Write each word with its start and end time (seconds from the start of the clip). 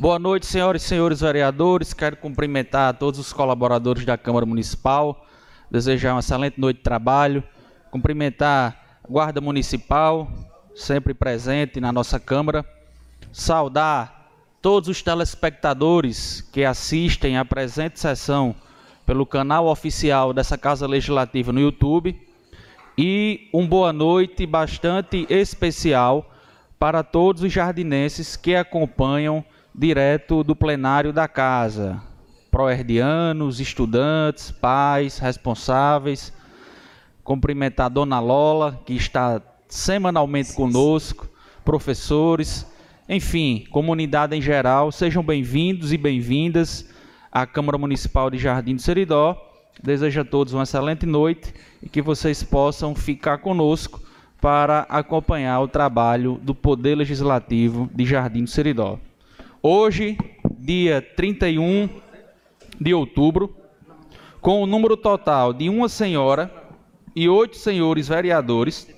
Boa 0.00 0.16
noite, 0.16 0.46
senhoras 0.46 0.84
e 0.84 0.86
senhores 0.86 1.22
vereadores. 1.22 1.92
Quero 1.92 2.16
cumprimentar 2.16 2.94
todos 2.94 3.18
os 3.18 3.32
colaboradores 3.32 4.04
da 4.04 4.16
Câmara 4.16 4.46
Municipal, 4.46 5.26
desejar 5.68 6.14
uma 6.14 6.20
excelente 6.20 6.60
noite 6.60 6.76
de 6.76 6.82
trabalho, 6.84 7.42
cumprimentar 7.90 9.00
a 9.02 9.08
Guarda 9.08 9.40
Municipal, 9.40 10.30
sempre 10.72 11.12
presente 11.12 11.80
na 11.80 11.90
nossa 11.90 12.20
Câmara, 12.20 12.64
saudar 13.32 14.30
todos 14.62 14.88
os 14.88 15.02
telespectadores 15.02 16.42
que 16.52 16.64
assistem 16.64 17.36
à 17.36 17.44
presente 17.44 17.98
sessão 17.98 18.54
pelo 19.04 19.26
canal 19.26 19.66
oficial 19.66 20.32
dessa 20.32 20.56
Casa 20.56 20.86
Legislativa 20.86 21.52
no 21.52 21.58
YouTube. 21.58 22.16
E 22.96 23.50
um 23.52 23.66
boa 23.66 23.92
noite 23.92 24.46
bastante 24.46 25.26
especial 25.28 26.30
para 26.78 27.02
todos 27.02 27.42
os 27.42 27.52
jardinenses 27.52 28.36
que 28.36 28.54
acompanham 28.54 29.44
direto 29.78 30.42
do 30.42 30.56
plenário 30.56 31.12
da 31.12 31.28
casa. 31.28 32.02
Proerdianos, 32.50 33.60
estudantes, 33.60 34.50
pais, 34.50 35.18
responsáveis. 35.18 36.32
Cumprimentar 37.22 37.86
a 37.86 37.88
dona 37.88 38.18
Lola, 38.18 38.80
que 38.84 38.94
está 38.94 39.40
semanalmente 39.68 40.52
conosco, 40.54 41.28
professores, 41.64 42.66
enfim, 43.08 43.66
comunidade 43.70 44.34
em 44.34 44.42
geral. 44.42 44.90
Sejam 44.90 45.22
bem-vindos 45.22 45.92
e 45.92 45.96
bem-vindas 45.96 46.88
à 47.30 47.46
Câmara 47.46 47.78
Municipal 47.78 48.30
de 48.30 48.38
Jardim 48.38 48.74
do 48.74 48.82
Seridó. 48.82 49.36
Desejo 49.80 50.22
a 50.22 50.24
todos 50.24 50.54
uma 50.54 50.64
excelente 50.64 51.06
noite 51.06 51.54
e 51.80 51.88
que 51.88 52.02
vocês 52.02 52.42
possam 52.42 52.96
ficar 52.96 53.38
conosco 53.38 54.02
para 54.40 54.80
acompanhar 54.88 55.60
o 55.60 55.68
trabalho 55.68 56.40
do 56.42 56.52
Poder 56.52 56.96
Legislativo 56.96 57.88
de 57.94 58.04
Jardim 58.04 58.42
do 58.42 58.50
Seridó. 58.50 58.98
Hoje, 59.60 60.16
dia 60.56 61.02
31 61.16 61.88
de 62.80 62.94
outubro, 62.94 63.56
com 64.40 64.62
o 64.62 64.66
número 64.66 64.96
total 64.96 65.52
de 65.52 65.68
uma 65.68 65.88
senhora 65.88 66.48
e 67.14 67.28
oito 67.28 67.56
senhores 67.56 68.06
vereadores, 68.06 68.88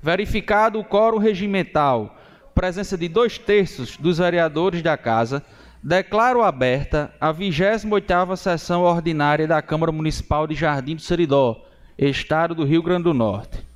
verificado 0.00 0.78
o 0.78 0.84
quórum 0.84 1.18
regimental, 1.18 2.16
presença 2.54 2.96
de 2.96 3.08
dois 3.08 3.38
terços 3.38 3.96
dos 3.96 4.18
vereadores 4.18 4.82
da 4.82 4.96
Casa, 4.96 5.42
declaro 5.82 6.42
aberta 6.44 7.12
a 7.20 7.34
28ª 7.34 8.36
sessão 8.36 8.82
ordinária 8.82 9.48
da 9.48 9.60
Câmara 9.60 9.90
Municipal 9.90 10.46
de 10.46 10.54
Jardim 10.54 10.94
do 10.94 11.02
Seridó, 11.02 11.64
Estado 11.98 12.54
do 12.54 12.64
Rio 12.64 12.84
Grande 12.84 13.02
do 13.02 13.14
Norte 13.14 13.66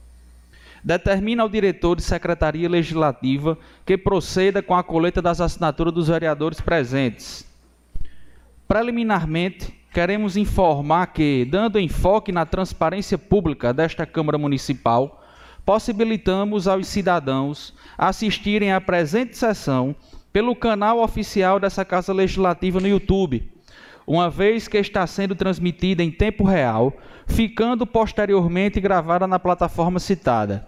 determina 0.84 1.42
ao 1.42 1.48
diretor 1.48 1.96
de 1.96 2.02
secretaria 2.02 2.68
legislativa 2.68 3.58
que 3.84 3.98
proceda 3.98 4.62
com 4.62 4.74
a 4.74 4.82
coleta 4.82 5.20
das 5.20 5.40
assinaturas 5.40 5.92
dos 5.92 6.08
vereadores 6.08 6.60
presentes. 6.60 7.46
Preliminarmente, 8.66 9.74
queremos 9.92 10.36
informar 10.36 11.08
que, 11.08 11.44
dando 11.44 11.78
enfoque 11.78 12.32
na 12.32 12.46
transparência 12.46 13.18
pública 13.18 13.72
desta 13.72 14.06
Câmara 14.06 14.38
Municipal, 14.38 15.22
possibilitamos 15.66 16.66
aos 16.66 16.86
cidadãos 16.86 17.74
assistirem 17.98 18.72
à 18.72 18.80
presente 18.80 19.36
sessão 19.36 19.94
pelo 20.32 20.54
canal 20.54 21.00
oficial 21.00 21.58
dessa 21.58 21.84
Casa 21.84 22.12
Legislativa 22.12 22.80
no 22.80 22.88
YouTube, 22.88 23.50
uma 24.10 24.28
vez 24.28 24.66
que 24.66 24.76
está 24.76 25.06
sendo 25.06 25.36
transmitida 25.36 26.02
em 26.02 26.10
tempo 26.10 26.42
real, 26.42 26.92
ficando 27.28 27.86
posteriormente 27.86 28.80
gravada 28.80 29.24
na 29.24 29.38
plataforma 29.38 30.00
citada. 30.00 30.66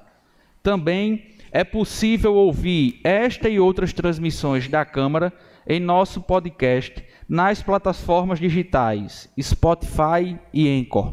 Também 0.63 1.35
é 1.51 1.65
possível 1.65 2.35
ouvir 2.37 3.01
esta 3.03 3.49
e 3.49 3.59
outras 3.59 3.93
transmissões 3.93 4.69
da 4.69 4.85
Câmara 4.85 5.33
em 5.67 5.81
nosso 5.81 6.21
podcast 6.21 7.05
nas 7.29 7.61
plataformas 7.61 8.39
digitais 8.39 9.29
Spotify 9.41 10.39
e 10.55 10.69
Anchor. 10.81 11.13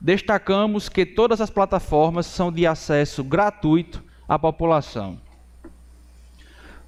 Destacamos 0.00 0.88
que 0.88 1.04
todas 1.04 1.42
as 1.42 1.50
plataformas 1.50 2.24
são 2.24 2.50
de 2.50 2.66
acesso 2.66 3.22
gratuito 3.22 4.02
à 4.26 4.38
população. 4.38 5.20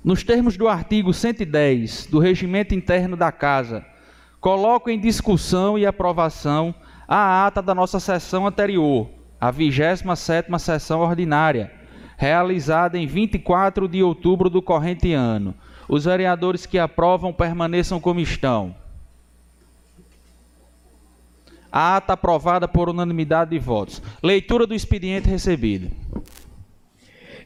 Nos 0.03 0.25
termos 0.25 0.57
do 0.57 0.67
artigo 0.67 1.13
110 1.13 2.07
do 2.07 2.19
Regimento 2.19 2.75
Interno 2.75 3.19
da 3.19 3.31
Casa, 3.31 3.92
coloco 4.43 4.91
em 4.91 4.99
discussão 4.99 5.79
e 5.79 5.87
aprovação 5.87 6.75
a 7.07 7.47
ata 7.47 7.63
da 7.63 7.75
nossa 7.75 8.01
sessão 8.01 8.45
anterior, 8.45 9.09
a 9.41 9.53
27ª 9.53 10.59
sessão 10.59 11.01
ordinária, 11.01 11.73
realizada 12.17 12.99
em 12.99 13.07
24 13.07 13.87
de 13.87 14.03
outubro 14.03 14.51
do 14.51 14.61
corrente 14.61 15.13
ano. 15.13 15.55
Os 15.89 16.07
vereadores 16.07 16.67
que 16.67 16.79
aprovam 16.79 17.33
permaneçam 17.33 18.01
como 18.01 18.19
estão. 18.19 18.75
A 21.71 21.97
ata 21.97 22.15
aprovada 22.15 22.67
por 22.67 22.89
unanimidade 22.89 23.53
de 23.53 23.59
votos. 23.61 24.03
Leitura 24.23 24.67
do 24.67 24.75
expediente 24.75 25.29
recebido. 25.29 25.91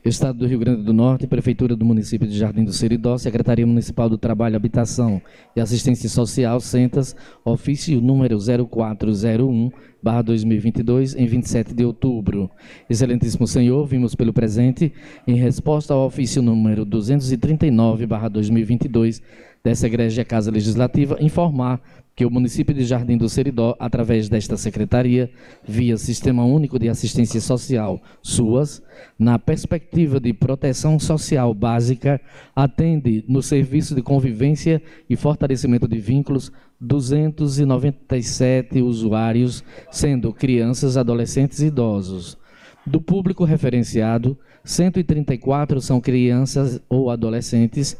Estado 0.09 0.39
do 0.39 0.47
Rio 0.47 0.61
Grande 0.61 0.83
do 0.83 0.93
Norte, 0.93 1.27
Prefeitura 1.27 1.75
do 1.75 1.85
Município 1.85 2.29
de 2.29 2.39
Jardim 2.39 2.63
do 2.63 2.73
Seridó, 2.73 3.19
Secretaria 3.19 3.67
Municipal 3.67 4.09
do 4.09 4.17
Trabalho, 4.17 4.55
Habitação 4.55 5.21
e 5.57 5.61
Assistência 5.61 6.09
Social, 6.09 6.61
Centas, 6.61 7.17
ofício 7.45 8.01
número 8.01 8.39
0401, 8.39 9.73
barra 10.01 10.23
2022, 10.23 11.17
em 11.17 11.27
27 11.27 11.75
de 11.75 11.85
outubro. 11.85 12.49
Excelentíssimo 12.89 13.49
Senhor, 13.49 13.85
vimos 13.85 14.15
pelo 14.15 14.33
presente, 14.33 14.93
em 15.27 15.35
resposta 15.35 15.93
ao 15.93 16.07
ofício 16.07 16.41
número 16.41 16.85
239, 16.85 18.07
barra 18.07 18.29
2022, 18.29 19.21
dessa 19.67 19.87
Igreja 19.89 20.25
Casa 20.25 20.49
Legislativa, 20.49 21.17
informar 21.19 21.81
que 22.15 22.25
o 22.25 22.31
município 22.31 22.73
de 22.73 22.85
Jardim 22.85 23.19
do 23.19 23.29
Seridó, 23.29 23.75
através 23.81 24.29
desta 24.29 24.57
secretaria, 24.57 25.29
via 25.67 25.97
Sistema 25.97 26.45
Único 26.45 26.79
de 26.79 26.89
Assistência 26.89 27.41
Social, 27.41 28.01
SUAS, 28.23 28.81
na 29.19 29.41
perspectiva 29.41 30.21
de 30.21 30.33
proteção 30.33 31.01
social 31.01 31.53
básica, 31.53 32.21
atende 32.55 33.25
no 33.27 33.43
serviço 33.43 33.97
de 33.97 34.03
convivência 34.03 34.81
e 35.11 35.17
fortalecimento 35.17 35.89
de 35.89 35.99
vínculos 35.99 36.53
297 36.81 38.81
usuários, 38.81 39.65
sendo 39.91 40.33
crianças, 40.33 40.97
adolescentes 40.97 41.59
e 41.59 41.67
idosos. 41.67 42.39
Do 42.87 43.01
público 43.01 43.45
referenciado, 43.45 44.39
134 44.63 45.81
são 45.81 46.01
crianças 46.01 46.81
ou 46.89 47.11
adolescentes 47.11 47.97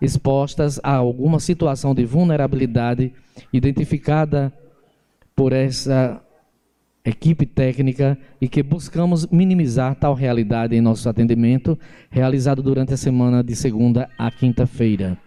expostas 0.00 0.80
a 0.82 0.94
alguma 0.94 1.40
situação 1.40 1.94
de 1.94 2.04
vulnerabilidade 2.04 3.12
identificada 3.52 4.52
por 5.34 5.52
essa 5.52 6.20
equipe 7.04 7.44
técnica 7.44 8.16
e 8.40 8.48
que 8.48 8.62
buscamos 8.62 9.26
minimizar 9.26 9.94
tal 9.94 10.14
realidade 10.14 10.74
em 10.74 10.80
nosso 10.80 11.08
atendimento, 11.08 11.78
realizado 12.10 12.62
durante 12.62 12.94
a 12.94 12.96
semana 12.96 13.44
de 13.44 13.54
segunda 13.54 14.08
a 14.16 14.30
quinta-feira. 14.30 15.18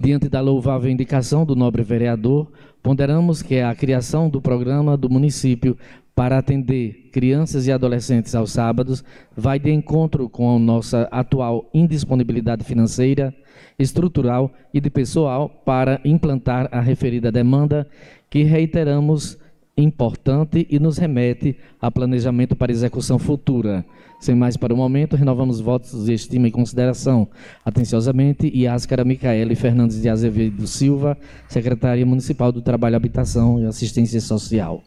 Diante 0.00 0.28
da 0.28 0.40
louvável 0.40 0.90
indicação 0.90 1.44
do 1.44 1.54
nobre 1.54 1.82
vereador, 1.82 2.50
ponderamos 2.82 3.42
que 3.42 3.60
a 3.60 3.74
criação 3.74 4.28
do 4.28 4.40
programa 4.40 4.96
do 4.96 5.08
município 5.08 5.76
para 6.14 6.38
atender 6.38 7.10
crianças 7.12 7.66
e 7.66 7.72
adolescentes 7.72 8.34
aos 8.34 8.52
sábados 8.52 9.02
vai 9.36 9.58
de 9.58 9.70
encontro 9.70 10.28
com 10.28 10.54
a 10.54 10.58
nossa 10.58 11.08
atual 11.10 11.68
indisponibilidade 11.72 12.64
financeira, 12.64 13.34
estrutural 13.78 14.52
e 14.72 14.80
de 14.80 14.90
pessoal 14.90 15.48
para 15.48 16.00
implantar 16.04 16.68
a 16.70 16.80
referida 16.80 17.32
demanda, 17.32 17.88
que 18.28 18.42
reiteramos 18.42 19.38
importante 19.76 20.66
e 20.68 20.78
nos 20.78 20.98
remete 20.98 21.56
a 21.80 21.90
planejamento 21.90 22.54
para 22.54 22.72
execução 22.72 23.18
futura. 23.18 23.84
Sem 24.20 24.34
mais 24.34 24.56
para 24.56 24.72
o 24.72 24.76
momento, 24.76 25.16
renovamos 25.16 25.60
votos 25.60 26.04
de 26.04 26.12
estima 26.12 26.46
e 26.46 26.50
consideração. 26.50 27.26
Atenciosamente, 27.64 28.46
Iáscara 28.54 29.04
Micaele 29.04 29.56
Fernandes 29.56 30.00
de 30.00 30.08
Azevedo 30.08 30.66
Silva, 30.66 31.18
Secretária 31.48 32.06
Municipal 32.06 32.52
do 32.52 32.62
Trabalho, 32.62 32.96
Habitação 32.96 33.60
e 33.60 33.66
Assistência 33.66 34.20
Social. 34.20 34.82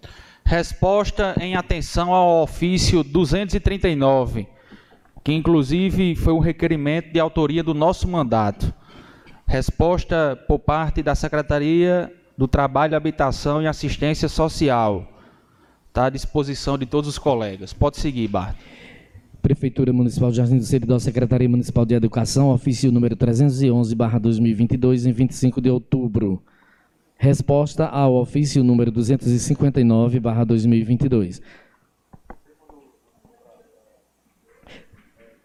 Resposta 0.47 1.35
em 1.41 1.55
atenção 1.55 2.13
ao 2.13 2.43
ofício 2.43 3.03
239, 3.03 4.47
que 5.23 5.33
inclusive 5.33 6.15
foi 6.15 6.33
um 6.33 6.39
requerimento 6.39 7.11
de 7.11 7.19
autoria 7.19 7.63
do 7.63 7.73
nosso 7.73 8.07
mandato. 8.07 8.71
Resposta 9.47 10.39
por 10.47 10.59
parte 10.59 11.01
da 11.01 11.15
Secretaria 11.15 12.13
do 12.37 12.47
Trabalho, 12.47 12.95
Habitação 12.95 13.59
e 13.59 13.65
Assistência 13.65 14.29
Social. 14.29 15.11
Está 15.87 16.05
à 16.05 16.09
disposição 16.11 16.77
de 16.77 16.85
todos 16.85 17.09
os 17.09 17.17
colegas. 17.17 17.73
Pode 17.73 17.97
seguir, 17.97 18.27
Bart. 18.27 18.55
Prefeitura 19.41 19.91
Municipal 19.91 20.29
de 20.29 20.37
Jardim 20.37 20.59
do 20.59 20.63
Seridó, 20.63 20.99
Secretaria 20.99 21.49
Municipal 21.49 21.87
de 21.87 21.95
Educação, 21.95 22.49
ofício 22.49 22.91
número 22.91 23.15
311, 23.15 23.95
2022, 23.95 25.07
em 25.07 25.11
25 25.11 25.59
de 25.59 25.71
outubro. 25.71 26.43
Resposta 27.17 27.85
ao 27.85 28.13
ofício 28.15 28.63
número 28.63 28.91
259, 28.91 30.19
2022. 30.45 31.41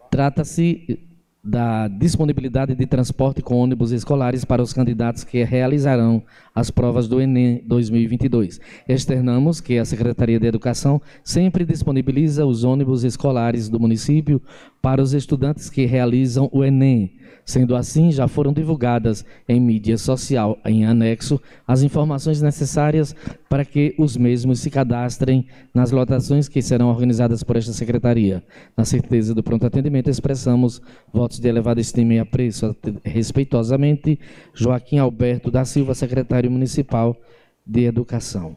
Trata-se 0.09 0.99
da 1.43 1.87
disponibilidade 1.87 2.75
de 2.75 2.85
transporte 2.85 3.41
com 3.41 3.55
ônibus 3.55 3.91
escolares 3.91 4.45
para 4.45 4.61
os 4.61 4.73
candidatos 4.73 5.23
que 5.23 5.43
realizarão 5.43 6.21
as 6.53 6.69
provas 6.69 7.07
do 7.07 7.19
Enem 7.19 7.63
2022. 7.65 8.59
Externamos 8.87 9.59
que 9.59 9.79
a 9.79 9.85
Secretaria 9.85 10.39
de 10.39 10.45
Educação 10.45 11.01
sempre 11.23 11.65
disponibiliza 11.65 12.45
os 12.45 12.63
ônibus 12.63 13.03
escolares 13.03 13.69
do 13.69 13.79
município 13.79 14.39
para 14.81 15.01
os 15.01 15.13
estudantes 15.13 15.69
que 15.69 15.85
realizam 15.85 16.47
o 16.51 16.63
Enem. 16.63 17.13
Sendo 17.45 17.75
assim, 17.75 18.11
já 18.11 18.27
foram 18.27 18.53
divulgadas 18.53 19.25
em 19.47 19.59
mídia 19.59 19.97
social, 19.97 20.57
em 20.65 20.85
anexo, 20.85 21.41
as 21.67 21.81
informações 21.81 22.41
necessárias 22.41 23.15
para 23.49 23.65
que 23.65 23.93
os 23.97 24.15
mesmos 24.15 24.59
se 24.59 24.69
cadastrem 24.69 25.47
nas 25.73 25.91
lotações 25.91 26.47
que 26.47 26.61
serão 26.61 26.89
organizadas 26.89 27.43
por 27.43 27.55
esta 27.55 27.73
secretaria. 27.73 28.43
Na 28.77 28.85
certeza 28.85 29.33
do 29.33 29.43
pronto 29.43 29.65
atendimento, 29.65 30.09
expressamos 30.09 30.81
votos 31.11 31.39
de 31.39 31.47
elevada 31.47 31.81
estima 31.81 32.13
e 32.13 32.19
apreço. 32.19 32.75
Respeitosamente, 33.03 34.19
Joaquim 34.53 34.99
Alberto 34.99 35.51
da 35.51 35.65
Silva, 35.65 35.93
secretário 35.93 36.49
municipal 36.49 37.15
de 37.65 37.85
Educação. 37.85 38.55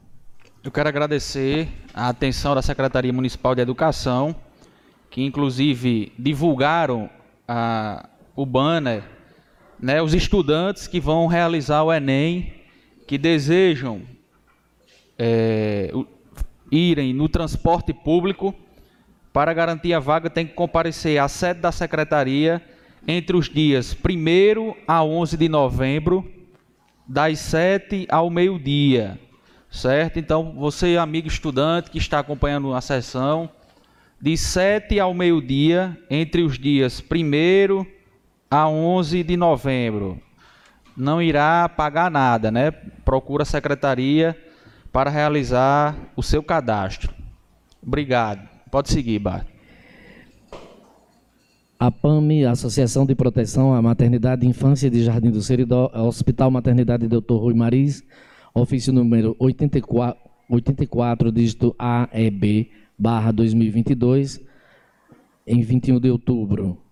Eu 0.63 0.71
quero 0.71 0.89
agradecer 0.89 1.69
a 1.93 2.09
atenção 2.09 2.55
da 2.55 2.63
Secretaria 2.63 3.13
Municipal 3.13 3.55
de 3.55 3.61
Educação, 3.61 4.35
que 5.11 5.23
inclusive 5.23 6.11
divulgaram 6.19 7.11
a 7.47 8.09
o 8.35 8.45
banner, 8.45 9.03
né, 9.79 10.03
os 10.03 10.15
estudantes 10.15 10.87
que 10.87 11.01
vão 11.01 11.27
realizar 11.27 11.83
o 11.83 11.93
Enem, 11.93 12.53
que 13.07 13.19
desejam 13.19 14.03
é, 15.19 15.93
irem 16.71 17.13
no 17.13 17.29
transporte 17.29 17.93
público, 17.93 18.55
para 19.33 19.53
garantir 19.53 19.93
a 19.93 20.01
vaga 20.01 20.31
tem 20.31 20.47
que 20.47 20.55
comparecer 20.55 21.19
à 21.19 21.29
sede 21.29 21.61
da 21.61 21.73
secretaria 21.73 22.63
entre 23.07 23.37
os 23.37 23.49
dias 23.49 23.93
1 23.95 24.75
a 24.87 25.05
11 25.05 25.37
de 25.37 25.49
novembro, 25.49 26.25
das 27.07 27.39
7 27.41 28.07
ao 28.09 28.31
meio-dia, 28.31 29.19
certo? 29.71 30.19
Então, 30.19 30.53
você, 30.53 30.97
amigo 30.97 31.29
estudante 31.29 31.91
que 31.91 31.99
está 31.99 32.19
acompanhando 32.19 32.73
a 32.73 32.81
sessão, 32.81 33.51
de 34.21 34.37
7 34.39 34.99
ao 34.99 35.13
meio-dia, 35.13 35.99
entre 36.09 36.43
os 36.43 36.59
dias 36.59 37.03
1 37.03 37.85
a 38.55 38.69
11 38.69 39.25
de 39.25 39.37
novembro. 39.37 40.21
Não 40.97 41.21
irá 41.21 41.69
pagar 41.69 42.09
nada, 42.09 42.53
né? 42.53 42.71
Procura 43.05 43.43
a 43.43 43.47
secretaria 43.47 44.39
para 44.93 45.11
realizar 45.11 45.97
o 46.15 46.23
seu 46.23 46.41
cadastro. 46.41 47.13
Obrigado. 47.85 48.49
Pode 48.71 48.91
seguir, 48.91 49.19
Bart. 49.19 49.45
A 51.81 51.91
PAMI, 51.91 52.45
Associação 52.45 53.05
de 53.05 53.17
Proteção 53.17 53.75
à 53.75 53.83
Maternidade 53.83 54.47
e 54.47 54.49
Infância 54.49 54.89
de 54.89 55.03
Jardim 55.03 55.33
do 55.33 55.43
Seridó, 55.43 55.91
Hospital 55.93 56.49
Maternidade 56.49 57.09
Dr. 57.09 57.35
Rui 57.35 57.55
Maris, 57.55 58.05
ofício 58.55 58.93
número 58.93 59.35
84, 59.41 60.17
84 60.49 61.33
dígito 61.33 61.75
AEB, 61.77 62.71
barra 62.97 63.33
2022, 63.33 64.41
em 65.45 65.61
21 65.61 65.99
de 65.99 66.09
outubro. 66.09 66.84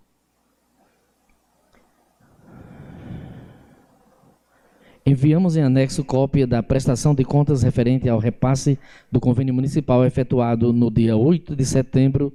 Enviamos 5.05 5.57
em 5.57 5.63
anexo 5.63 6.05
cópia 6.05 6.47
da 6.47 6.63
prestação 6.63 7.13
de 7.13 7.25
contas 7.25 7.63
referente 7.63 8.09
ao 8.09 8.21
repasse 8.21 8.79
do 9.11 9.19
convênio 9.19 9.53
municipal 9.53 10.05
efetuado 10.05 10.73
no 10.73 10.93
dia 10.93 11.17
8 11.17 11.57
de 11.57 11.67
setembro 11.67 12.33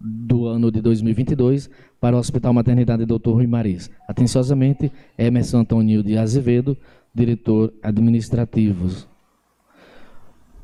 do 0.00 0.46
ano 0.46 0.70
de 0.72 0.80
2022 0.80 1.68
para 2.00 2.16
o 2.16 2.18
Hospital 2.18 2.54
Maternidade 2.54 3.04
Dr. 3.04 3.32
Rui 3.32 3.46
Maris. 3.46 3.90
Atenciosamente, 4.08 4.90
Emerson 5.18 5.58
Antônio 5.58 6.02
de 6.02 6.16
Azevedo, 6.16 6.74
diretor 7.14 7.72
administrativo. 7.82 9.06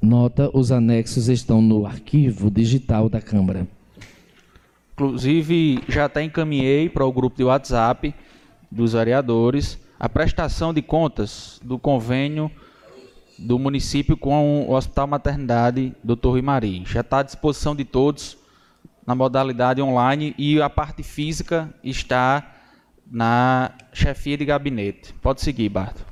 Nota: 0.00 0.50
os 0.54 0.72
anexos 0.72 1.28
estão 1.28 1.60
no 1.60 1.84
arquivo 1.84 2.50
digital 2.50 3.10
da 3.10 3.20
Câmara. 3.20 3.68
Inclusive, 4.94 5.80
já 5.86 6.06
até 6.06 6.22
encaminhei 6.22 6.88
para 6.88 7.04
o 7.04 7.12
grupo 7.12 7.36
de 7.36 7.44
WhatsApp 7.44 8.14
dos 8.70 8.94
vereadores 8.94 9.81
a 10.02 10.08
prestação 10.08 10.74
de 10.74 10.82
contas 10.82 11.60
do 11.64 11.78
convênio 11.78 12.50
do 13.38 13.56
município 13.56 14.16
com 14.16 14.66
o 14.66 14.72
Hospital 14.72 15.06
Maternidade 15.06 15.94
Dr. 16.02 16.30
Rui 16.30 16.42
Mari. 16.42 16.82
Já 16.84 17.02
está 17.02 17.20
à 17.20 17.22
disposição 17.22 17.76
de 17.76 17.84
todos 17.84 18.36
na 19.06 19.14
modalidade 19.14 19.80
online 19.80 20.34
e 20.36 20.60
a 20.60 20.68
parte 20.68 21.04
física 21.04 21.72
está 21.84 22.52
na 23.08 23.70
chefia 23.92 24.36
de 24.36 24.44
gabinete. 24.44 25.14
Pode 25.22 25.40
seguir, 25.40 25.68
Barto. 25.68 26.04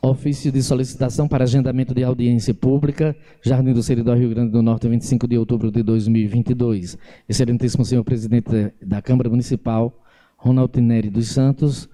Ofício 0.00 0.50
de 0.50 0.62
solicitação 0.62 1.28
para 1.28 1.44
agendamento 1.44 1.92
de 1.92 2.02
audiência 2.02 2.54
pública, 2.54 3.14
Jardim 3.42 3.74
do 3.74 3.82
Seridó, 3.82 4.14
Rio 4.14 4.30
Grande 4.30 4.50
do 4.50 4.62
Norte, 4.62 4.88
25 4.88 5.28
de 5.28 5.36
outubro 5.36 5.70
de 5.70 5.82
2022. 5.82 6.96
Excelentíssimo 7.28 7.84
senhor 7.84 8.02
presidente 8.02 8.72
da 8.80 9.02
Câmara 9.02 9.28
Municipal, 9.28 9.92
Ronald 10.38 10.74
Neri 10.80 11.10
dos 11.10 11.28
Santos, 11.28 11.86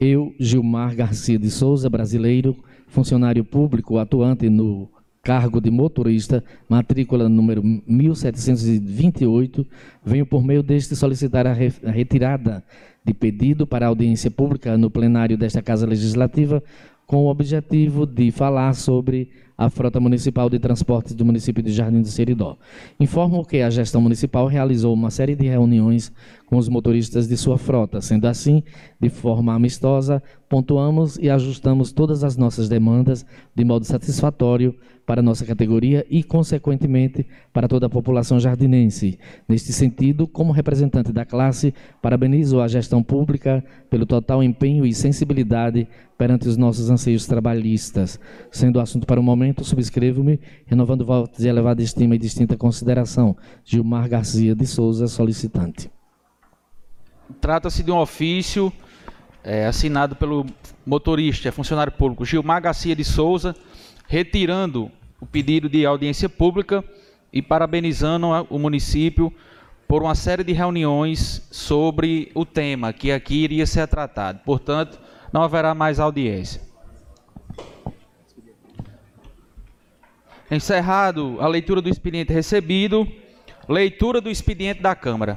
eu, 0.00 0.32
Gilmar 0.38 0.94
Garcia 0.94 1.38
de 1.38 1.50
Souza, 1.50 1.90
brasileiro, 1.90 2.56
funcionário 2.86 3.44
público 3.44 3.98
atuante 3.98 4.48
no 4.48 4.88
cargo 5.22 5.60
de 5.60 5.70
motorista, 5.70 6.42
matrícula 6.68 7.28
número 7.28 7.62
1728, 7.62 9.66
venho 10.04 10.24
por 10.24 10.44
meio 10.44 10.62
deste 10.62 10.94
solicitar 10.94 11.46
a, 11.46 11.52
re 11.52 11.72
a 11.84 11.90
retirada 11.90 12.62
de 13.04 13.12
pedido 13.12 13.66
para 13.66 13.88
audiência 13.88 14.30
pública 14.30 14.78
no 14.78 14.88
plenário 14.88 15.36
desta 15.36 15.60
Casa 15.60 15.86
Legislativa, 15.86 16.62
com 17.06 17.24
o 17.24 17.28
objetivo 17.28 18.06
de 18.06 18.30
falar 18.30 18.74
sobre 18.74 19.28
a 19.56 19.68
frota 19.68 19.98
municipal 19.98 20.48
de 20.48 20.60
transportes 20.60 21.14
do 21.14 21.24
município 21.24 21.62
de 21.62 21.72
Jardim 21.72 22.00
do 22.00 22.08
Seridó. 22.08 22.56
Informo 23.00 23.44
que 23.44 23.60
a 23.60 23.70
gestão 23.70 24.00
municipal 24.00 24.46
realizou 24.46 24.94
uma 24.94 25.10
série 25.10 25.34
de 25.34 25.48
reuniões 25.48 26.12
com 26.48 26.56
os 26.56 26.68
motoristas 26.68 27.28
de 27.28 27.36
sua 27.36 27.58
frota. 27.58 28.00
Sendo 28.00 28.26
assim, 28.26 28.62
de 28.98 29.10
forma 29.10 29.52
amistosa, 29.52 30.22
pontuamos 30.48 31.18
e 31.18 31.28
ajustamos 31.28 31.92
todas 31.92 32.24
as 32.24 32.36
nossas 32.36 32.68
demandas 32.68 33.24
de 33.54 33.64
modo 33.64 33.84
satisfatório 33.84 34.74
para 35.04 35.22
nossa 35.22 35.44
categoria 35.44 36.06
e, 36.08 36.22
consequentemente, 36.22 37.26
para 37.52 37.68
toda 37.68 37.86
a 37.86 37.90
população 37.90 38.40
jardinense. 38.40 39.18
Neste 39.46 39.72
sentido, 39.72 40.26
como 40.26 40.52
representante 40.52 41.12
da 41.12 41.24
classe, 41.24 41.74
parabenizo 42.00 42.60
a 42.60 42.68
gestão 42.68 43.02
pública 43.02 43.62
pelo 43.90 44.06
total 44.06 44.42
empenho 44.42 44.86
e 44.86 44.94
sensibilidade 44.94 45.86
perante 46.16 46.48
os 46.48 46.56
nossos 46.56 46.90
anseios 46.90 47.26
trabalhistas. 47.26 48.18
Sendo 48.50 48.80
assunto 48.80 49.06
para 49.06 49.20
o 49.20 49.22
momento, 49.22 49.64
subscrevo-me, 49.64 50.40
renovando 50.66 51.04
votos 51.04 51.38
de 51.38 51.48
elevada 51.48 51.82
estima 51.82 52.14
e 52.14 52.18
distinta 52.18 52.56
consideração. 52.56 53.36
Gilmar 53.64 54.08
Garcia 54.08 54.54
de 54.54 54.66
Souza, 54.66 55.06
solicitante. 55.06 55.90
Trata-se 57.40 57.82
de 57.82 57.90
um 57.90 57.98
ofício 57.98 58.72
é, 59.44 59.66
assinado 59.66 60.16
pelo 60.16 60.46
motorista, 60.84 61.52
funcionário 61.52 61.92
público 61.92 62.24
Gilmar 62.24 62.60
Garcia 62.60 62.96
de 62.96 63.04
Souza, 63.04 63.54
retirando 64.06 64.90
o 65.20 65.26
pedido 65.26 65.68
de 65.68 65.84
audiência 65.84 66.28
pública 66.28 66.82
e 67.32 67.42
parabenizando 67.42 68.28
o 68.48 68.58
município 68.58 69.32
por 69.86 70.02
uma 70.02 70.14
série 70.14 70.44
de 70.44 70.52
reuniões 70.52 71.46
sobre 71.50 72.30
o 72.34 72.44
tema 72.44 72.92
que 72.92 73.10
aqui 73.10 73.44
iria 73.44 73.66
ser 73.66 73.86
tratado. 73.88 74.40
Portanto, 74.44 74.98
não 75.32 75.42
haverá 75.42 75.74
mais 75.74 75.98
audiência. 75.98 76.60
Encerrado 80.50 81.36
a 81.40 81.46
leitura 81.46 81.82
do 81.82 81.88
expediente 81.90 82.32
recebido, 82.32 83.06
leitura 83.68 84.20
do 84.20 84.30
expediente 84.30 84.80
da 84.80 84.94
Câmara. 84.94 85.36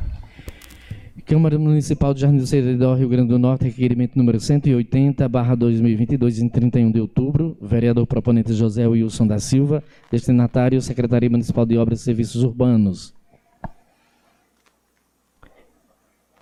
Câmara 1.25 1.59
Municipal 1.59 2.13
de 2.13 2.21
Jardim 2.21 2.37
do 2.37 2.47
Seridó, 2.47 2.95
Rio 2.95 3.09
Grande 3.09 3.29
do 3.29 3.39
Norte, 3.39 3.65
requerimento 3.65 4.17
número 4.17 4.39
180, 4.39 5.27
barra 5.27 5.55
2022, 5.55 6.39
em 6.39 6.47
31 6.47 6.89
de 6.89 7.01
outubro. 7.01 7.57
Vereador 7.61 8.07
proponente 8.07 8.53
José 8.53 8.87
Wilson 8.87 9.27
da 9.27 9.37
Silva, 9.37 9.83
destinatário 10.09 10.81
Secretaria 10.81 11.29
Municipal 11.29 11.65
de 11.65 11.77
Obras 11.77 11.99
e 11.99 12.03
Serviços 12.03 12.43
Urbanos. 12.43 13.13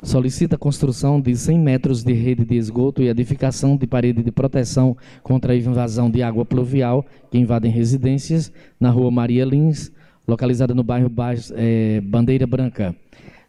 Solicita 0.04 0.56
a 0.56 0.60
construção 0.60 1.20
de 1.20 1.36
100 1.36 1.60
metros 1.60 2.04
de 2.04 2.14
rede 2.14 2.46
de 2.46 2.56
esgoto 2.56 3.02
e 3.02 3.10
edificação 3.10 3.76
de 3.76 3.88
parede 3.88 4.24
de 4.24 4.32
proteção 4.32 4.96
contra 5.24 5.54
a 5.54 5.56
invasão 5.56 6.12
de 6.12 6.22
água 6.22 6.46
pluvial 6.46 7.06
que 7.30 7.38
invadem 7.38 7.72
residências 7.72 8.52
na 8.80 8.92
rua 8.92 9.12
Maria 9.12 9.44
Lins, 9.44 9.92
localizada 10.28 10.76
no 10.76 10.84
bairro 10.84 11.12
é, 11.56 12.00
Bandeira 12.02 12.46
Branca. 12.46 12.96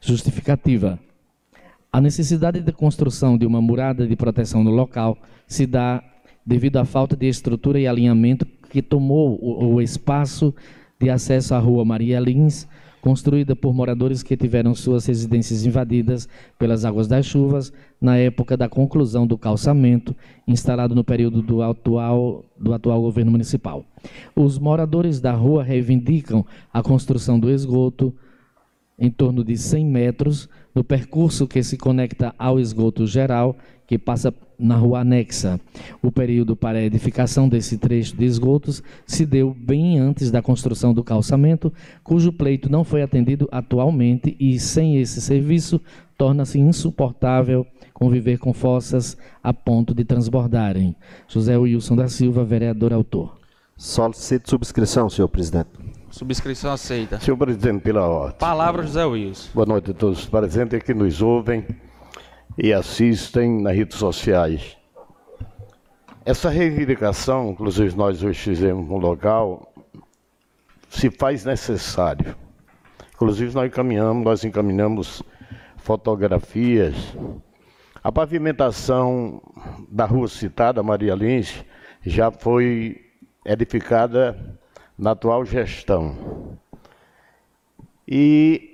Justificativa. 0.00 0.98
A 1.92 2.00
necessidade 2.00 2.60
de 2.60 2.70
construção 2.70 3.36
de 3.36 3.44
uma 3.44 3.60
murada 3.60 4.06
de 4.06 4.14
proteção 4.14 4.62
no 4.62 4.70
local 4.70 5.18
se 5.48 5.66
dá 5.66 6.00
devido 6.46 6.76
à 6.76 6.84
falta 6.84 7.16
de 7.16 7.26
estrutura 7.26 7.80
e 7.80 7.86
alinhamento 7.88 8.46
que 8.70 8.80
tomou 8.80 9.36
o, 9.42 9.82
espaço 9.82 10.54
de 11.00 11.10
acesso 11.10 11.52
à 11.52 11.58
rua 11.58 11.84
Maria 11.84 12.20
Lins, 12.20 12.68
construída 13.00 13.56
por 13.56 13.74
moradores 13.74 14.22
que 14.22 14.36
tiveram 14.36 14.72
suas 14.72 15.04
residências 15.06 15.66
invadidas 15.66 16.28
pelas 16.56 16.84
águas 16.84 17.08
das 17.08 17.26
chuvas 17.26 17.72
na 18.00 18.16
época 18.16 18.56
da 18.56 18.68
conclusão 18.68 19.26
do 19.26 19.36
calçamento, 19.36 20.14
instalado 20.46 20.94
no 20.94 21.02
período 21.02 21.42
do 21.42 21.60
atual, 21.60 22.44
do 22.56 22.72
atual 22.72 23.00
governo 23.00 23.32
municipal. 23.32 23.84
Os 24.36 24.60
moradores 24.60 25.20
da 25.20 25.32
rua 25.32 25.64
reivindicam 25.64 26.46
a 26.72 26.84
construção 26.84 27.40
do 27.40 27.50
esgoto 27.50 28.14
em 28.96 29.10
torno 29.10 29.42
de 29.42 29.56
100 29.56 29.86
metros 29.86 30.48
no 30.74 30.84
percurso 30.84 31.46
que 31.46 31.62
se 31.62 31.76
conecta 31.76 32.34
ao 32.38 32.58
esgoto 32.58 33.06
geral, 33.06 33.56
que 33.86 33.98
passa 33.98 34.32
na 34.58 34.76
rua 34.76 35.00
anexa. 35.00 35.58
O 36.02 36.12
período 36.12 36.54
para 36.54 36.78
a 36.78 36.82
edificação 36.82 37.48
desse 37.48 37.76
trecho 37.78 38.16
de 38.16 38.24
esgotos 38.24 38.82
se 39.06 39.26
deu 39.26 39.52
bem 39.52 39.98
antes 39.98 40.30
da 40.30 40.40
construção 40.40 40.94
do 40.94 41.02
calçamento, 41.02 41.72
cujo 42.04 42.32
pleito 42.32 42.70
não 42.70 42.84
foi 42.84 43.02
atendido 43.02 43.48
atualmente 43.50 44.36
e, 44.38 44.60
sem 44.60 44.98
esse 44.98 45.20
serviço, 45.20 45.80
torna-se 46.16 46.58
insuportável 46.58 47.66
conviver 47.92 48.38
com 48.38 48.52
fossas 48.52 49.16
a 49.42 49.52
ponto 49.52 49.94
de 49.94 50.04
transbordarem. 50.04 50.94
José 51.26 51.56
Wilson 51.56 51.96
da 51.96 52.08
Silva, 52.08 52.44
vereador 52.44 52.92
autor. 52.92 53.38
Solicito 53.76 54.48
subscrição, 54.48 55.08
senhor 55.08 55.28
presidente. 55.28 55.70
Subscrição 56.10 56.72
aceita. 56.72 57.20
Senhor 57.20 57.36
presidente, 57.36 57.82
pela 57.82 58.06
ordem. 58.06 58.36
Palavra, 58.38 58.82
José 58.82 59.04
Wilson. 59.04 59.50
Boa 59.54 59.66
noite 59.66 59.92
a 59.92 59.94
todos 59.94 60.18
os 60.18 60.26
presentes 60.26 60.82
que 60.82 60.92
nos 60.92 61.22
ouvem 61.22 61.64
e 62.58 62.72
assistem 62.72 63.62
nas 63.62 63.76
redes 63.76 63.96
sociais. 63.96 64.76
Essa 66.24 66.50
reivindicação, 66.50 67.50
inclusive 67.50 67.96
nós 67.96 68.24
hoje 68.24 68.40
fizemos 68.40 68.88
no 68.88 68.98
local, 68.98 69.72
se 70.88 71.10
faz 71.10 71.44
necessário. 71.44 72.34
Inclusive 73.14 73.54
nós 73.54 73.68
encaminhamos, 73.68 74.24
nós 74.24 74.44
encaminhamos 74.44 75.22
fotografias. 75.76 76.94
A 78.02 78.10
pavimentação 78.10 79.40
da 79.88 80.06
rua 80.06 80.26
citada, 80.26 80.82
Maria 80.82 81.14
Lins, 81.14 81.64
já 82.04 82.32
foi 82.32 83.00
edificada 83.44 84.58
na 85.00 85.12
atual 85.12 85.44
gestão. 85.44 86.58
E 88.06 88.70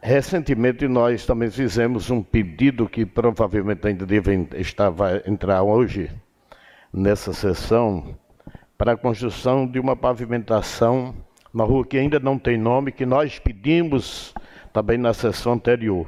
Recentemente 0.00 0.86
nós 0.86 1.26
também 1.26 1.50
fizemos 1.50 2.08
um 2.08 2.22
pedido 2.22 2.88
que 2.88 3.04
provavelmente 3.04 3.86
ainda 3.86 4.06
deve 4.06 4.48
estar, 4.56 4.92
entrar 5.26 5.62
hoje 5.64 6.08
nessa 6.92 7.32
sessão 7.32 8.16
para 8.78 8.92
a 8.92 8.96
construção 8.96 9.66
de 9.66 9.80
uma 9.80 9.96
pavimentação 9.96 11.14
na 11.52 11.64
rua 11.64 11.84
que 11.84 11.98
ainda 11.98 12.20
não 12.20 12.38
tem 12.38 12.56
nome, 12.56 12.92
que 12.92 13.04
nós 13.04 13.40
pedimos 13.40 14.32
também 14.72 14.96
na 14.96 15.12
sessão 15.12 15.54
anterior. 15.54 16.06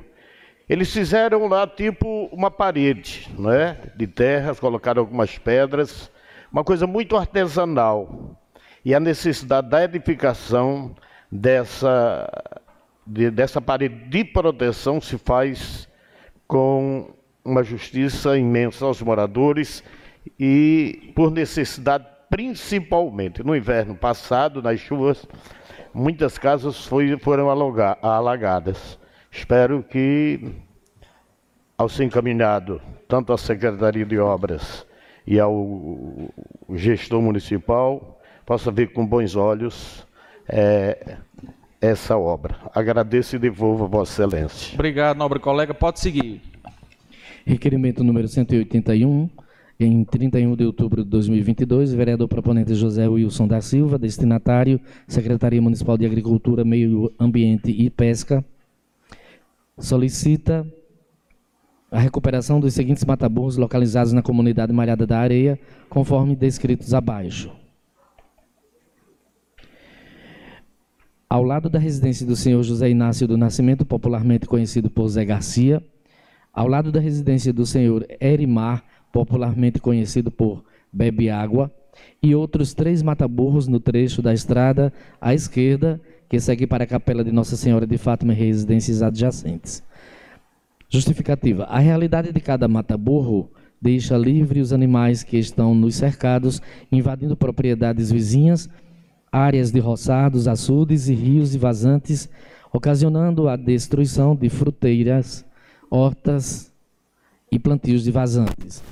Eles 0.68 0.92
fizeram 0.92 1.48
lá 1.48 1.66
tipo 1.66 2.26
uma 2.32 2.50
parede, 2.50 3.28
não 3.36 3.50
é? 3.50 3.76
De 3.96 4.06
terras, 4.06 4.60
colocaram 4.60 5.00
algumas 5.00 5.36
pedras, 5.36 6.12
uma 6.52 6.64
coisa 6.64 6.86
muito 6.86 7.16
artesanal. 7.16 8.36
E 8.84 8.94
a 8.94 9.00
necessidade 9.00 9.68
da 9.68 9.84
edificação 9.84 10.94
dessa 11.30 12.28
de, 13.06 13.30
dessa 13.30 13.60
parede 13.60 14.08
de 14.08 14.24
proteção 14.24 15.00
se 15.00 15.18
faz 15.18 15.88
com 16.46 17.12
uma 17.44 17.62
justiça 17.62 18.38
imensa 18.38 18.84
aos 18.84 19.00
moradores 19.02 19.82
e 20.38 21.12
por 21.14 21.30
necessidade 21.30 22.06
principalmente 22.28 23.42
no 23.42 23.56
inverno 23.56 23.96
passado, 23.96 24.62
nas 24.62 24.78
chuvas, 24.78 25.26
muitas 25.92 26.38
casas 26.38 26.86
foi, 26.86 27.18
foram 27.18 27.48
alagadas. 27.50 28.98
Espero 29.30 29.82
que, 29.82 30.54
ao 31.76 31.88
ser 31.88 32.04
encaminhado 32.04 32.80
tanto 33.08 33.32
à 33.32 33.38
Secretaria 33.38 34.06
de 34.06 34.18
Obras 34.18 34.86
e 35.26 35.38
ao 35.38 36.30
gestor 36.74 37.20
municipal, 37.22 38.20
possa 38.44 38.70
ver 38.70 38.92
com 38.92 39.06
bons 39.06 39.36
olhos 39.36 40.06
é, 40.48 41.16
essa 41.80 42.16
obra. 42.16 42.56
Agradeço 42.74 43.36
e 43.36 43.38
devolvo 43.38 43.84
a 43.84 43.88
Vossa 43.88 44.24
Excelência. 44.24 44.74
Obrigado, 44.74 45.16
nobre 45.16 45.38
colega. 45.38 45.72
Pode 45.72 46.00
seguir. 46.00 46.42
Requerimento 47.46 48.04
número 48.04 48.28
181, 48.28 49.30
em 49.78 50.04
31 50.04 50.56
de 50.56 50.64
outubro 50.64 51.02
de 51.02 51.10
2022, 51.10 51.94
vereador 51.94 52.28
proponente 52.28 52.74
José 52.74 53.08
Wilson 53.08 53.48
da 53.48 53.60
Silva, 53.60 53.98
destinatário, 53.98 54.78
Secretaria 55.08 55.62
Municipal 55.62 55.96
de 55.96 56.04
Agricultura, 56.04 56.64
Meio 56.64 57.10
Ambiente 57.18 57.70
e 57.70 57.88
Pesca, 57.88 58.44
solicita 59.78 60.66
a 61.90 61.98
recuperação 61.98 62.60
dos 62.60 62.74
seguintes 62.74 63.04
mataburros 63.04 63.56
localizados 63.56 64.12
na 64.12 64.22
comunidade 64.22 64.72
Malhada 64.72 65.06
da 65.06 65.18
Areia, 65.18 65.58
conforme 65.88 66.36
descritos 66.36 66.94
abaixo. 66.94 67.50
ao 71.30 71.44
lado 71.44 71.70
da 71.70 71.78
residência 71.78 72.26
do 72.26 72.34
senhor 72.34 72.60
José 72.64 72.90
Inácio 72.90 73.28
do 73.28 73.38
Nascimento, 73.38 73.86
popularmente 73.86 74.48
conhecido 74.48 74.90
por 74.90 75.06
Zé 75.06 75.24
Garcia, 75.24 75.80
ao 76.52 76.66
lado 76.66 76.90
da 76.90 76.98
residência 76.98 77.52
do 77.52 77.64
senhor 77.64 78.04
Erimar, 78.20 78.82
popularmente 79.12 79.78
conhecido 79.78 80.28
por 80.28 80.64
Bebe 80.92 81.30
Água, 81.30 81.70
e 82.20 82.34
outros 82.34 82.74
três 82.74 83.00
mataburros 83.00 83.68
no 83.68 83.78
trecho 83.78 84.20
da 84.20 84.34
estrada 84.34 84.92
à 85.20 85.32
esquerda, 85.32 86.00
que 86.28 86.40
segue 86.40 86.66
para 86.66 86.82
a 86.82 86.86
Capela 86.86 87.22
de 87.22 87.30
Nossa 87.30 87.56
Senhora 87.56 87.86
de 87.86 87.96
Fátima 87.96 88.32
e 88.32 88.36
residências 88.36 89.00
adjacentes. 89.00 89.84
Justificativa. 90.92 91.64
A 91.64 91.78
realidade 91.78 92.32
de 92.32 92.40
cada 92.40 92.66
mataburro 92.66 93.48
deixa 93.80 94.18
livre 94.18 94.60
os 94.60 94.72
animais 94.72 95.22
que 95.22 95.38
estão 95.38 95.72
nos 95.72 95.94
cercados, 95.94 96.60
invadindo 96.90 97.36
propriedades 97.36 98.10
vizinhas, 98.10 98.68
áreas 99.30 99.70
de 99.70 99.78
roçados, 99.78 100.48
açudes 100.48 101.08
e 101.08 101.14
rios 101.14 101.54
e 101.54 101.58
vazantes, 101.58 102.28
ocasionando 102.72 103.48
a 103.48 103.54
destruição 103.54 104.34
de 104.34 104.48
fruteiras, 104.48 105.44
hortas 105.88 106.72
e 107.52 107.58
plantios 107.58 108.02
de 108.02 108.10
vazantes. 108.10 108.82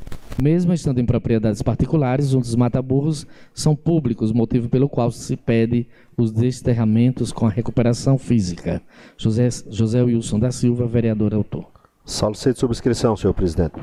Mesmo 0.40 0.72
estando 0.72 1.00
em 1.00 1.04
propriedades 1.04 1.62
particulares, 1.62 2.32
os 2.32 2.54
mataburros 2.54 3.26
são 3.52 3.74
públicos, 3.74 4.30
motivo 4.30 4.68
pelo 4.68 4.88
qual 4.88 5.10
se 5.10 5.36
pede 5.36 5.88
os 6.16 6.30
desterramentos 6.30 7.32
com 7.32 7.44
a 7.44 7.50
recuperação 7.50 8.16
física. 8.16 8.80
José, 9.16 9.48
José 9.68 10.00
Wilson 10.00 10.38
da 10.38 10.52
Silva, 10.52 10.86
vereador 10.86 11.34
autor. 11.34 11.77
Solicito 12.08 12.58
subscrição, 12.58 13.14
senhor 13.14 13.34
presidente. 13.34 13.74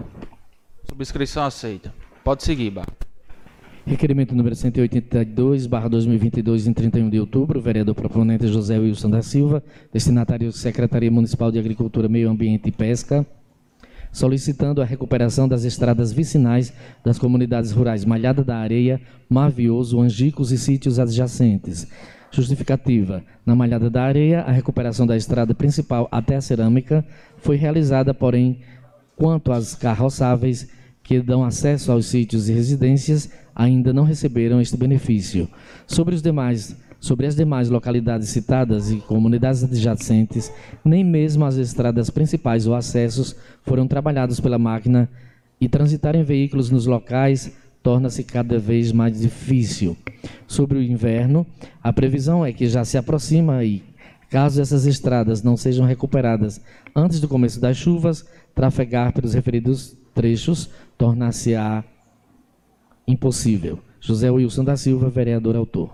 Subscrição 0.89 1.43
aceita. 1.43 1.93
Pode 2.23 2.43
seguir, 2.43 2.71
Bar. 2.71 2.87
Requerimento 3.85 4.33
número 4.33 4.55
182, 4.55 5.67
barra 5.67 5.87
2022, 5.87 6.65
em 6.65 6.73
31 6.73 7.07
de 7.11 7.19
outubro, 7.19 7.61
vereador 7.61 7.93
proponente 7.93 8.47
José 8.47 8.79
Wilson 8.79 9.11
da 9.11 9.21
Silva, 9.21 9.63
destinatário 9.93 10.51
Secretaria 10.51 11.11
Municipal 11.11 11.51
de 11.51 11.59
Agricultura, 11.59 12.09
Meio 12.09 12.27
Ambiente 12.27 12.67
e 12.67 12.71
Pesca, 12.71 13.23
solicitando 14.11 14.81
a 14.81 14.85
recuperação 14.85 15.47
das 15.47 15.63
estradas 15.63 16.11
vicinais 16.11 16.73
das 17.05 17.19
comunidades 17.19 17.71
rurais 17.71 18.03
Malhada 18.05 18.43
da 18.43 18.57
Areia, 18.57 18.99
Mavioso, 19.29 20.01
Angicos 20.01 20.51
e 20.51 20.57
sítios 20.57 20.97
adjacentes. 20.97 21.87
Justificativa. 22.35 23.23
Na 23.45 23.55
Malhada 23.55 23.89
da 23.89 24.03
Areia, 24.03 24.41
a 24.41 24.51
recuperação 24.51 25.07
da 25.07 25.15
estrada 25.15 25.53
principal 25.53 26.07
até 26.11 26.35
a 26.35 26.41
cerâmica 26.41 27.05
foi 27.37 27.55
realizada, 27.55 28.13
porém, 28.13 28.59
quanto 29.15 29.51
às 29.51 29.73
carroçáveis 29.73 30.69
que 31.01 31.21
dão 31.21 31.43
acesso 31.43 31.91
aos 31.91 32.07
sítios 32.07 32.49
e 32.49 32.53
residências, 32.53 33.29
ainda 33.55 33.93
não 33.93 34.03
receberam 34.03 34.59
este 34.59 34.75
benefício. 34.75 35.47
Sobre 35.87 36.15
os 36.15 36.21
demais 36.21 36.75
Sobre 36.99 37.27
as 37.27 37.35
demais 37.35 37.69
localidades 37.69 38.29
citadas 38.29 38.89
e 38.89 38.95
comunidades 38.95 39.63
adjacentes, 39.63 40.51
nem 40.83 41.03
mesmo 41.03 41.45
as 41.45 41.55
estradas 41.55 42.09
principais 42.09 42.65
ou 42.65 42.73
acessos 42.73 43.35
foram 43.61 43.87
trabalhados 43.87 44.39
pela 44.39 44.57
máquina 44.57 45.07
e 45.61 45.69
transitar 45.69 46.15
em 46.15 46.23
veículos 46.23 46.71
nos 46.71 46.87
locais 46.87 47.55
torna-se 47.85 48.23
cada 48.23 48.57
vez 48.57 48.91
mais 48.91 49.21
difícil. 49.21 49.95
Sobre 50.47 50.79
o 50.79 50.81
inverno, 50.81 51.45
a 51.83 51.93
previsão 51.93 52.43
é 52.43 52.51
que 52.51 52.67
já 52.67 52.83
se 52.83 52.97
aproxima 52.97 53.63
e, 53.63 53.83
caso 54.27 54.59
essas 54.59 54.87
estradas 54.87 55.43
não 55.43 55.55
sejam 55.55 55.85
recuperadas 55.85 56.59
antes 56.95 57.19
do 57.19 57.27
começo 57.27 57.61
das 57.61 57.77
chuvas, 57.77 58.25
trafegar 58.55 59.13
pelos 59.13 59.35
referidos 59.35 59.95
trechos 60.15 60.67
tornar-se-á 60.97 61.83
impossível. 63.07 63.77
José 63.99 64.31
Wilson 64.31 64.63
da 64.63 64.75
Silva, 64.75 65.07
vereador 65.07 65.55
autor. 65.55 65.91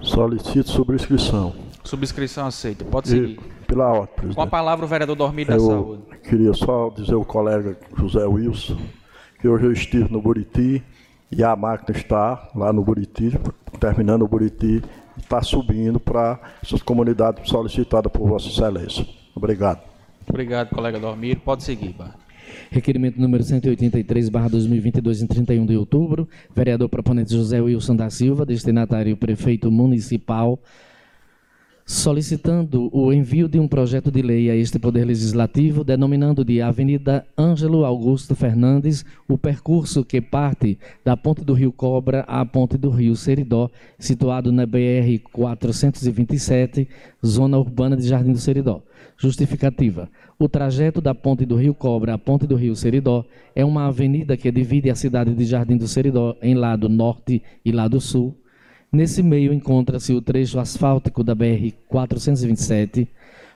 Solicito 0.00 0.68
subscrição. 0.68 1.54
Subscrição 1.84 2.46
aceita. 2.48 2.84
Pode 2.86 3.08
seguir. 3.08 3.38
E, 3.38 3.66
pela 3.68 3.86
ordem. 3.86 4.32
Com 4.34 4.42
a 4.42 4.46
palavra 4.48 4.84
o 4.84 4.88
vereador 4.88 5.14
Dormir 5.14 5.44
da 5.44 5.60
Saúde. 5.60 6.02
Queria 6.24 6.52
só 6.54 6.90
dizer 6.90 7.14
ao 7.14 7.24
colega 7.24 7.78
José 7.96 8.26
Wilson 8.26 8.78
que 9.46 9.48
hoje 9.48 9.64
eu 9.64 9.72
estive 9.72 10.12
no 10.12 10.20
Buriti 10.20 10.82
e 11.30 11.44
a 11.44 11.54
máquina 11.54 11.96
está 11.96 12.50
lá 12.52 12.72
no 12.72 12.82
Buriti, 12.82 13.30
terminando 13.78 14.22
o 14.22 14.28
Buriti 14.28 14.82
está 15.16 15.40
subindo 15.40 16.00
para 16.00 16.40
essas 16.60 16.82
comunidades 16.82 17.48
solicitadas 17.48 18.10
por 18.10 18.28
Vossa 18.28 18.48
Excelência. 18.48 19.06
Obrigado. 19.36 19.82
Obrigado, 20.28 20.70
colega 20.70 20.98
Dormir. 20.98 21.36
Pode 21.44 21.62
seguir, 21.62 21.92
Bart. 21.92 22.16
Requerimento 22.72 23.20
número 23.20 23.44
183, 23.44 24.28
barra 24.28 24.48
2022, 24.48 25.22
em 25.22 25.28
31 25.28 25.64
de 25.64 25.76
outubro. 25.76 26.28
Vereador 26.52 26.88
proponente 26.88 27.32
José 27.32 27.60
Wilson 27.60 27.94
da 27.94 28.10
Silva, 28.10 28.44
destinatário 28.44 29.16
prefeito 29.16 29.70
municipal, 29.70 30.58
solicitando 31.88 32.90
o 32.92 33.12
envio 33.12 33.48
de 33.48 33.60
um 33.60 33.68
projeto 33.68 34.10
de 34.10 34.20
lei 34.20 34.50
a 34.50 34.56
este 34.56 34.76
Poder 34.76 35.04
Legislativo, 35.04 35.84
denominando 35.84 36.44
de 36.44 36.60
Avenida 36.60 37.24
Ângelo 37.38 37.84
Augusto 37.84 38.34
Fernandes 38.34 39.04
o 39.28 39.38
percurso 39.38 40.04
que 40.04 40.20
parte 40.20 40.76
da 41.04 41.16
Ponte 41.16 41.44
do 41.44 41.54
Rio 41.54 41.70
Cobra 41.70 42.22
à 42.26 42.44
Ponte 42.44 42.76
do 42.76 42.90
Rio 42.90 43.14
Seridó, 43.14 43.70
situado 44.00 44.50
na 44.50 44.66
BR 44.66 45.20
427, 45.32 46.88
zona 47.24 47.56
urbana 47.56 47.96
de 47.96 48.08
Jardim 48.08 48.32
do 48.32 48.38
Seridó. 48.38 48.82
Justificativa. 49.16 50.10
O 50.40 50.48
trajeto 50.48 51.00
da 51.00 51.14
Ponte 51.14 51.46
do 51.46 51.54
Rio 51.54 51.72
Cobra 51.72 52.14
à 52.14 52.18
Ponte 52.18 52.48
do 52.48 52.56
Rio 52.56 52.74
Seridó 52.74 53.24
é 53.54 53.64
uma 53.64 53.86
avenida 53.86 54.36
que 54.36 54.50
divide 54.50 54.90
a 54.90 54.96
cidade 54.96 55.32
de 55.32 55.44
Jardim 55.44 55.76
do 55.76 55.86
Seridó 55.86 56.36
em 56.42 56.54
lado 56.54 56.88
norte 56.88 57.40
e 57.64 57.70
lado 57.70 58.00
sul, 58.00 58.36
Nesse 58.92 59.22
meio 59.22 59.52
encontra-se 59.52 60.12
o 60.12 60.22
trecho 60.22 60.58
asfáltico 60.58 61.24
da 61.24 61.34
BR-427, 61.34 63.08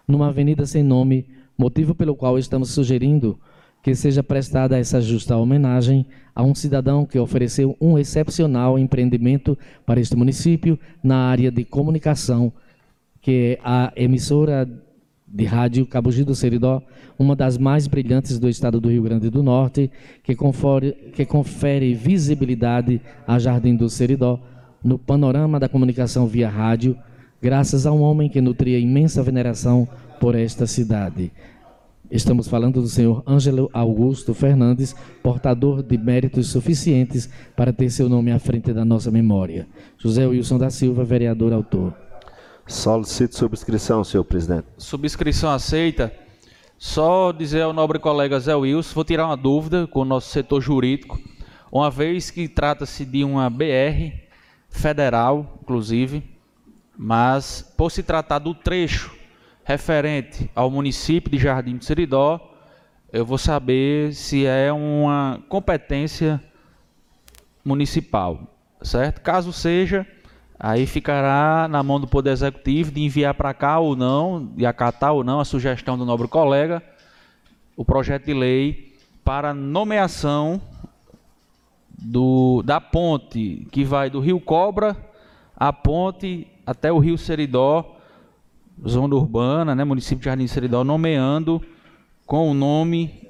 numa 0.07 0.29
avenida 0.29 0.67
sem 0.67 0.83
nome, 0.83 1.27
motivo 1.57 1.95
pelo 1.95 2.17
qual 2.17 2.39
estamos 2.39 2.71
sugerindo 2.71 3.39
que 3.83 3.95
seja 3.95 4.23
prestada 4.23 4.79
essa 4.79 5.01
justa 5.01 5.37
homenagem 5.37 6.05
a 6.35 6.43
um 6.43 6.55
cidadão 6.55 7.07
que 7.07 7.19
ofereceu 7.19 7.77
um 7.81 7.99
excepcional 7.99 8.79
empreendimento 8.79 9.57
para 9.87 10.01
este 10.01 10.17
município 10.17 10.79
na 11.03 11.17
área 11.17 11.51
de 11.51 11.65
comunicação, 11.65 12.53
que 13.21 13.59
é 13.59 13.61
a 13.65 13.93
emissora 13.97 14.69
de 15.27 15.45
rádio 15.45 15.87
Cabugi 15.87 16.25
do 16.25 16.35
Seridó, 16.35 16.83
uma 17.19 17.37
das 17.37 17.57
mais 17.57 17.87
brilhantes 17.87 18.39
do 18.39 18.49
estado 18.49 18.81
do 18.81 18.91
Rio 18.91 19.03
Grande 19.03 19.31
do 19.31 19.43
Norte, 19.43 19.91
que 20.23 20.35
confere, 20.35 20.93
que 21.15 21.25
confere 21.25 21.95
visibilidade 21.95 23.01
a 23.27 23.39
Jardim 23.39 23.77
do 23.77 23.89
Seridó, 23.89 24.41
no 24.83 24.99
panorama 24.99 25.61
da 25.61 25.69
comunicação 25.69 26.27
via 26.27 26.49
rádio, 26.49 26.97
graças 27.41 27.87
a 27.87 27.93
um 27.93 28.01
homem 28.03 28.29
que 28.29 28.41
nutria 28.41 28.79
imensa 28.79 29.23
veneração 29.23 29.89
por 30.21 30.35
esta 30.35 30.67
cidade. 30.67 31.33
Estamos 32.11 32.49
falando 32.49 32.83
do 32.83 32.89
senhor 32.89 33.23
Ângelo 33.27 33.71
Augusto 33.73 34.35
Fernandes, 34.35 34.97
portador 35.23 35.81
de 35.81 35.97
méritos 35.97 36.49
suficientes 36.49 37.31
para 37.55 37.73
ter 37.73 37.89
seu 37.89 38.09
nome 38.09 38.33
à 38.33 38.39
frente 38.41 38.73
da 38.73 38.85
nossa 38.85 39.13
memória. 39.13 39.69
José 39.97 40.27
Wilson 40.27 40.59
da 40.59 40.71
Silva, 40.71 41.05
vereador 41.05 41.53
autor. 41.53 41.95
Solicito 42.67 43.37
subscrição, 43.37 44.03
senhor 44.03 44.25
presidente. 44.25 44.67
Subscrição 44.77 45.51
aceita. 45.51 46.13
Só 46.77 47.31
dizer 47.31 47.63
ao 47.63 47.73
nobre 47.73 47.99
colega 47.99 48.41
Zé 48.41 48.55
Wilson, 48.57 48.95
vou 48.95 49.05
tirar 49.05 49.27
uma 49.27 49.37
dúvida 49.37 49.87
com 49.87 50.01
o 50.01 50.05
nosso 50.05 50.31
setor 50.31 50.61
jurídico, 50.61 51.21
uma 51.71 51.91
vez 51.91 52.31
que 52.31 52.49
trata-se 52.49 53.05
de 53.05 53.23
uma 53.23 53.51
BR, 53.51 54.15
federal, 54.71 55.59
inclusive, 55.63 56.23
mas 56.97 57.63
por 57.77 57.91
se 57.91 58.03
tratar 58.03 58.39
do 58.39 58.55
trecho 58.55 59.15
referente 59.65 60.51
ao 60.55 60.71
município 60.71 61.31
de 61.31 61.39
Jardim 61.39 61.77
de 61.77 61.85
Seridó, 61.85 62.41
eu 63.13 63.25
vou 63.25 63.39
saber 63.39 64.15
se 64.15 64.47
é 64.47 64.73
uma 64.73 65.43
competência 65.49 66.43
municipal, 67.65 68.41
certo? 68.83 69.21
Caso 69.21 69.53
seja, 69.53 70.07
aí 70.59 70.87
ficará 70.87 71.67
na 71.69 71.83
mão 71.83 72.01
do 72.01 72.07
Poder 72.07 72.31
Executivo 72.31 72.91
de 72.91 73.03
enviar 73.03 73.35
para 73.35 73.53
cá 73.53 73.79
ou 73.79 73.97
não, 73.97 74.47
de 74.55 74.65
acatar 74.65 75.13
ou 75.13 75.25
não 75.25 75.41
a 75.41 75.45
sugestão 75.45 75.99
do 75.99 76.05
nobre 76.05 76.29
colega, 76.29 76.83
o 77.77 77.85
projeto 77.85 78.27
de 78.27 78.35
lei 78.35 78.95
para 79.25 79.53
nomeação 79.53 80.61
do, 82.01 82.63
da 82.65 82.81
ponte 82.81 83.67
que 83.71 83.85
vai 83.85 84.09
do 84.09 84.21
Rio 84.21 84.41
Cobra 84.41 84.97
a 85.57 85.73
ponte 85.73 86.47
até 86.67 86.91
o 86.91 86.99
Rio 86.99 87.19
Seridó, 87.19 87.97
zona 88.89 89.15
urbana, 89.15 89.75
né, 89.75 89.85
município 89.85 90.21
de 90.21 90.25
Jardim 90.25 90.47
Seridó, 90.47 90.83
nomeando 90.83 91.61
com 92.25 92.51
o 92.51 92.55
nome 92.55 93.29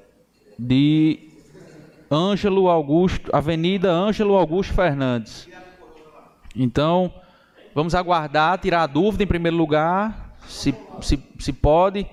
de 0.57 1.27
Ângelo 2.09 2.69
Augusto, 2.69 3.29
Avenida 3.35 3.91
Ângelo 3.91 4.35
Augusto 4.35 4.73
Fernandes. 4.73 5.49
Então, 6.55 7.13
vamos 7.75 7.93
aguardar, 7.95 8.57
tirar 8.59 8.83
a 8.83 8.87
dúvida 8.87 9.23
em 9.23 9.27
primeiro 9.27 9.57
lugar, 9.57 10.37
se, 10.47 10.73
se, 11.01 11.21
se 11.37 11.51
pode, 11.51 12.05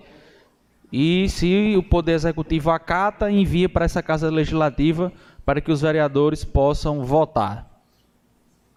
e 0.92 1.28
se 1.28 1.76
o 1.76 1.82
Poder 1.82 2.12
Executivo 2.12 2.70
acata, 2.70 3.30
envia 3.30 3.68
para 3.68 3.84
essa 3.84 4.02
Casa 4.02 4.30
Legislativa 4.30 5.12
para 5.48 5.62
que 5.62 5.72
os 5.72 5.80
vereadores 5.80 6.44
possam 6.44 7.06
votar. 7.06 7.82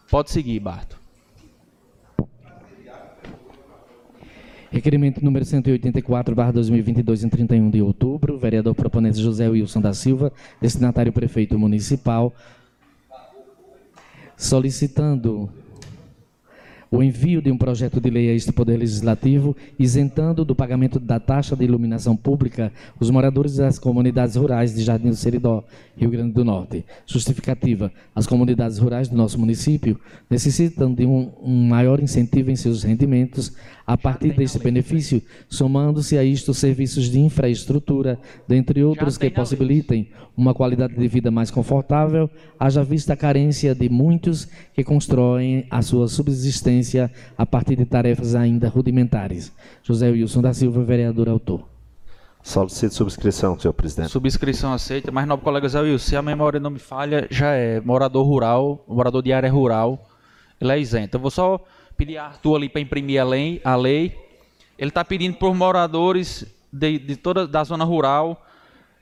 Pode 0.10 0.32
seguir, 0.32 0.58
Barto. 0.62 0.98
Requerimento 4.72 5.22
número 5.22 5.44
184, 5.44 6.34
barra 6.34 6.54
2022, 6.54 7.26
em 7.26 7.30
31 7.30 7.70
de 7.70 7.82
outubro. 7.82 8.38
Vereador 8.38 8.74
proponente 8.74 9.22
José 9.22 9.50
Wilson 9.50 9.82
da 9.82 9.94
Silva, 9.94 10.32
destinatário 10.62 11.12
prefeito 11.12 11.60
municipal, 11.60 12.34
solicitando 14.38 15.50
o 16.92 17.02
envio 17.02 17.42
de 17.42 17.50
um 17.50 17.58
projeto 17.58 18.02
de 18.02 18.10
lei 18.10 18.30
a 18.30 18.34
este 18.34 18.52
Poder 18.52 18.76
Legislativo, 18.76 19.56
isentando 19.80 20.44
do 20.44 20.54
pagamento 20.54 21.00
da 21.00 21.22
taxa 21.22 21.56
de 21.56 21.64
iluminação 21.64 22.18
pública 22.18 22.70
os 23.00 23.10
moradores 23.10 23.56
das 23.56 23.80
comunidades 23.80 24.36
rurais 24.36 24.76
de 24.76 24.84
Jardim 24.84 25.08
do 25.08 25.16
Seridó, 25.16 25.64
Rio 25.96 26.10
Grande 26.10 26.34
do 26.34 26.44
Norte. 26.44 26.84
Justificativa: 27.08 27.90
as 28.14 28.28
comunidades 28.28 28.78
rurais 28.78 29.08
do 29.08 29.16
nosso 29.16 29.40
município 29.40 29.98
necessitam 30.30 30.94
de 30.94 31.06
um, 31.06 31.32
um 31.42 31.64
maior 31.66 32.02
incentivo 32.02 32.52
em 32.52 32.58
seus 32.58 32.84
rendimentos 32.84 33.54
a 33.88 33.98
partir 33.98 34.34
deste 34.34 34.60
benefício, 34.60 35.22
somando-se 35.50 36.18
a 36.18 36.24
isto 36.24 36.54
serviços 36.54 37.10
de 37.10 37.20
infraestrutura, 37.20 38.20
dentre 38.48 38.84
outros 38.84 39.18
que 39.18 39.30
possibilitem 39.30 40.10
uma 40.36 40.54
qualidade 40.54 40.96
de 40.96 41.08
vida 41.08 41.30
mais 41.30 41.52
confortável, 41.52 42.30
haja 42.60 42.84
vista 42.84 43.14
a 43.14 43.18
carência 43.18 43.76
de 43.76 43.90
muitos 43.90 44.48
que 44.74 44.84
constroem 44.84 45.66
a 45.70 45.82
sua 45.82 46.08
subsistência 46.08 46.81
a 47.38 47.46
partir 47.46 47.76
de 47.76 47.86
tarefas 47.86 48.36
ainda 48.36 48.68
rudimentares. 48.70 49.52
José 49.84 50.10
Wilson 50.10 50.42
da 50.42 50.54
Silva, 50.54 50.84
vereador 50.84 51.30
autor. 51.30 51.68
Solicito 52.44 52.96
subscrição, 52.96 53.60
senhor 53.60 53.74
presidente. 53.74 54.10
Subscrição 54.10 54.74
aceita, 54.74 55.12
mas 55.12 55.28
nobre 55.28 55.44
colega 55.44 55.70
Zé 55.70 55.80
Wilson, 55.80 56.10
se 56.10 56.16
a 56.16 56.22
memória 56.22 56.60
não 56.60 56.72
me 56.72 56.80
falha, 56.80 57.28
já 57.30 57.52
é 57.52 57.80
morador 57.80 58.26
rural, 58.26 58.84
morador 58.88 59.22
de 59.22 59.32
área 59.32 59.52
rural, 59.52 60.10
ele 60.60 60.72
é 60.72 60.80
isento. 60.80 61.18
Eu 61.18 61.22
vou 61.22 61.30
só 61.30 61.64
pedir 61.96 62.18
a 62.18 62.26
Arthur 62.26 62.56
ali 62.56 62.70
para 62.70 62.82
imprimir 62.82 63.22
a 63.22 63.24
lei, 63.24 63.62
a 63.64 63.76
lei. 63.76 64.16
Ele 64.78 64.90
está 64.90 65.06
pedindo 65.06 65.38
para 65.38 65.50
os 65.50 65.56
moradores 65.56 66.46
de, 66.74 66.98
de 66.98 67.16
toda 67.16 67.48
da 67.48 67.64
zona 67.64 67.84
rural 67.84 68.42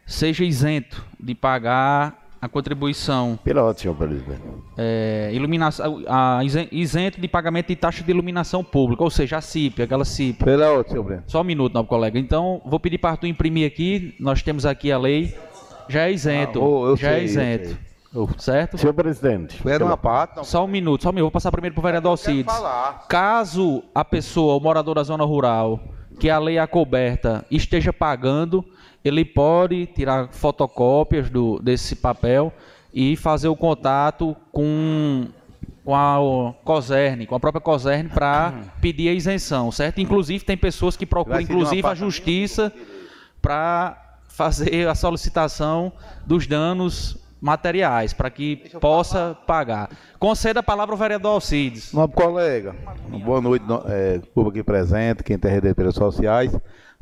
seja 0.10 0.44
isento 0.44 1.06
de 1.20 1.36
pagar 1.36 2.19
a 2.42 2.48
contribuição. 2.48 3.38
Pela 3.44 3.64
ordem, 3.64 3.82
senhor 3.82 3.96
presidente. 3.96 4.42
É, 4.78 5.30
iluminação, 5.34 6.04
a, 6.08 6.42
isento 6.72 7.20
de 7.20 7.28
pagamento 7.28 7.68
de 7.68 7.76
taxa 7.76 8.04
de 8.04 8.12
iluminação 8.12 8.64
pública, 8.64 9.04
ou 9.04 9.10
seja, 9.10 9.38
a 9.38 9.42
CIP, 9.42 9.82
aquela 9.82 10.06
CIP. 10.06 10.44
Pela 10.44 10.70
ordem, 10.72 10.92
senhor 10.92 11.04
presidente. 11.04 11.32
Só 11.32 11.42
um 11.42 11.44
minuto, 11.44 11.74
nobre 11.74 11.90
colega. 11.90 12.18
Então, 12.18 12.62
vou 12.66 12.80
pedir 12.80 12.98
para 12.98 13.12
Arthur 13.12 13.28
imprimir 13.28 13.68
aqui. 13.68 14.16
Nós 14.20 14.42
temos 14.42 14.66
aqui 14.66 14.92
a 14.92 14.98
lei. 14.98 15.36
Já 15.88 16.08
é 16.08 16.12
isento. 16.12 16.60
Ah, 16.60 16.64
oh, 16.64 16.96
já 16.96 17.10
é 17.10 17.14
sei, 17.14 17.22
é 17.22 17.24
isento. 17.24 17.90
Certo? 18.38 18.78
Senhor 18.78 18.94
presidente. 18.94 19.56
Espera 19.56 19.86
uma 19.86 19.98
parte. 19.98 20.38
Não... 20.38 20.44
Só 20.44 20.66
um 20.66 20.68
minuto, 20.68 21.04
só 21.04 21.10
um 21.10 21.14
minuto. 21.14 21.26
Vou 21.26 21.32
passar 21.32 21.52
primeiro 21.52 21.76
para 21.76 21.82
o 21.82 21.84
vereador 21.84 22.12
Alcides. 22.12 22.54
Caso 23.08 23.84
a 23.94 24.04
pessoa, 24.04 24.56
o 24.56 24.60
morador 24.60 24.96
da 24.96 25.04
zona 25.04 25.24
rural, 25.24 25.80
que 26.20 26.30
a 26.30 26.40
lei 26.40 26.58
é 26.58 26.66
coberta, 26.66 27.46
esteja 27.52 27.94
pagando, 27.94 28.66
ele 29.04 29.24
pode 29.24 29.86
tirar 29.88 30.30
fotocópias 30.30 31.30
do, 31.30 31.60
desse 31.60 31.96
papel 31.96 32.54
e 32.94 33.16
fazer 33.16 33.48
o 33.48 33.56
contato 33.56 34.36
com, 34.52 35.28
com 35.86 35.96
a 35.96 36.54
COSERN, 36.64 37.26
com 37.26 37.36
a 37.36 37.40
própria 37.40 37.62
COSERN, 37.62 38.10
para 38.10 38.54
pedir 38.82 39.10
a 39.10 39.14
isenção, 39.14 39.72
certo? 39.72 40.02
Inclusive, 40.02 40.44
tem 40.44 40.58
pessoas 40.58 40.98
que 40.98 41.06
procuram, 41.06 41.42
inclusive, 41.42 41.88
a 41.88 41.96
justiça 41.96 42.74
para 43.42 44.18
fazer 44.28 44.88
a 44.88 44.96
solicitação 44.96 45.92
dos 46.26 46.48
danos 46.48 47.18
materiais 47.42 48.14
para 48.14 48.30
que 48.30 48.58
possa 48.80 49.38
pagar. 49.48 49.90
Conceda 50.20 50.60
a 50.60 50.64
palavra 50.64 50.94
ao 50.94 50.98
vereador 50.98 51.34
Alcides. 51.34 51.94
Nobre 51.94 52.16
colega, 52.16 52.76
boa 53.24 53.40
noite, 53.40 53.66
é, 53.88 54.20
público 54.34 54.60
aqui 54.60 54.64
presente, 54.64 55.24
quem 55.24 55.38
tem 55.38 55.52
redes 55.52 55.96
sociais. 55.96 56.52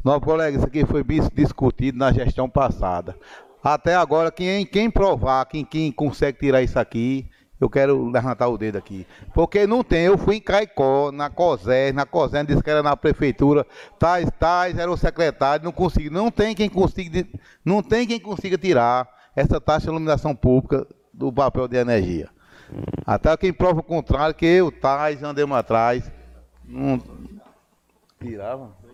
Nobre 0.08 0.26
colega, 0.26 0.56
isso 0.56 0.65
aqui 0.65 0.86
foi 0.86 1.04
discutido 1.34 1.98
na 1.98 2.13
gestão 2.13 2.50
passada. 2.50 3.13
Até 3.62 3.93
agora, 3.93 4.32
quem, 4.32 4.65
quem 4.65 4.89
provar, 4.89 5.43
quem, 5.48 5.65
quem 5.65 5.91
consegue 5.91 6.39
tirar 6.39 6.62
isso 6.62 6.80
aqui, 6.80 7.30
eu 7.60 7.70
quero 7.70 8.10
levantar 8.10 8.48
o 8.48 8.58
dedo 8.58 8.78
aqui. 8.78 9.06
Porque 9.34 9.67
não 9.67 9.84
tem, 9.84 10.06
eu 10.06 10.17
fui 10.17 10.38
em 10.38 10.39
Caicó, 10.39 11.12
na 11.12 11.30
COSER, 11.30 11.93
na 11.93 12.06
COSER 12.06 12.46
disse 12.46 12.63
que 12.63 12.70
era 12.70 12.82
na 12.82 12.96
prefeitura, 12.96 13.67
tais, 14.00 14.30
tais, 14.39 14.78
era 14.78 14.89
o 14.89 14.96
secretário, 14.96 15.65
não 15.65 15.74
consegui, 15.74 16.10
não 16.10 16.32
tem 16.32 16.56
quem 16.56 16.70
consiga, 16.70 17.28
não 17.65 17.84
tem 17.84 18.08
quem 18.08 18.17
consiga 18.17 18.58
tirar 18.58 19.10
essa 19.36 19.60
taxa 19.60 19.88
de 19.88 19.91
iluminação 19.91 20.34
pública 20.34 20.88
do 21.13 21.34
papel 21.34 21.67
de 21.67 21.76
energia. 21.76 22.30
Até 23.06 23.36
quem 23.36 23.52
prova 23.52 23.82
o 23.82 23.84
contrário, 23.84 24.34
que 24.34 24.46
eu, 24.46 24.72
tais, 24.72 25.22
andemos 25.22 25.58
atrás, 25.58 26.10
não 26.65 26.98
tirava. 28.22 28.88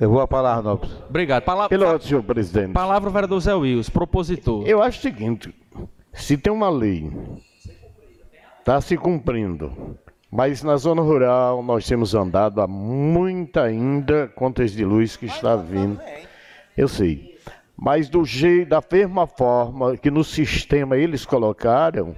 Eu 0.00 0.10
vou 0.10 0.20
a 0.20 0.28
palavra, 0.28 0.62
Nobres. 0.62 0.92
Obrigado. 1.08 1.42
Palavra, 1.42 1.68
Pelo 1.68 2.00
senhor 2.00 2.22
presidente. 2.22 2.72
palavra 2.72 3.08
o 3.08 3.12
vereador 3.12 3.40
Zé 3.40 3.54
Wills, 3.54 3.90
propositor. 3.90 4.64
Eu 4.66 4.80
acho 4.80 4.98
o 4.98 5.02
seguinte, 5.02 5.52
se 6.12 6.36
tem 6.38 6.52
uma 6.52 6.70
lei, 6.70 7.10
está 8.60 8.80
se 8.80 8.96
cumprindo, 8.96 9.98
mas 10.30 10.62
na 10.62 10.76
zona 10.76 11.02
rural 11.02 11.62
nós 11.64 11.84
temos 11.86 12.14
andado 12.14 12.60
há 12.60 12.66
muito 12.68 13.58
ainda 13.58 14.28
contas 14.28 14.70
de 14.72 14.84
luz 14.84 15.16
que 15.16 15.26
está 15.26 15.56
vindo. 15.56 16.00
Eu 16.76 16.86
sei. 16.86 17.36
Mas 17.76 18.08
do 18.08 18.24
jeito, 18.24 18.68
da 18.68 18.82
mesma 18.90 19.26
forma 19.26 19.96
que 19.96 20.10
no 20.10 20.22
sistema 20.22 20.96
eles 20.96 21.24
colocaram, 21.26 22.14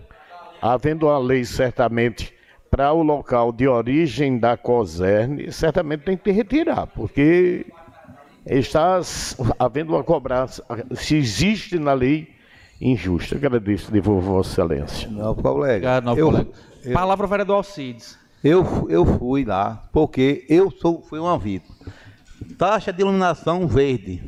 havendo 0.61 1.07
uma 1.07 1.19
lei 1.19 1.45
certamente 1.45 2.35
para 2.71 2.93
o 2.93 3.03
local 3.03 3.51
de 3.53 3.67
origem 3.67 4.39
da 4.39 4.57
COSERN, 4.57 5.51
certamente 5.51 6.05
tem 6.05 6.17
que 6.17 6.31
retirar, 6.31 6.87
porque 6.87 7.67
está 8.47 9.01
havendo 9.59 9.93
uma 9.95 10.05
cobrança, 10.05 10.65
se 10.95 11.17
existe 11.17 11.79
na 11.79 11.93
lei 11.93 12.29
injusta. 12.81 13.35
Agradeço 13.37 13.91
de 13.93 14.01
Vossa 14.01 14.51
Excelência. 14.53 15.09
Não, 15.11 15.35
colega. 15.35 16.01
Novo 16.01 16.21
eu, 16.21 16.27
colega. 16.27 16.51
eu- 16.85 16.93
Palavra 16.93 17.25
ao 17.27 17.31
vereador 17.31 17.57
Alcides. 17.57 18.19
Eu, 18.43 18.87
eu 18.89 19.05
fui 19.05 19.45
lá, 19.45 19.83
porque 19.93 20.47
eu 20.49 20.71
sou, 20.71 21.03
fui 21.03 21.19
uma 21.19 21.37
vítima. 21.37 21.75
Taxa 22.57 22.91
de 22.93 23.03
iluminação 23.03 23.67
verde, 23.67 24.23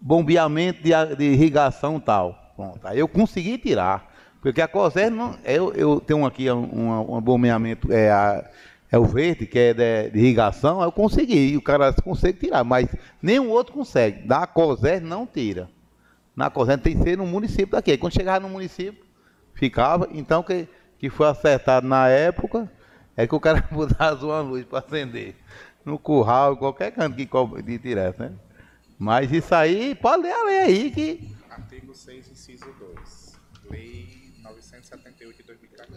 bombeamento 0.00 0.80
de, 0.82 0.90
de 1.16 1.24
irrigação 1.24 1.98
tal. 1.98 2.52
Pronto. 2.54 2.78
Aí 2.84 2.98
eu 3.00 3.08
consegui 3.08 3.58
tirar. 3.58 4.13
Porque 4.44 4.60
a 4.60 4.68
COSER. 4.68 5.10
Eu, 5.42 5.72
eu 5.72 6.00
tenho 6.00 6.26
aqui 6.26 6.50
um, 6.50 7.16
um, 7.16 7.20
bombeamento, 7.22 7.90
é, 7.90 8.10
a- 8.10 8.44
é 8.92 8.98
o 8.98 9.04
verde, 9.06 9.46
que 9.46 9.58
é 9.58 9.72
de, 9.72 10.10
de 10.10 10.18
irrigação, 10.18 10.82
eu 10.82 10.92
consegui. 10.92 11.56
O 11.56 11.62
cara 11.62 11.94
consegue 11.94 12.40
tirar, 12.40 12.62
mas 12.62 12.94
nenhum 13.22 13.48
outro 13.48 13.72
consegue. 13.72 14.28
Da 14.28 14.46
COSER 14.46 15.00
não 15.00 15.26
tira. 15.26 15.70
Na 16.36 16.50
COSER 16.50 16.76
tem 16.78 16.94
que 16.94 17.02
ser 17.02 17.16
no 17.16 17.26
município 17.26 17.68
daqui. 17.68 17.96
Quando 17.96 18.12
chegava 18.12 18.40
no 18.40 18.50
município, 18.50 19.02
ficava. 19.54 20.06
Então, 20.12 20.42
que, 20.42 20.68
que 20.98 21.08
foi 21.08 21.26
acertado 21.26 21.88
na 21.88 22.08
época, 22.08 22.70
é 23.16 23.26
que 23.26 23.34
o 23.34 23.40
cara 23.40 23.66
botasse 23.72 24.22
uma 24.22 24.42
luz 24.42 24.66
para 24.66 24.80
acender. 24.80 25.36
No 25.86 25.98
curral, 25.98 26.58
qualquer 26.58 26.90
canto 26.90 27.16
que 27.16 27.62
de 27.62 27.78
tivesse, 27.78 28.20
né? 28.20 28.32
Mas 28.98 29.32
isso 29.32 29.54
aí, 29.54 29.94
pode 29.94 30.22
ler 30.22 30.32
a 30.32 30.44
lei 30.44 30.58
aí 30.58 30.90
que. 30.90 31.34
Artigo 31.48 31.94
6, 31.94 32.30
inciso 32.30 32.66
2. 32.78 33.24
Lei 33.70 34.03
978 34.03 34.03
de 34.03 34.03
2014. 34.03 34.03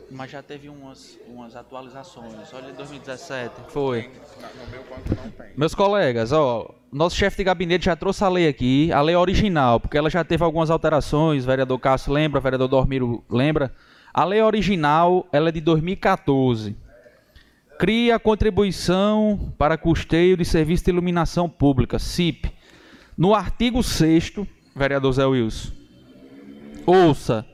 Mas 0.10 0.32
já 0.32 0.42
teve 0.42 0.70
umas, 0.70 1.18
umas 1.28 1.56
atualizações. 1.56 2.54
Olha, 2.54 2.70
em 2.70 2.74
2017. 2.74 3.54
Foi. 3.70 4.04
No 4.04 4.72
meu 4.72 4.82
banco 4.84 5.22
não 5.22 5.30
tem. 5.32 5.48
Meus 5.58 5.76
colegas, 5.76 6.32
ó, 6.32 6.74
nosso 6.92 7.16
chefe 7.16 7.38
de 7.38 7.44
gabinete 7.44 7.86
já 7.86 7.96
trouxe 7.96 8.24
a 8.24 8.30
lei 8.30 8.48
aqui, 8.48 8.92
a 8.92 9.02
lei 9.02 9.16
original, 9.16 9.80
porque 9.80 9.98
ela 9.98 10.10
já 10.10 10.24
teve 10.24 10.44
algumas 10.44 10.70
alterações, 10.70 11.44
vereador 11.44 11.78
Cássio 11.80 12.14
lembra, 12.14 12.40
o 12.40 12.42
vereador 12.42 12.68
Dormiro 12.68 13.24
lembra. 13.30 13.74
A 14.14 14.24
lei 14.24 14.42
original, 14.42 15.28
ela 15.32 15.50
é 15.50 15.52
de 15.52 15.62
2014. 15.62 16.76
Cria 17.78 18.16
a 18.16 18.20
contribuição 18.20 19.54
para 19.58 19.78
custeio 19.78 20.36
de 20.36 20.46
serviço 20.46 20.86
de 20.86 20.92
iluminação 20.92 21.48
pública, 21.48 22.00
CIP. 22.00 22.52
No 23.18 23.36
artigo 23.36 23.84
6 23.84 24.34
vereador 24.76 25.12
Zé 25.12 25.26
Wilson, 25.26 25.72
ouça, 26.86 27.46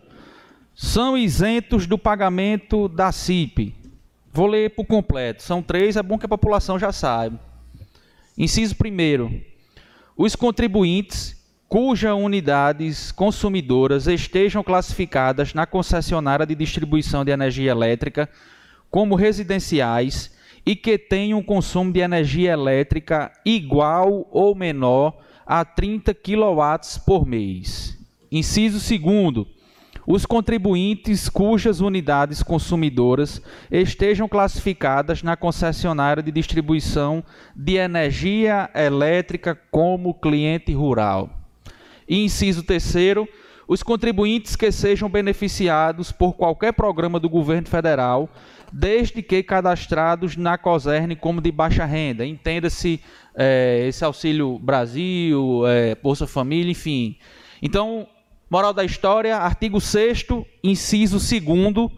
são 0.75 1.17
isentos 1.17 1.85
do 1.85 1.97
pagamento 1.97 2.87
da 2.87 3.11
CIP. 3.11 3.75
Vou 4.31 4.47
ler 4.47 4.71
por 4.71 4.85
completo, 4.85 5.43
são 5.43 5.61
três, 5.61 5.95
é 5.95 6.01
bom 6.03 6.17
que 6.17 6.25
a 6.25 6.29
população 6.29 6.79
já 6.79 6.91
saiba. 6.91 7.39
Inciso 8.37 8.75
1. 8.75 9.41
Os 10.17 10.35
contribuintes 10.35 11.41
cujas 11.69 12.13
unidades 12.13 13.11
consumidoras 13.11 14.05
estejam 14.05 14.63
classificadas 14.63 15.53
na 15.53 15.65
concessionária 15.65 16.45
de 16.45 16.53
distribuição 16.53 17.25
de 17.25 17.31
energia 17.31 17.71
elétrica 17.71 18.29
como 18.91 19.15
residenciais 19.15 20.31
e 20.65 20.75
que 20.75 20.97
tenham 20.97 21.39
um 21.39 21.43
consumo 21.43 21.91
de 21.91 21.99
energia 21.99 22.51
elétrica 22.51 23.31
igual 23.43 24.27
ou 24.31 24.55
menor 24.55 25.17
a 25.45 25.65
30 25.65 26.13
kW 26.13 27.01
por 27.05 27.25
mês. 27.25 27.97
Inciso 28.31 28.77
2. 28.77 29.52
Os 30.05 30.25
contribuintes 30.25 31.29
cujas 31.29 31.79
unidades 31.79 32.43
consumidoras 32.43 33.41
estejam 33.71 34.27
classificadas 34.27 35.23
na 35.23 35.37
concessionária 35.37 36.21
de 36.21 36.31
distribuição 36.31 37.23
de 37.55 37.75
energia 37.75 38.69
elétrica 38.75 39.57
como 39.71 40.13
cliente 40.13 40.73
rural. 40.73 41.29
E 42.07 42.23
inciso 42.23 42.63
terceiro, 42.63 43.27
os 43.67 43.81
contribuintes 43.81 44.57
que 44.57 44.71
sejam 44.71 45.09
beneficiados 45.09 46.11
por 46.11 46.33
qualquer 46.33 46.73
programa 46.73 47.17
do 47.17 47.29
governo 47.29 47.69
federal, 47.69 48.29
desde 48.71 49.21
que 49.21 49.41
cadastrados 49.41 50.35
na 50.35 50.57
COSERN 50.57 51.15
como 51.15 51.39
de 51.39 51.51
baixa 51.51 51.85
renda. 51.85 52.25
Entenda-se 52.25 52.99
eh, 53.35 53.85
esse 53.87 54.03
Auxílio 54.03 54.59
Brasil, 54.59 55.63
eh, 55.65 55.95
Bolsa 56.01 56.27
Família, 56.27 56.71
enfim. 56.71 57.17
Então, 57.61 58.07
moral 58.53 58.71
da 58.71 58.83
história, 58.83 59.35
artigo 59.35 59.81
6 59.81 60.27
inciso 60.63 61.17
2 61.17 61.89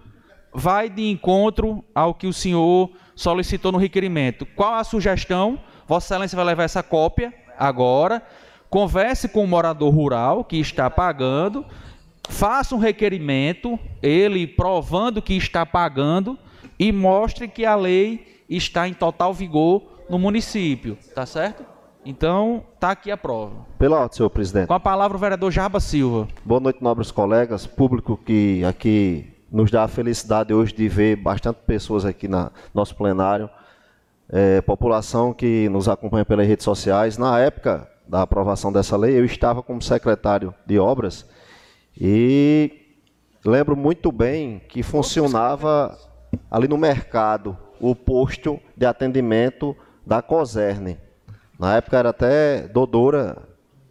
vai 0.54 0.90
de 0.90 1.10
encontro 1.10 1.84
ao 1.94 2.14
que 2.14 2.28
o 2.28 2.32
senhor 2.32 2.92
solicitou 3.14 3.74
no 3.74 3.78
requerimento. 3.78 4.46
Qual 4.46 4.76
a 4.76 4.86
sugestão? 4.86 5.60
Vossa 5.86 6.14
Excelência 6.14 6.38
vai 6.38 6.46
levar 6.46 6.64
essa 6.64 6.82
cópia 6.82 7.34
agora, 7.60 8.26
converse 8.70 9.28
com 9.28 9.44
o 9.44 9.48
morador 9.48 9.94
rural 9.94 10.46
que 10.46 10.56
está 10.56 10.90
pagando, 10.90 11.66
faça 12.30 12.74
um 12.74 12.80
requerimento, 12.80 13.78
ele 14.02 14.48
provando 14.48 15.22
que 15.22 15.34
está 15.34 15.66
pagando 15.66 16.40
e 16.80 16.90
mostre 16.90 17.50
que 17.50 17.66
a 17.66 17.76
lei 17.76 18.46
está 18.50 18.88
em 18.88 18.94
total 18.94 19.34
vigor 19.34 20.06
no 20.10 20.18
município, 20.18 20.98
tá 21.14 21.26
certo? 21.26 21.75
Então, 22.06 22.64
tá 22.80 22.92
aqui 22.92 23.10
a 23.10 23.18
prova. 23.18 23.66
Pela 23.80 24.00
ordem, 24.02 24.16
senhor 24.16 24.30
presidente. 24.30 24.68
Com 24.68 24.76
a 24.76 24.80
palavra 24.80 25.18
o 25.18 25.20
vereador 25.20 25.52
Jarba 25.52 25.80
Silva. 25.80 26.28
Boa 26.46 26.60
noite, 26.60 26.84
nobres 26.84 27.10
colegas, 27.10 27.66
público 27.66 28.16
que 28.16 28.64
aqui 28.64 29.34
nos 29.52 29.72
dá 29.72 29.86
a 29.86 29.88
felicidade 29.88 30.54
hoje 30.54 30.72
de 30.72 30.88
ver 30.88 31.16
bastante 31.16 31.58
pessoas 31.66 32.06
aqui 32.06 32.28
no 32.28 32.52
nosso 32.76 32.96
plenário, 32.96 33.50
é, 34.30 34.62
população 34.62 35.34
que 35.34 35.68
nos 35.70 35.90
acompanha 35.90 36.24
pelas 36.24 36.48
redes 36.48 36.64
sociais. 36.64 37.18
Na 37.18 37.40
época 37.40 37.90
da 38.08 38.22
aprovação 38.22 38.72
dessa 38.72 38.96
lei, 38.96 39.18
eu 39.18 39.26
estava 39.26 39.64
como 39.64 39.82
secretário 39.82 40.54
de 40.64 40.78
obras 40.78 41.26
e 42.00 42.72
lembro 43.44 43.76
muito 43.76 44.12
bem 44.12 44.62
que 44.70 44.84
funcionava 44.84 45.98
ali 46.52 46.68
no 46.68 46.78
mercado 46.78 47.58
o 47.80 47.96
posto 47.96 48.60
de 48.78 48.86
atendimento 48.86 49.76
da 50.06 50.22
COSERN. 50.22 50.98
Na 51.60 51.78
época 51.78 51.98
era 51.98 52.10
até 52.10 52.68
Dodora, 52.68 53.38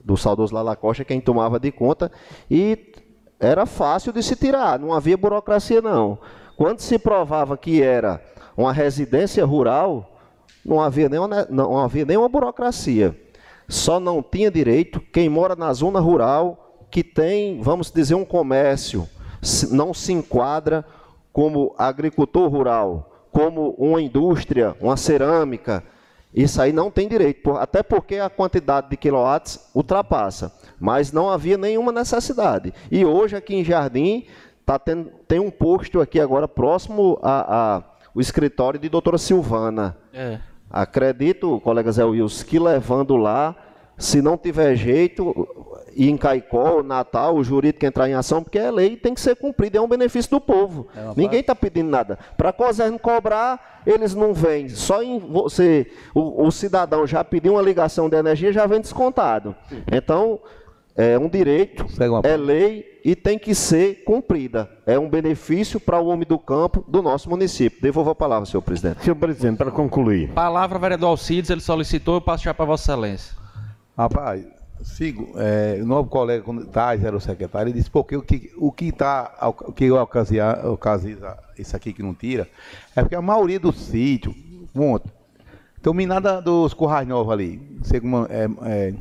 do 0.04 0.16
saudoso 0.16 0.54
Lala 0.54 0.76
Costa, 0.76 1.04
quem 1.04 1.20
tomava 1.20 1.58
de 1.58 1.72
conta, 1.72 2.12
e 2.50 2.92
era 3.40 3.66
fácil 3.66 4.12
de 4.12 4.22
se 4.22 4.36
tirar, 4.36 4.78
não 4.78 4.92
havia 4.92 5.16
burocracia 5.16 5.80
não. 5.80 6.18
Quando 6.56 6.80
se 6.80 6.98
provava 6.98 7.56
que 7.56 7.82
era 7.82 8.22
uma 8.56 8.72
residência 8.72 9.44
rural, 9.44 10.18
não 10.64 10.80
havia 10.80 11.08
nenhuma, 11.08 11.46
não 11.50 11.78
havia 11.78 12.04
nenhuma 12.04 12.28
burocracia. 12.28 13.18
Só 13.68 13.98
não 13.98 14.22
tinha 14.22 14.50
direito 14.50 15.00
quem 15.00 15.28
mora 15.28 15.56
na 15.56 15.72
zona 15.72 15.98
rural, 15.98 16.86
que 16.90 17.02
tem, 17.02 17.60
vamos 17.60 17.90
dizer, 17.90 18.14
um 18.14 18.24
comércio, 18.24 19.08
não 19.70 19.92
se 19.92 20.12
enquadra 20.12 20.84
como 21.32 21.74
agricultor 21.76 22.48
rural, 22.48 23.10
como 23.32 23.70
uma 23.76 24.00
indústria, 24.00 24.76
uma 24.80 24.96
cerâmica, 24.96 25.82
isso 26.34 26.60
aí 26.60 26.72
não 26.72 26.90
tem 26.90 27.06
direito, 27.08 27.52
até 27.52 27.82
porque 27.82 28.16
a 28.16 28.28
quantidade 28.28 28.90
de 28.90 28.96
quilowatts 28.96 29.70
ultrapassa. 29.74 30.52
Mas 30.80 31.12
não 31.12 31.30
havia 31.30 31.56
nenhuma 31.56 31.92
necessidade. 31.92 32.74
E 32.90 33.04
hoje 33.04 33.36
aqui 33.36 33.54
em 33.54 33.64
Jardim 33.64 34.26
tá 34.66 34.78
tendo, 34.78 35.10
tem 35.28 35.38
um 35.38 35.50
posto 35.50 36.00
aqui 36.00 36.18
agora 36.18 36.48
próximo 36.48 37.18
a, 37.22 37.76
a- 37.76 37.82
o 38.14 38.20
escritório 38.20 38.78
de 38.80 38.88
doutora 38.88 39.16
Silvana. 39.18 39.96
É. 40.12 40.38
Acredito, 40.70 41.60
colega 41.60 41.92
Zé 41.92 42.04
Wilson, 42.04 42.44
que 42.46 42.58
levando 42.58 43.16
lá 43.16 43.54
se 43.96 44.20
não 44.20 44.36
tiver 44.36 44.74
jeito, 44.76 45.46
e 45.94 46.10
em 46.10 46.16
Caicó, 46.16 46.82
Natal, 46.82 47.36
o 47.36 47.44
jurídico 47.44 47.86
entrar 47.86 48.08
em 48.08 48.14
ação, 48.14 48.42
porque 48.42 48.58
é 48.58 48.70
lei 48.70 48.96
tem 48.96 49.14
que 49.14 49.20
ser 49.20 49.36
cumprida, 49.36 49.78
é 49.78 49.80
um 49.80 49.88
benefício 49.88 50.30
do 50.30 50.40
povo. 50.40 50.88
É 50.96 51.12
Ninguém 51.16 51.40
está 51.40 51.54
pedindo 51.54 51.88
nada. 51.88 52.18
Para 52.36 52.50
a 52.50 52.52
COSERN 52.52 52.98
cobrar, 52.98 53.82
eles 53.86 54.14
não 54.14 54.34
vêm. 54.34 54.68
Só 54.68 55.02
em 55.02 55.18
você, 55.18 55.90
o, 56.14 56.46
o, 56.46 56.50
cidadão 56.50 57.06
já 57.06 57.22
pediu 57.22 57.54
uma 57.54 57.62
ligação 57.62 58.08
de 58.08 58.16
energia, 58.16 58.52
já 58.52 58.66
vem 58.66 58.80
descontado. 58.80 59.54
Então, 59.90 60.40
é 60.96 61.18
um 61.18 61.28
direito, 61.28 61.86
é 62.22 62.36
lei 62.36 63.00
e 63.04 63.14
tem 63.14 63.38
que 63.38 63.54
ser 63.54 64.04
cumprida. 64.04 64.68
É 64.86 64.98
um 64.98 65.08
benefício 65.08 65.78
para 65.78 66.00
o 66.00 66.06
homem 66.06 66.26
do 66.26 66.38
campo 66.38 66.84
do 66.88 67.02
nosso 67.02 67.28
município. 67.28 67.80
Devolvo 67.80 68.10
a 68.10 68.14
palavra, 68.14 68.46
senhor 68.46 68.62
presidente. 68.62 69.02
Senhor 69.02 69.16
presidente, 69.16 69.58
para 69.58 69.70
concluir. 69.70 70.30
Palavra, 70.30 70.78
vereador 70.78 71.10
Alcides, 71.10 71.50
ele 71.50 71.60
solicitou, 71.60 72.14
eu 72.14 72.20
passo 72.20 72.44
já 72.44 72.54
para 72.54 72.64
Vossa 72.64 72.92
Excelência. 72.92 73.43
Rapaz, 73.96 74.44
sigo, 74.82 75.32
é, 75.36 75.78
o 75.80 75.86
novo 75.86 76.08
colega, 76.08 76.42
quando 76.42 76.66
Tais 76.66 77.04
era 77.04 77.16
o 77.16 77.20
secretário, 77.20 77.70
ele 77.70 77.78
disse, 77.78 77.90
porque 77.90 78.16
o 78.16 78.22
que 78.22 78.52
o 78.56 78.72
que 78.72 78.86
está, 78.86 79.32
o 79.66 79.72
que 79.72 79.90
ocasiona, 79.90 81.38
isso 81.56 81.76
aqui 81.76 81.92
que 81.92 82.02
não 82.02 82.12
tira, 82.12 82.48
é 82.96 83.02
porque 83.02 83.14
a 83.14 83.22
maioria 83.22 83.60
do 83.60 83.72
sítio, 83.72 84.34
monta, 84.74 85.08
tem 85.80 85.94
minada 85.94 86.42
dos 86.42 86.74
Currais 86.74 87.06
Novos 87.06 87.32
ali, 87.32 87.78
segundo, 87.84 88.26
é, 88.30 88.48
é, 88.64 88.94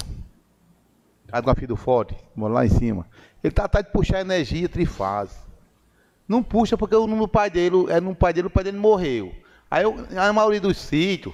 a 1.31 1.41
do 1.41 1.55
Filho 1.55 1.75
Forte, 1.75 2.15
mora 2.35 2.53
lá 2.53 2.65
em 2.65 2.69
cima, 2.69 3.07
ele 3.43 3.51
está 3.51 3.65
atrás 3.65 3.85
de 3.85 3.91
puxar 3.91 4.21
energia 4.21 4.69
trifase. 4.69 5.35
Não 6.27 6.41
puxa 6.41 6.77
porque 6.77 6.95
o 6.95 7.01
número 7.01 7.25
do 7.25 7.27
pai 7.27 7.49
dele, 7.49 7.87
é 7.89 7.99
no 7.99 8.15
pai 8.15 8.31
dele, 8.31 8.47
o 8.47 8.49
pai 8.49 8.63
dele 8.63 8.77
morreu. 8.77 9.33
Aí 9.69 9.83
a 10.15 10.31
maioria 10.31 10.61
dos 10.61 10.77
sítios, 10.77 11.33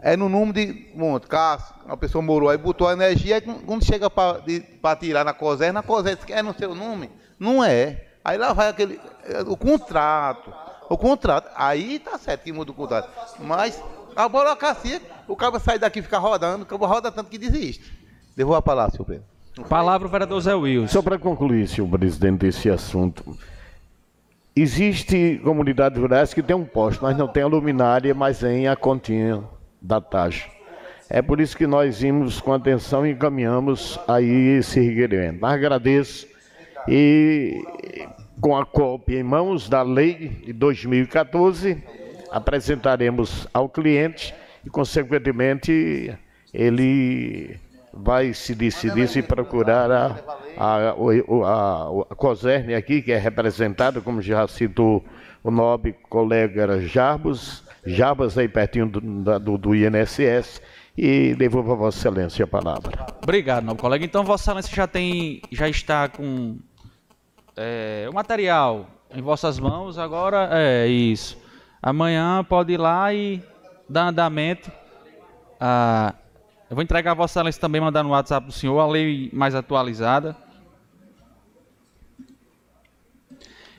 é 0.00 0.16
no 0.16 0.28
número 0.28 0.52
de 0.52 0.86
monte, 0.94 1.26
caso 1.26 1.74
a 1.88 1.96
pessoa 1.96 2.22
morou 2.22 2.48
aí, 2.48 2.56
botou 2.56 2.86
a 2.86 2.92
energia, 2.92 3.36
aí 3.36 3.40
quando 3.40 3.84
chega 3.84 4.08
para 4.08 4.96
tirar 4.96 5.24
na 5.24 5.32
COSER, 5.32 5.72
na 5.72 5.82
COSER 5.82 6.16
é 6.28 6.42
no 6.42 6.54
seu 6.54 6.74
nome? 6.74 7.10
Não 7.38 7.64
é. 7.64 8.04
Aí 8.24 8.38
lá 8.38 8.52
vai 8.52 8.68
aquele. 8.68 9.00
O 9.46 9.56
contrato. 9.56 10.52
O 10.88 10.96
contrato. 10.96 11.50
Aí 11.56 11.98
tá 11.98 12.18
certo 12.18 12.42
que 12.42 12.52
muda 12.52 12.70
o 12.70 12.74
contrato. 12.74 13.10
Mas 13.40 13.82
a 14.14 14.28
burocracia, 14.28 15.00
o 15.26 15.34
cabo 15.34 15.58
sai 15.58 15.78
daqui 15.78 15.98
e 15.98 16.02
fica 16.02 16.18
rodando, 16.18 16.62
o 16.62 16.66
cabo 16.66 16.86
roda 16.86 17.10
tanto 17.10 17.30
que 17.30 17.38
desiste. 17.38 17.92
Devolvo 18.36 18.58
a 18.58 18.62
palavra, 18.62 18.92
senhor 18.92 19.04
Pedro. 19.04 19.24
Palavra 19.68 20.06
o 20.06 20.10
vereador 20.10 20.40
Zé 20.40 20.54
Wilson. 20.54 20.92
Só 20.92 21.02
para 21.02 21.18
concluir, 21.18 21.66
senhor 21.66 21.88
presidente, 21.88 22.46
esse 22.46 22.70
assunto. 22.70 23.36
Existe 24.54 25.40
comunidades 25.42 26.00
rurais 26.00 26.32
que 26.32 26.42
tem 26.42 26.54
um 26.54 26.64
posto, 26.64 27.02
mas 27.02 27.16
não 27.16 27.26
tem 27.26 27.42
a 27.42 27.46
luminária, 27.46 28.14
mas 28.14 28.38
tem 28.38 28.68
a 28.68 28.76
continha 28.76 29.42
da 29.80 30.00
taxa. 30.00 30.48
É 31.10 31.22
por 31.22 31.40
isso 31.40 31.56
que 31.56 31.66
nós 31.66 32.00
vimos 32.00 32.40
com 32.40 32.52
atenção 32.52 33.06
e 33.06 33.12
encaminhamos 33.12 33.98
aí 34.06 34.58
esse 34.58 34.78
requerimento. 34.80 35.44
Agradeço 35.44 36.26
e 36.86 37.62
com 38.40 38.56
a 38.56 38.64
cópia 38.64 39.18
em 39.18 39.22
mãos 39.22 39.68
da 39.68 39.82
lei 39.82 40.28
de 40.44 40.52
2014, 40.52 41.82
apresentaremos 42.30 43.46
ao 43.52 43.68
cliente 43.68 44.34
e, 44.64 44.70
consequentemente, 44.70 46.14
ele 46.52 47.58
vai 47.92 48.32
se 48.32 48.54
decidir 48.54 49.08
se 49.08 49.22
procurar 49.22 49.90
a, 49.90 50.06
a, 50.56 50.90
a, 50.90 51.88
a 52.10 52.14
COSERN 52.14 52.74
aqui, 52.74 53.02
que 53.02 53.12
é 53.12 53.18
representada, 53.18 54.00
como 54.00 54.22
já 54.22 54.46
citou 54.46 55.04
o 55.42 55.50
nobre 55.50 55.94
colega 56.08 56.80
Jarbos, 56.80 57.64
Jabas 57.88 58.36
aí 58.36 58.48
pertinho 58.48 58.88
do, 58.88 59.38
do, 59.38 59.58
do 59.58 59.74
INSS 59.74 60.60
e 60.96 61.34
devolvo 61.34 61.72
a 61.72 61.74
Vossa 61.76 61.98
Excelência 61.98 62.44
a 62.44 62.48
palavra. 62.48 63.06
Obrigado, 63.22 63.64
nobre 63.64 63.80
colega. 63.80 64.04
Então, 64.04 64.24
Vossa 64.24 64.50
Excelência 64.50 64.74
já 64.74 64.86
tem, 64.86 65.40
já 65.50 65.68
está 65.68 66.08
com 66.08 66.58
é, 67.56 68.06
o 68.10 68.12
material 68.12 68.88
em 69.14 69.22
vossas 69.22 69.58
mãos. 69.58 69.96
Agora 69.96 70.48
é 70.52 70.86
isso. 70.86 71.38
Amanhã 71.80 72.44
pode 72.44 72.72
ir 72.72 72.76
lá 72.76 73.14
e 73.14 73.42
dar 73.88 74.08
andamento. 74.08 74.70
Ah, 75.60 76.14
eu 76.68 76.74
vou 76.74 76.82
entregar 76.82 77.12
a 77.12 77.14
Vossa 77.14 77.38
Excelência 77.38 77.60
também, 77.60 77.80
mandar 77.80 78.02
no 78.02 78.10
WhatsApp 78.10 78.46
do 78.46 78.52
senhor 78.52 78.78
a 78.80 78.86
lei 78.86 79.30
mais 79.32 79.54
atualizada. 79.54 80.36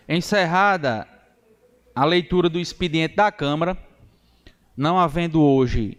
Encerrada 0.07 1.05
a 1.93 2.05
leitura 2.05 2.49
do 2.49 2.59
expediente 2.59 3.15
da 3.15 3.31
Câmara. 3.31 3.88
Não 4.79 4.97
havendo 4.97 5.41
hoje 5.41 5.97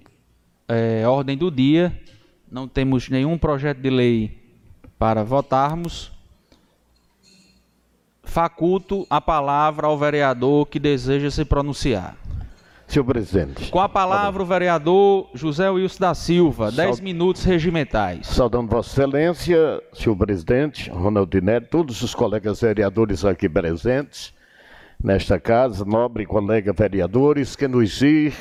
é, 0.66 1.06
ordem 1.06 1.36
do 1.36 1.50
dia, 1.50 1.92
não 2.50 2.66
temos 2.66 3.10
nenhum 3.10 3.36
projeto 3.36 3.76
de 3.76 3.90
lei 3.90 4.38
para 4.98 5.22
votarmos. 5.22 6.10
Faculto 8.24 9.06
a 9.10 9.20
palavra 9.20 9.86
ao 9.86 9.98
vereador 9.98 10.64
que 10.64 10.78
deseja 10.78 11.30
se 11.30 11.44
pronunciar. 11.44 12.16
Senhor 12.88 13.04
presidente. 13.04 13.70
Com 13.70 13.80
a 13.80 13.88
palavra 13.88 14.42
o 14.42 14.46
vereador 14.46 15.28
José 15.34 15.68
Wilson 15.68 16.00
da 16.00 16.14
Silva, 16.14 16.72
10 16.72 17.00
minutos 17.00 17.44
regimentais. 17.44 18.28
Saudando 18.28 18.70
Vossa 18.70 18.92
Excelência, 18.92 19.82
senhor 19.92 20.16
presidente, 20.16 20.88
Ronaldo 20.88 21.38
Neto, 21.42 21.68
todos 21.68 22.00
os 22.00 22.14
colegas 22.14 22.62
vereadores 22.62 23.26
aqui 23.26 23.46
presentes 23.46 24.32
nesta 25.02 25.40
casa, 25.40 25.84
nobre 25.84 26.26
colega 26.26 26.72
vereadores 26.72 27.56
que 27.56 27.66
nos 27.66 28.00
ir 28.02 28.34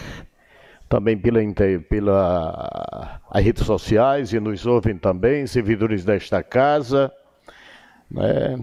também 0.89 1.15
pela, 1.15 1.39
pela 1.87 3.21
as 3.29 3.45
redes 3.45 3.63
sociais 3.63 4.33
e 4.33 4.39
nos 4.39 4.65
ouvem 4.65 4.97
também, 4.97 5.45
servidores 5.45 6.03
desta 6.03 6.41
casa. 6.41 7.13
Né? 8.09 8.57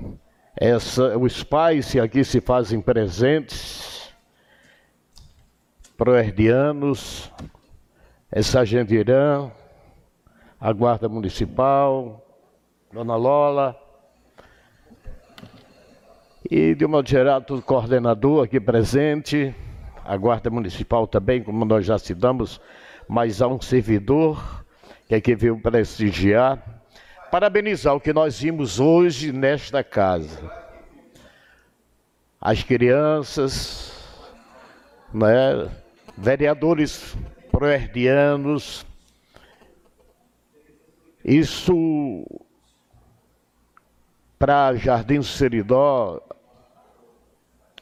Essa, 0.56 1.16
os 1.16 1.44
pais 1.44 1.94
aqui 1.96 2.24
se 2.24 2.40
fazem 2.40 2.80
presentes, 2.80 4.12
proerdianos, 5.96 7.32
Sargento 8.42 8.92
Irã, 8.92 9.50
a 10.60 10.72
Guarda 10.72 11.08
Municipal, 11.08 12.26
Dona 12.92 13.14
Lola, 13.14 13.76
e 16.50 16.74
de 16.74 16.86
modo 16.86 17.08
geral, 17.08 17.40
todo 17.40 17.62
coordenador 17.62 18.44
aqui 18.44 18.58
presente, 18.58 19.54
a 20.06 20.16
Guarda 20.16 20.50
Municipal 20.50 21.06
também, 21.06 21.42
como 21.42 21.64
nós 21.64 21.84
já 21.84 21.98
citamos, 21.98 22.60
mas 23.08 23.42
há 23.42 23.48
um 23.48 23.60
servidor 23.60 24.64
que 25.08 25.14
aqui 25.14 25.34
veio 25.34 25.60
prestigiar, 25.60 26.62
parabenizar 27.30 27.94
o 27.94 28.00
que 28.00 28.12
nós 28.12 28.40
vimos 28.40 28.80
hoje 28.80 29.32
nesta 29.32 29.84
casa. 29.84 30.50
As 32.40 32.62
crianças, 32.62 33.92
né, 35.12 35.70
vereadores 36.16 37.16
proerdianos, 37.50 38.86
isso 41.24 42.24
para 44.38 44.74
Jardim 44.76 45.22
Seridó 45.22 46.22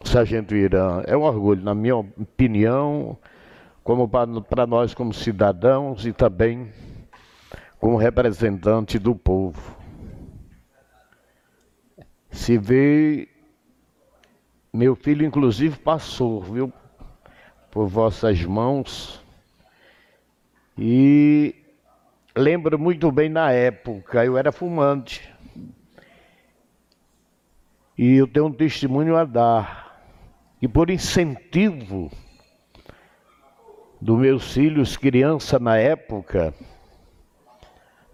Sargento 0.05 0.55
Irã, 0.55 1.03
é 1.07 1.17
um 1.17 1.23
orgulho, 1.23 1.62
na 1.62 1.75
minha 1.75 1.97
opinião, 1.97 3.19
como 3.83 4.09
para 4.09 4.67
nós 4.67 4.95
como 4.95 5.12
cidadãos 5.12 6.07
e 6.07 6.12
também 6.12 6.71
como 7.79 7.97
representante 7.97 8.99
do 8.99 9.14
povo. 9.14 9.77
Se 12.31 12.57
vê, 12.59 13.29
meu 14.73 14.95
filho 14.95 15.27
inclusive 15.27 15.79
passou, 15.79 16.40
viu, 16.40 16.73
por 17.71 17.88
vossas 17.88 18.43
mãos 18.45 19.21
e 20.79 21.55
lembro 22.37 22.79
muito 22.79 23.11
bem 23.11 23.29
na 23.29 23.51
época, 23.53 24.25
eu 24.25 24.37
era 24.37 24.53
fumante. 24.53 25.33
E 27.97 28.14
eu 28.14 28.27
tenho 28.27 28.47
um 28.47 28.53
testemunho 28.53 29.17
a 29.17 29.25
dar 29.25 29.84
e 30.64 30.68
por 30.68 30.88
incentivo 30.88 32.11
dos 34.00 34.18
meus 34.18 34.55
filhos, 34.55 34.96
criança 34.96 35.59
na 35.59 35.77
época, 35.77 36.55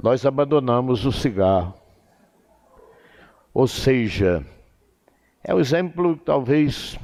nós 0.02 0.26
abandonamos 0.26 1.06
o 1.06 1.12
cigarro. 1.12 1.74
Ou 3.54 3.68
seja, 3.68 4.44
é 5.44 5.54
um 5.54 5.60
exemplo 5.60 6.16
talvez 6.16 6.98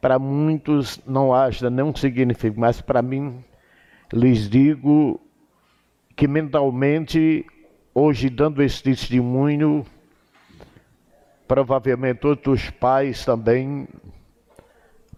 para 0.00 0.18
muitos 0.18 0.98
não 1.06 1.34
haja 1.34 1.68
nenhum 1.68 1.94
significado, 1.94 2.58
mas 2.58 2.80
para 2.80 3.02
mim 3.02 3.44
lhes 4.10 4.48
digo 4.48 5.20
que 6.16 6.26
mentalmente, 6.26 7.44
hoje 7.94 8.30
dando 8.30 8.62
esse 8.62 8.82
testemunho, 8.82 9.84
provavelmente 11.46 12.26
outros 12.26 12.70
pais 12.70 13.22
também 13.22 13.86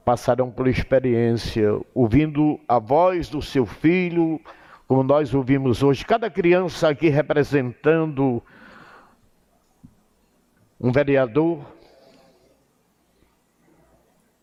passaram 0.05 0.51
por 0.51 0.69
experiência, 0.69 1.81
ouvindo 1.95 2.61
a 2.69 2.79
voz 2.79 3.29
do 3.29 3.41
seu 3.41 3.65
filho, 3.65 4.41
como 4.87 5.03
nós 5.03 5.33
ouvimos 5.33 5.83
hoje, 5.83 6.05
cada 6.05 6.29
criança 6.29 6.91
aqui 6.91 7.09
representando 7.09 8.43
um 10.79 10.93
vereador, 10.93 11.65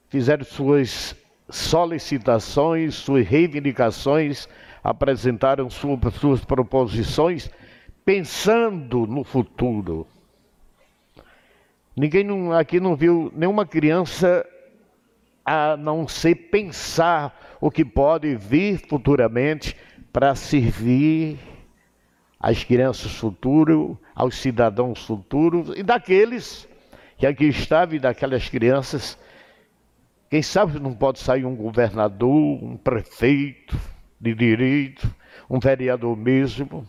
fizeram 0.10 0.44
suas 0.44 1.16
solicitações, 1.48 2.96
suas 2.96 3.28
reivindicações, 3.28 4.50
apresentaram 4.84 5.70
suas, 5.70 6.44
proposições, 6.44 7.52
pensando 8.04 9.06
no 9.06 9.24
futuro. 9.24 10.08
Ninguém 11.96 12.26
aqui 12.54 12.80
não 12.80 12.96
viu 12.96 13.32
nenhuma 13.36 13.66
criança 13.66 14.44
a 15.46 15.76
não 15.76 16.08
ser 16.08 16.36
pensar 16.36 17.58
o 17.60 17.72
que 17.72 17.84
pode 17.84 18.36
vir 18.36 18.80
futuramente 18.88 19.76
para 20.12 20.36
servir 20.36 21.40
às 22.40 22.64
crianças 22.64 23.12
futuras, 23.14 23.98
aos 24.16 24.36
cidadãos 24.36 25.06
futuros 25.06 25.72
e 25.76 25.84
daqueles 25.84 26.68
que 27.18 27.28
aqui 27.28 27.46
estavam 27.46 27.96
e 27.96 28.00
daquelas 28.00 28.50
crianças. 28.50 29.18
Quem 30.30 30.42
sabe 30.42 30.80
não 30.80 30.94
pode 30.94 31.20
sair 31.20 31.46
um 31.46 31.56
governador, 31.56 32.64
um 32.64 32.78
prefeito 32.78 33.78
de 34.20 34.34
direito, 34.34 35.14
um 35.50 35.60
vereador 35.60 36.16
mesmo, 36.16 36.88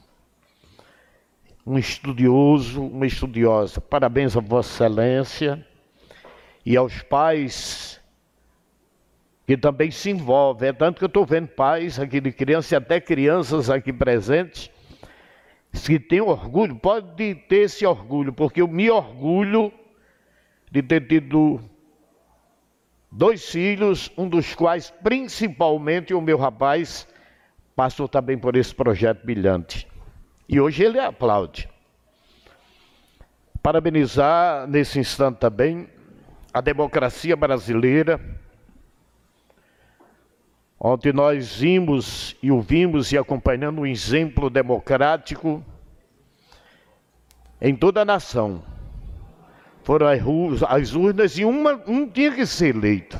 um 1.66 1.78
estudioso, 1.78 2.82
uma 2.82 3.06
estudiosa. 3.06 3.80
Parabéns 3.80 4.36
a 4.36 4.40
Vossa 4.40 4.84
Excelência 4.84 5.66
e 6.64 6.76
aos 6.76 7.02
pais 7.02 8.01
que 9.46 9.56
também 9.56 9.90
se 9.90 10.10
envolvem. 10.10 10.68
É 10.68 10.72
tanto 10.72 10.98
que 10.98 11.04
eu 11.04 11.08
estou 11.08 11.26
vendo 11.26 11.48
pais 11.48 11.98
aqui 11.98 12.20
de 12.20 12.32
crianças 12.32 12.72
e 12.72 12.76
até 12.76 13.00
crianças 13.00 13.68
aqui 13.70 13.92
presentes 13.92 14.70
que 15.80 15.98
têm 15.98 16.20
orgulho, 16.20 16.76
pode 16.76 17.34
ter 17.34 17.56
esse 17.56 17.86
orgulho, 17.86 18.32
porque 18.32 18.60
eu 18.60 18.68
me 18.68 18.90
orgulho 18.90 19.72
de 20.70 20.82
ter 20.82 21.06
tido 21.06 21.60
dois 23.10 23.50
filhos, 23.50 24.10
um 24.16 24.28
dos 24.28 24.54
quais 24.54 24.90
principalmente 25.02 26.12
o 26.12 26.20
meu 26.20 26.36
rapaz 26.36 27.08
passou 27.74 28.06
também 28.06 28.38
por 28.38 28.54
esse 28.54 28.74
projeto 28.74 29.24
brilhante. 29.24 29.88
E 30.48 30.60
hoje 30.60 30.84
ele 30.84 30.98
aplaude. 30.98 31.68
Parabenizar 33.62 34.66
nesse 34.66 34.98
instante 34.98 35.38
também 35.38 35.88
a 36.52 36.60
democracia 36.60 37.36
brasileira. 37.36 38.20
Ontem 40.84 41.12
nós 41.12 41.54
vimos 41.54 42.36
e 42.42 42.50
ouvimos 42.50 43.12
e 43.12 43.16
acompanhando 43.16 43.82
um 43.82 43.86
exemplo 43.86 44.50
democrático 44.50 45.64
em 47.60 47.76
toda 47.76 48.00
a 48.00 48.04
nação. 48.04 48.64
Foram 49.84 50.08
as 50.08 50.92
urnas 50.92 51.38
e 51.38 51.44
uma, 51.44 51.80
um 51.86 52.08
tinha 52.08 52.32
que 52.32 52.44
ser 52.44 52.74
eleito. 52.74 53.16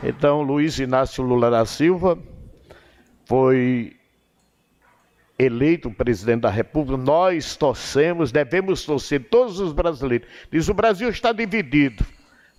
Então, 0.00 0.42
Luiz 0.42 0.78
Inácio 0.78 1.24
Lula 1.24 1.50
da 1.50 1.66
Silva 1.66 2.16
foi 3.24 3.96
eleito 5.36 5.90
presidente 5.90 6.42
da 6.42 6.50
República, 6.50 7.02
nós 7.02 7.56
torcemos, 7.56 8.30
devemos 8.30 8.84
torcer, 8.84 9.28
todos 9.28 9.58
os 9.58 9.72
brasileiros. 9.72 10.28
Diz: 10.52 10.68
o 10.68 10.74
Brasil 10.74 11.08
está 11.08 11.32
dividido, 11.32 12.06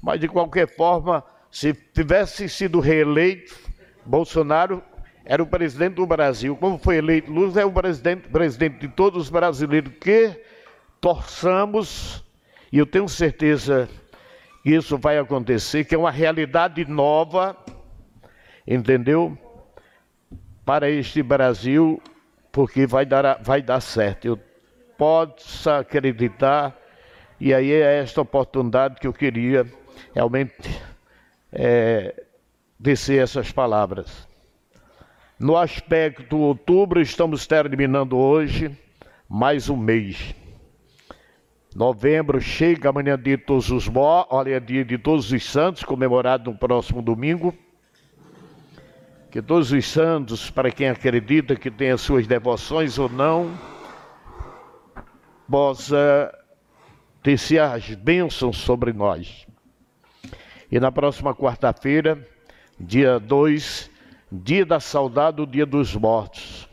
mas 0.02 0.20
de 0.20 0.28
qualquer 0.28 0.68
forma, 0.68 1.24
se 1.54 1.72
tivesse 1.72 2.50
sido 2.50 2.80
reeleito, 2.80 3.56
Bolsonaro 4.04 4.82
era 5.24 5.42
o 5.44 5.46
presidente 5.46 5.94
do 5.94 6.06
Brasil. 6.08 6.58
Como 6.58 6.80
foi 6.80 6.98
eleito 6.98 7.32
Lula, 7.32 7.62
é 7.62 7.64
o 7.64 7.72
presidente, 7.72 8.28
presidente 8.28 8.80
de 8.80 8.88
todos 8.88 9.26
os 9.26 9.30
brasileiros 9.30 9.94
que 10.02 10.36
torçamos, 11.00 12.26
e 12.72 12.80
eu 12.80 12.88
tenho 12.88 13.08
certeza 13.08 13.88
que 14.64 14.72
isso 14.72 14.98
vai 14.98 15.20
acontecer, 15.20 15.86
que 15.86 15.94
é 15.94 15.98
uma 15.98 16.10
realidade 16.10 16.86
nova, 16.86 17.56
entendeu? 18.66 19.38
Para 20.66 20.90
este 20.90 21.22
Brasil 21.22 22.02
porque 22.52 22.88
vai 22.88 23.06
dar, 23.06 23.40
vai 23.44 23.62
dar 23.62 23.80
certo. 23.80 24.26
Eu 24.26 24.40
posso 24.98 25.70
acreditar, 25.70 26.76
e 27.40 27.54
aí 27.54 27.72
é 27.72 28.00
esta 28.00 28.22
oportunidade 28.22 29.00
que 29.00 29.06
eu 29.06 29.14
queria 29.14 29.68
realmente 30.16 30.82
é, 31.54 32.24
descer 32.80 33.22
essas 33.22 33.52
palavras. 33.52 34.28
No 35.40 35.56
aspecto 35.58 36.38
outubro, 36.38 37.02
estamos 37.02 37.46
terminando 37.46 38.18
hoje 38.18 38.76
mais 39.30 39.70
um 39.70 39.78
mês. 39.78 40.36
Novembro 41.76 42.40
chega 42.40 42.90
amanhã 42.90 43.18
de 43.18 43.36
todos 43.38 43.72
os 43.72 43.90
olha 44.30 44.62
dia 44.62 44.86
de 44.86 44.98
todos 44.98 45.32
os 45.32 45.44
santos, 45.44 45.84
comemorado 45.84 46.52
no 46.52 46.58
próximo 46.58 47.02
domingo. 47.02 47.54
Que 49.32 49.42
todos 49.42 49.72
os 49.72 49.88
santos, 49.88 50.52
para 50.52 50.72
quem 50.72 50.90
acredita 50.90 51.56
que 51.56 51.72
tem 51.72 51.90
as 51.90 52.02
suas 52.02 52.28
devoções 52.28 53.00
ou 53.00 53.10
não, 53.10 53.52
possa 55.50 56.32
descer 57.24 57.60
as 57.60 57.90
bênçãos 57.96 58.58
sobre 58.58 58.94
nós. 58.94 59.48
E 60.74 60.80
na 60.80 60.92
próxima 60.92 61.36
quarta-feira, 61.36 62.28
dia 62.80 63.20
2, 63.20 63.92
dia 64.32 64.66
da 64.66 64.80
saudade, 64.80 65.40
o 65.40 65.46
dia 65.46 65.68
dos 65.68 65.96
mortos. 65.96 66.68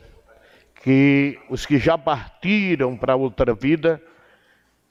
Que 0.83 1.39
os 1.51 1.67
que 1.67 1.77
já 1.77 1.99
partiram 1.99 2.97
para 2.97 3.15
outra 3.15 3.53
vida 3.53 4.01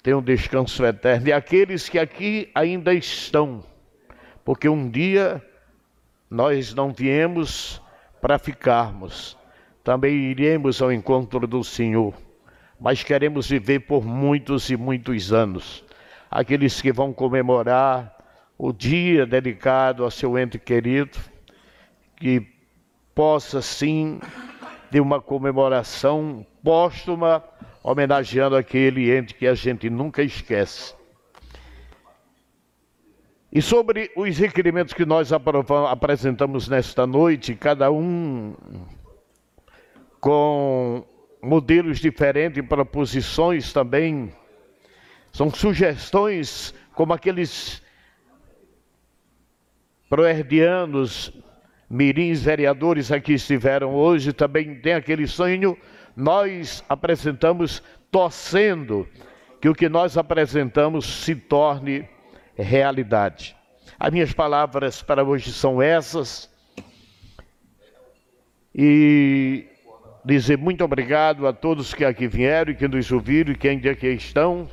tenham 0.01 0.23
descanso 0.23 0.87
eterno. 0.87 1.27
E 1.27 1.33
aqueles 1.33 1.89
que 1.89 1.99
aqui 1.99 2.53
ainda 2.55 2.95
estão, 2.95 3.65
porque 4.45 4.69
um 4.69 4.89
dia 4.89 5.45
nós 6.31 6.73
não 6.73 6.93
viemos 6.93 7.83
para 8.21 8.39
ficarmos, 8.39 9.37
também 9.83 10.15
iremos 10.31 10.81
ao 10.81 10.93
encontro 10.93 11.49
do 11.49 11.65
Senhor, 11.65 12.15
mas 12.79 13.03
queremos 13.03 13.49
viver 13.49 13.81
por 13.81 14.05
muitos 14.05 14.71
e 14.71 14.77
muitos 14.77 15.33
anos. 15.33 15.85
Aqueles 16.31 16.81
que 16.81 16.93
vão 16.93 17.13
comemorar 17.13 18.20
o 18.63 18.75
dia 18.75 19.25
dedicado 19.25 20.05
ao 20.05 20.11
seu 20.11 20.39
ente 20.39 20.59
querido, 20.59 21.19
que 22.15 22.47
possa 23.15 23.63
sim 23.63 24.21
ter 24.91 25.01
uma 25.01 25.19
comemoração 25.19 26.45
póstuma 26.63 27.43
homenageando 27.83 28.55
aquele 28.55 29.17
ente 29.17 29.35
que 29.35 29.47
a 29.47 29.55
gente 29.55 29.89
nunca 29.89 30.23
esquece. 30.23 30.95
E 33.51 33.63
sobre 33.63 34.13
os 34.15 34.37
requerimentos 34.37 34.93
que 34.93 35.07
nós 35.07 35.33
apresentamos 35.33 36.69
nesta 36.69 37.07
noite, 37.07 37.55
cada 37.55 37.91
um 37.91 38.55
com 40.21 41.03
modelos 41.43 41.99
diferentes, 41.99 42.63
proposições 42.67 43.73
também, 43.73 44.31
são 45.33 45.51
sugestões 45.51 46.75
como 46.93 47.15
aqueles 47.15 47.83
proerdianos, 50.11 51.33
mirins 51.89 52.43
vereadores 52.43 53.13
aqui 53.13 53.35
estiveram 53.35 53.95
hoje, 53.95 54.33
também 54.33 54.75
tem 54.75 54.95
aquele 54.95 55.27
sonho, 55.29 55.79
nós 56.17 56.85
apresentamos 56.89 57.81
torcendo 58.11 59.09
que 59.61 59.69
o 59.69 59.75
que 59.75 59.89
nós 59.89 60.19
apresentamos 60.19 61.07
se 61.07 61.37
torne 61.37 62.09
realidade. 62.57 63.57
As 63.99 64.11
minhas 64.11 64.33
palavras 64.33 65.01
para 65.01 65.23
hoje 65.23 65.53
são 65.53 65.81
essas. 65.81 66.51
E 68.75 69.67
dizer 70.25 70.59
muito 70.59 70.83
obrigado 70.85 71.47
a 71.47 71.53
todos 71.53 71.95
que 71.95 72.05
aqui 72.05 72.27
vieram 72.27 72.73
e 72.73 72.75
que 72.75 72.89
nos 72.89 73.13
ouviram 73.13 73.53
e 73.53 73.57
que 73.57 73.69
ainda 73.69 73.93
aqui 73.93 74.09
estão, 74.09 74.69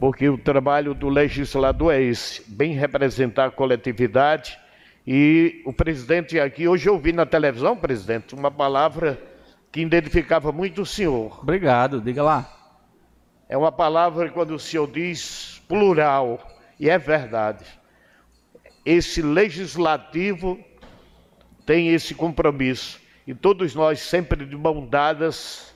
porque 0.00 0.30
o 0.30 0.38
trabalho 0.38 0.94
do 0.94 1.10
legislador 1.10 1.92
é 1.92 2.00
esse, 2.00 2.42
bem 2.50 2.72
representar 2.72 3.44
a 3.44 3.50
coletividade. 3.50 4.58
E 5.06 5.62
o 5.66 5.74
presidente 5.74 6.40
aqui, 6.40 6.66
hoje 6.66 6.88
eu 6.88 6.94
ouvi 6.94 7.12
na 7.12 7.26
televisão, 7.26 7.76
presidente, 7.76 8.34
uma 8.34 8.50
palavra 8.50 9.20
que 9.70 9.82
identificava 9.82 10.50
muito 10.52 10.82
o 10.82 10.86
senhor. 10.86 11.38
Obrigado, 11.42 12.00
diga 12.00 12.22
lá. 12.22 12.50
É 13.46 13.58
uma 13.58 13.70
palavra 13.70 14.30
quando 14.30 14.52
o 14.52 14.58
senhor 14.58 14.90
diz 14.90 15.60
plural, 15.68 16.40
e 16.78 16.88
é 16.88 16.96
verdade. 16.96 17.66
Esse 18.86 19.20
legislativo 19.20 20.58
tem 21.66 21.88
esse 21.88 22.14
compromisso, 22.14 22.98
e 23.26 23.34
todos 23.34 23.74
nós, 23.74 24.00
sempre 24.00 24.46
de 24.46 24.56
mão 24.56 24.86
dadas, 24.86 25.74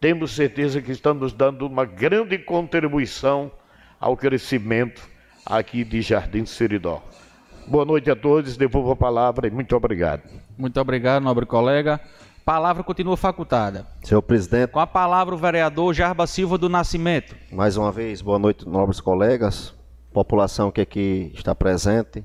temos 0.00 0.32
certeza 0.32 0.80
que 0.80 0.92
estamos 0.92 1.32
dando 1.32 1.66
uma 1.66 1.84
grande 1.84 2.38
contribuição 2.38 3.50
ao 3.98 4.16
crescimento 4.16 5.08
aqui 5.44 5.84
de 5.84 6.02
Jardim 6.02 6.44
Seridó. 6.44 7.02
Boa 7.66 7.84
noite 7.84 8.10
a 8.10 8.16
todos, 8.16 8.56
devolvo 8.56 8.92
a 8.92 8.96
palavra 8.96 9.48
e 9.48 9.50
muito 9.50 9.74
obrigado. 9.74 10.22
Muito 10.56 10.80
obrigado, 10.80 11.22
nobre 11.22 11.46
colega. 11.46 12.00
Palavra 12.44 12.84
continua 12.84 13.16
facultada. 13.16 13.86
Senhor 14.04 14.22
presidente. 14.22 14.70
Com 14.70 14.78
a 14.78 14.86
palavra 14.86 15.34
o 15.34 15.38
vereador 15.38 15.92
Jarba 15.92 16.26
Silva 16.28 16.56
do 16.56 16.68
Nascimento. 16.68 17.34
Mais 17.50 17.76
uma 17.76 17.90
vez, 17.90 18.22
boa 18.22 18.38
noite, 18.38 18.68
nobres 18.68 19.00
colegas, 19.00 19.74
população 20.12 20.70
que 20.70 20.80
aqui 20.80 21.32
está 21.34 21.54
presente, 21.56 22.24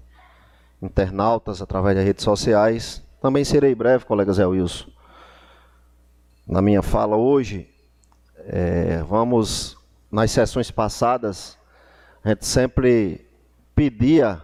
internautas 0.80 1.62
através 1.62 1.96
das 1.96 2.06
redes 2.06 2.24
sociais. 2.24 3.04
Também 3.20 3.44
serei 3.44 3.74
breve, 3.74 4.06
colega 4.06 4.32
Zé 4.32 4.46
Wilson. 4.46 4.90
Na 6.48 6.62
minha 6.62 6.82
fala 6.82 7.16
hoje, 7.16 7.70
é, 8.36 9.04
vamos, 9.04 9.78
nas 10.12 10.32
sessões 10.32 10.72
passadas, 10.72 11.58
a 12.24 12.30
gente 12.30 12.46
sempre 12.46 13.26
pedia 13.76 14.44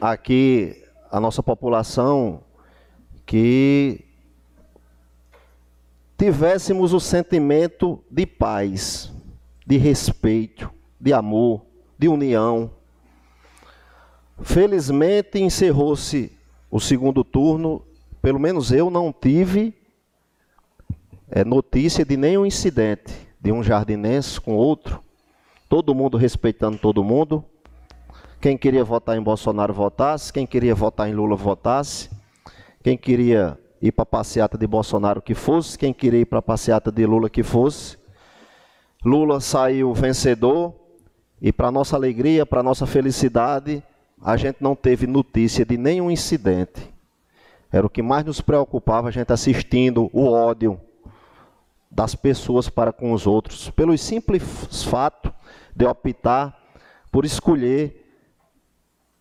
aqui 0.00 0.84
a 1.10 1.20
nossa 1.20 1.42
população 1.42 2.42
que 3.24 4.04
tivéssemos 6.18 6.92
o 6.92 6.98
sentimento 6.98 8.02
de 8.10 8.26
paz, 8.26 9.12
de 9.64 9.76
respeito, 9.76 10.70
de 11.00 11.12
amor, 11.12 11.64
de 11.96 12.08
união. 12.08 12.70
Felizmente 14.42 15.38
encerrou-se 15.38 16.36
o 16.70 16.80
segundo 16.80 17.22
turno, 17.22 17.85
pelo 18.26 18.40
menos 18.40 18.72
eu 18.72 18.90
não 18.90 19.12
tive 19.12 19.72
é, 21.30 21.44
notícia 21.44 22.04
de 22.04 22.16
nenhum 22.16 22.44
incidente 22.44 23.14
de 23.40 23.52
um 23.52 23.62
jardinense 23.62 24.40
com 24.40 24.56
outro, 24.56 25.00
todo 25.68 25.94
mundo 25.94 26.16
respeitando 26.16 26.76
todo 26.76 27.04
mundo. 27.04 27.44
Quem 28.40 28.58
queria 28.58 28.82
votar 28.82 29.16
em 29.16 29.22
Bolsonaro 29.22 29.72
votasse, 29.72 30.32
quem 30.32 30.44
queria 30.44 30.74
votar 30.74 31.08
em 31.08 31.14
Lula 31.14 31.36
votasse. 31.36 32.10
Quem 32.82 32.98
queria 32.98 33.56
ir 33.80 33.92
para 33.92 34.02
a 34.02 34.06
passeata 34.06 34.58
de 34.58 34.66
Bolsonaro 34.66 35.22
que 35.22 35.32
fosse, 35.32 35.78
quem 35.78 35.94
queria 35.94 36.22
ir 36.22 36.26
para 36.26 36.40
a 36.40 36.42
passeata 36.42 36.90
de 36.90 37.06
Lula 37.06 37.30
que 37.30 37.44
fosse. 37.44 37.96
Lula 39.04 39.38
saiu 39.38 39.94
vencedor 39.94 40.74
e 41.40 41.52
para 41.52 41.70
nossa 41.70 41.94
alegria, 41.94 42.44
para 42.44 42.60
nossa 42.60 42.86
felicidade, 42.86 43.84
a 44.20 44.36
gente 44.36 44.56
não 44.60 44.74
teve 44.74 45.06
notícia 45.06 45.64
de 45.64 45.76
nenhum 45.76 46.10
incidente. 46.10 46.95
Era 47.70 47.86
o 47.86 47.90
que 47.90 48.02
mais 48.02 48.24
nos 48.24 48.40
preocupava, 48.40 49.08
a 49.08 49.10
gente 49.10 49.32
assistindo 49.32 50.08
o 50.12 50.30
ódio 50.30 50.80
das 51.90 52.14
pessoas 52.14 52.68
para 52.68 52.92
com 52.92 53.12
os 53.12 53.26
outros, 53.26 53.70
pelo 53.70 53.96
simples 53.96 54.84
fato 54.84 55.32
de 55.74 55.84
optar 55.84 56.56
por 57.10 57.24
escolher 57.24 58.04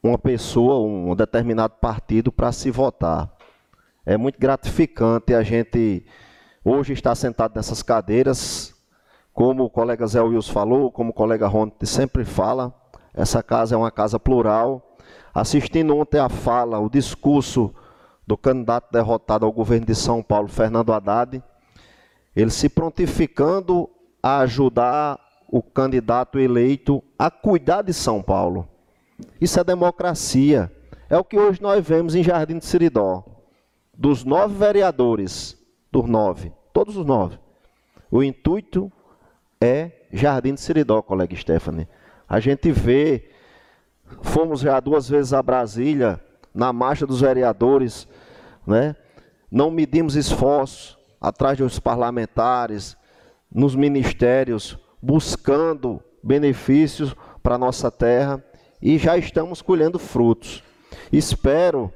uma 0.03 0.17
pessoa, 0.17 0.79
um 0.79 1.15
determinado 1.15 1.75
partido 1.79 2.31
para 2.31 2.51
se 2.51 2.69
votar. 2.69 3.31
É 4.05 4.17
muito 4.17 4.39
gratificante 4.39 5.33
a 5.33 5.41
gente 5.41 6.05
hoje 6.63 6.93
estar 6.93 7.15
sentado 7.15 7.55
nessas 7.55 7.81
cadeiras, 7.81 8.73
como 9.33 9.63
o 9.63 9.69
colega 9.69 10.05
Zé 10.05 10.21
Wilson 10.21 10.53
falou, 10.53 10.91
como 10.91 11.09
o 11.09 11.13
colega 11.13 11.47
Ronte 11.47 11.85
sempre 11.85 12.23
fala, 12.23 12.73
essa 13.13 13.41
casa 13.41 13.75
é 13.75 13.77
uma 13.77 13.91
casa 13.91 14.19
plural. 14.19 14.97
Assistindo 15.33 15.95
ontem 15.95 16.19
a 16.19 16.29
fala, 16.29 16.79
o 16.79 16.89
discurso 16.89 17.73
do 18.25 18.37
candidato 18.37 18.91
derrotado 18.91 19.45
ao 19.45 19.51
governo 19.51 19.85
de 19.85 19.95
São 19.95 20.21
Paulo, 20.21 20.47
Fernando 20.47 20.91
Haddad, 20.91 21.43
ele 22.35 22.51
se 22.51 22.67
prontificando 22.67 23.89
a 24.21 24.39
ajudar 24.39 25.19
o 25.47 25.61
candidato 25.61 26.39
eleito 26.39 27.03
a 27.17 27.29
cuidar 27.29 27.81
de 27.83 27.93
São 27.93 28.21
Paulo. 28.21 28.67
Isso 29.39 29.59
é 29.59 29.63
democracia. 29.63 30.71
É 31.09 31.17
o 31.17 31.23
que 31.23 31.37
hoje 31.37 31.61
nós 31.61 31.85
vemos 31.85 32.15
em 32.15 32.23
Jardim 32.23 32.57
de 32.57 32.65
Siridó 32.65 33.23
dos 33.97 34.23
nove 34.23 34.55
vereadores, 34.55 35.57
dos 35.91 36.07
nove, 36.07 36.51
todos 36.73 36.97
os 36.97 37.05
nove, 37.05 37.39
o 38.11 38.21
intuito 38.21 38.91
é 39.59 39.91
Jardim 40.11 40.53
de 40.53 40.61
Seridó, 40.61 41.01
colega 41.01 41.35
Stephanie. 41.35 41.87
A 42.27 42.39
gente 42.39 42.71
vê, 42.71 43.29
fomos 44.21 44.59
já 44.61 44.79
duas 44.79 45.07
vezes 45.07 45.33
a 45.33 45.41
Brasília, 45.41 46.19
na 46.55 46.71
marcha 46.71 47.05
dos 47.05 47.19
vereadores, 47.19 48.07
né? 48.65 48.95
não 49.51 49.69
medimos 49.69 50.15
esforços 50.15 50.97
atrás 51.19 51.57
dos 51.57 51.79
parlamentares, 51.79 52.95
nos 53.51 53.75
ministérios, 53.75 54.77
buscando 55.01 56.01
benefícios 56.23 57.15
para 57.43 57.55
a 57.55 57.59
nossa 57.59 57.91
terra 57.91 58.43
e 58.81 58.97
já 58.97 59.17
estamos 59.17 59.61
colhendo 59.61 59.99
frutos. 59.99 60.63
Espero 61.11 61.93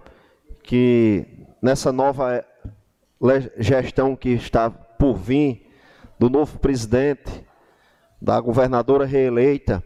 que 0.61 1.25
nessa 1.61 1.91
nova 1.91 2.35
eh, 2.37 3.51
gestão 3.57 4.15
que 4.15 4.29
está 4.29 4.69
por 4.69 5.15
vir, 5.15 5.67
do 6.19 6.29
novo 6.29 6.59
presidente, 6.59 7.45
da 8.21 8.39
governadora 8.41 9.05
reeleita, 9.05 9.81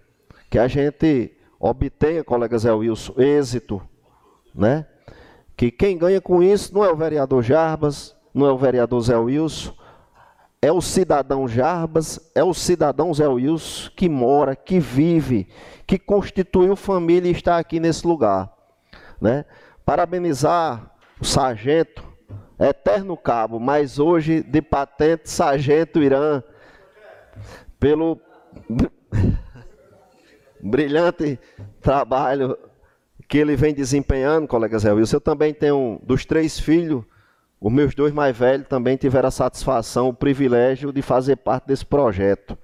que 0.50 0.58
a 0.58 0.68
gente 0.68 1.38
obtenha, 1.60 2.24
colega 2.24 2.58
Zé 2.58 2.72
Wilson, 2.72 3.14
êxito, 3.18 3.82
né? 4.54 4.86
Que 5.56 5.72
quem 5.72 5.98
ganha 5.98 6.20
com 6.20 6.42
isso 6.42 6.74
não 6.74 6.84
é 6.84 6.92
o 6.92 6.96
vereador 6.96 7.44
Jarbas, 7.44 8.16
não 8.34 8.46
é 8.46 8.52
o 8.52 8.58
vereador 8.58 9.02
Zé 9.02 9.18
Wilson, 9.18 9.74
é 10.62 10.72
o 10.72 10.82
cidadão 10.82 11.48
Jarbas, 11.48 12.32
é 12.34 12.44
o 12.44 12.54
cidadão 12.54 13.14
Zé 13.14 13.28
Wilson 13.28 13.92
que 13.96 14.10
mora, 14.10 14.56
que 14.56 14.80
vive, 14.80 15.48
que 15.86 16.00
constituiu 16.00 16.76
família 16.76 17.30
e 17.30 17.34
está 17.34 17.58
aqui 17.58 17.80
nesse 17.80 18.08
lugar, 18.08 18.52
né? 19.20 19.46
Parabenizar 19.86 20.92
o 21.20 21.26
sargento, 21.26 22.04
eterno 22.60 23.18
cabo, 23.18 23.60
mas 23.60 24.00
hoje 24.00 24.42
de 24.42 24.62
patente 24.62 25.30
sargento 25.30 26.02
Irã, 26.02 26.42
pelo 27.80 28.20
brilhante 30.62 31.40
trabalho 31.82 32.58
que 33.34 33.40
ele 33.40 33.56
vem 33.56 33.74
desempenhando, 33.74 34.48
colega 34.48 34.78
Zé 34.78 34.94
Wilson. 34.94 35.16
Eu 35.16 35.20
também 35.20 35.56
tenho, 35.56 36.00
dos 36.04 36.24
três 36.24 36.60
filhos, 36.60 37.04
os 37.60 37.74
meus 37.74 37.96
dois 37.96 38.14
mais 38.14 38.38
velhos 38.38 38.68
também 38.68 38.96
tiveram 38.96 39.28
a 39.28 39.32
satisfação, 39.32 40.10
o 40.10 40.14
privilégio 40.14 40.94
de 40.94 41.02
fazer 41.02 41.38
parte 41.38 41.66
desse 41.66 41.84
projeto. 41.84 42.56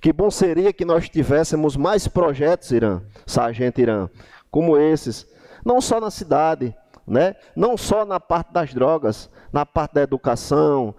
Que 0.00 0.10
bom 0.10 0.30
seria 0.30 0.72
que 0.72 0.86
nós 0.86 1.06
tivéssemos 1.10 1.76
mais 1.76 2.08
projetos, 2.08 2.70
Irã, 2.70 3.02
Sargento 3.26 3.78
Irã, 3.78 4.08
como 4.50 4.74
esses, 4.78 5.26
não 5.62 5.82
só 5.82 6.00
na 6.00 6.10
cidade, 6.10 6.74
né? 7.06 7.36
não 7.54 7.76
só 7.76 8.06
na 8.06 8.18
parte 8.18 8.54
das 8.54 8.72
drogas, 8.72 9.28
na 9.52 9.66
parte 9.66 9.96
da 9.96 10.00
educação, 10.00 10.94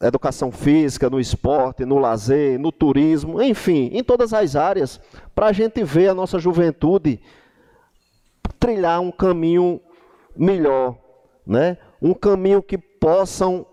educação 0.00 0.52
física, 0.52 1.10
no 1.10 1.18
esporte, 1.18 1.84
no 1.84 1.98
lazer, 1.98 2.60
no 2.60 2.70
turismo, 2.70 3.42
enfim, 3.42 3.90
em 3.92 4.04
todas 4.04 4.32
as 4.32 4.54
áreas, 4.54 5.00
para 5.34 5.46
a 5.46 5.52
gente 5.52 5.82
ver 5.82 6.10
a 6.10 6.14
nossa 6.14 6.38
juventude 6.38 7.20
trilhar 8.58 9.00
um 9.00 9.10
caminho 9.10 9.80
melhor, 10.36 10.96
né? 11.46 11.78
um 12.00 12.14
caminho 12.14 12.62
que 12.62 12.78
possam 12.78 13.66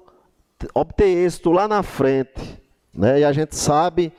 obter 0.73 1.05
êxito 1.05 1.51
lá 1.51 1.67
na 1.67 1.83
frente. 1.83 2.61
Né? 2.93 3.19
E 3.19 3.23
a 3.23 3.31
gente 3.31 3.55
sabe 3.55 4.11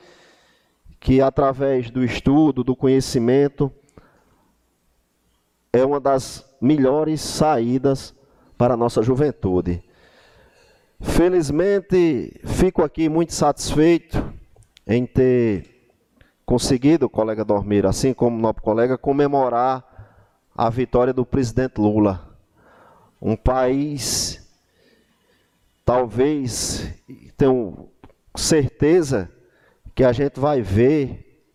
que 0.99 1.21
através 1.21 1.89
do 1.89 2.03
estudo, 2.03 2.63
do 2.63 2.75
conhecimento, 2.75 3.71
é 5.71 5.83
uma 5.83 5.99
das 5.99 6.45
melhores 6.61 7.21
saídas 7.21 8.13
para 8.57 8.73
a 8.73 8.77
nossa 8.77 9.01
juventude. 9.01 9.83
Felizmente, 10.99 12.39
fico 12.43 12.83
aqui 12.83 13.07
muito 13.07 13.33
satisfeito 13.33 14.21
em 14.85 15.05
ter 15.05 15.79
conseguido, 16.45 17.09
colega 17.09 17.45
Dormir, 17.45 17.85
assim 17.85 18.13
como 18.13 18.35
o 18.35 18.41
nosso 18.41 18.61
colega, 18.61 18.97
comemorar 18.97 19.88
a 20.61 20.69
vitória 20.69 21.13
do 21.13 21.25
presidente 21.25 21.79
Lula. 21.79 22.37
Um 23.21 23.33
país, 23.33 24.45
talvez, 25.85 26.93
tenho 27.37 27.87
certeza 28.35 29.31
que 29.95 30.03
a 30.03 30.11
gente 30.11 30.37
vai 30.37 30.61
ver, 30.61 31.45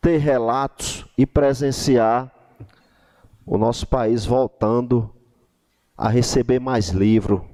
ter 0.00 0.16
relatos 0.16 1.06
e 1.18 1.26
presenciar 1.26 2.32
o 3.44 3.58
nosso 3.58 3.86
país 3.86 4.24
voltando 4.24 5.14
a 5.94 6.08
receber 6.08 6.58
mais 6.58 6.88
livro. 6.88 7.44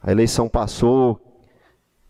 A 0.00 0.12
eleição 0.12 0.48
passou, 0.48 1.20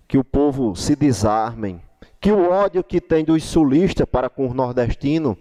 que 0.06 0.18
o 0.18 0.24
povo 0.24 0.76
se 0.76 0.94
desarmem, 0.94 1.80
que 2.20 2.30
o 2.30 2.50
ódio 2.50 2.84
que 2.84 3.00
tem 3.00 3.24
dos 3.24 3.44
sulistas 3.44 4.06
para 4.06 4.28
com 4.28 4.46
os 4.46 4.52
nordestinos 4.52 5.38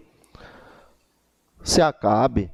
se 1.62 1.80
acabe. 1.80 2.50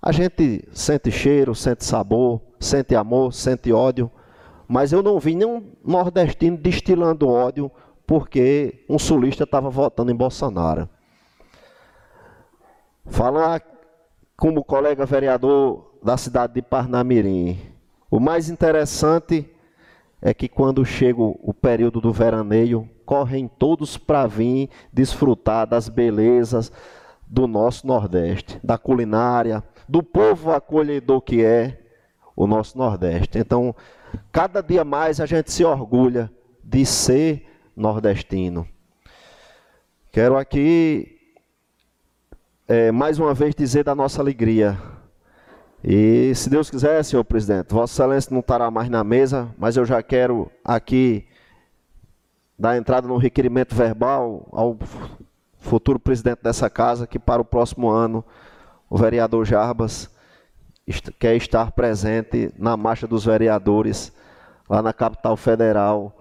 A 0.00 0.12
gente 0.12 0.66
sente 0.72 1.10
cheiro, 1.10 1.54
sente 1.54 1.84
sabor, 1.84 2.40
sente 2.58 2.94
amor, 2.94 3.32
sente 3.32 3.72
ódio, 3.72 4.10
mas 4.66 4.92
eu 4.92 5.02
não 5.02 5.18
vi 5.18 5.34
nenhum 5.34 5.72
nordestino 5.84 6.56
destilando 6.56 7.28
ódio 7.28 7.70
porque 8.06 8.84
um 8.88 8.98
sulista 8.98 9.44
estava 9.44 9.68
votando 9.68 10.10
em 10.10 10.16
Bolsonaro. 10.16 10.88
Falar 13.06 13.62
como 14.36 14.64
colega 14.64 15.04
vereador 15.04 15.94
da 16.02 16.16
cidade 16.16 16.54
de 16.54 16.62
Parnamirim. 16.62 17.58
O 18.10 18.20
mais 18.20 18.48
interessante 18.48 19.50
é 20.22 20.32
que 20.32 20.48
quando 20.48 20.84
chega 20.84 21.20
o 21.20 21.52
período 21.52 22.00
do 22.00 22.12
veraneio, 22.12 22.88
correm 23.04 23.48
todos 23.48 23.96
para 23.96 24.26
vir 24.26 24.68
desfrutar 24.92 25.66
das 25.66 25.88
belezas 25.88 26.72
do 27.28 27.46
nosso 27.46 27.86
Nordeste, 27.86 28.58
da 28.64 28.78
culinária, 28.78 29.62
do 29.88 30.02
povo 30.02 30.50
acolhedor 30.50 31.20
que 31.20 31.44
é 31.44 31.80
o 32.34 32.46
nosso 32.46 32.78
Nordeste. 32.78 33.38
Então, 33.38 33.74
cada 34.32 34.62
dia 34.62 34.84
mais 34.84 35.20
a 35.20 35.26
gente 35.26 35.52
se 35.52 35.64
orgulha 35.64 36.30
de 36.64 36.84
ser 36.86 37.46
nordestino. 37.76 38.66
Quero 40.10 40.36
aqui 40.36 41.18
é, 42.66 42.90
mais 42.90 43.18
uma 43.18 43.34
vez 43.34 43.54
dizer 43.54 43.84
da 43.84 43.94
nossa 43.94 44.20
alegria. 44.20 44.78
E 45.82 46.34
se 46.34 46.50
Deus 46.50 46.68
quiser, 46.68 47.02
senhor 47.04 47.24
presidente, 47.24 47.72
Vossa 47.72 48.02
Excelência 48.02 48.32
não 48.32 48.40
estará 48.40 48.70
mais 48.70 48.88
na 48.88 49.04
mesa, 49.04 49.48
mas 49.56 49.76
eu 49.76 49.84
já 49.84 50.02
quero 50.02 50.50
aqui 50.64 51.26
dar 52.58 52.76
entrada 52.76 53.06
no 53.06 53.16
requerimento 53.16 53.74
verbal 53.74 54.48
ao 54.50 54.76
futuro 55.68 55.98
presidente 55.98 56.40
dessa 56.42 56.68
casa, 56.70 57.06
que 57.06 57.18
para 57.18 57.42
o 57.42 57.44
próximo 57.44 57.88
ano 57.90 58.24
o 58.88 58.96
vereador 58.96 59.44
Jarbas 59.44 60.10
quer 61.18 61.36
estar 61.36 61.72
presente 61.72 62.52
na 62.58 62.76
marcha 62.76 63.06
dos 63.06 63.24
vereadores 63.24 64.12
lá 64.68 64.80
na 64.80 64.92
capital 64.92 65.36
federal 65.36 66.16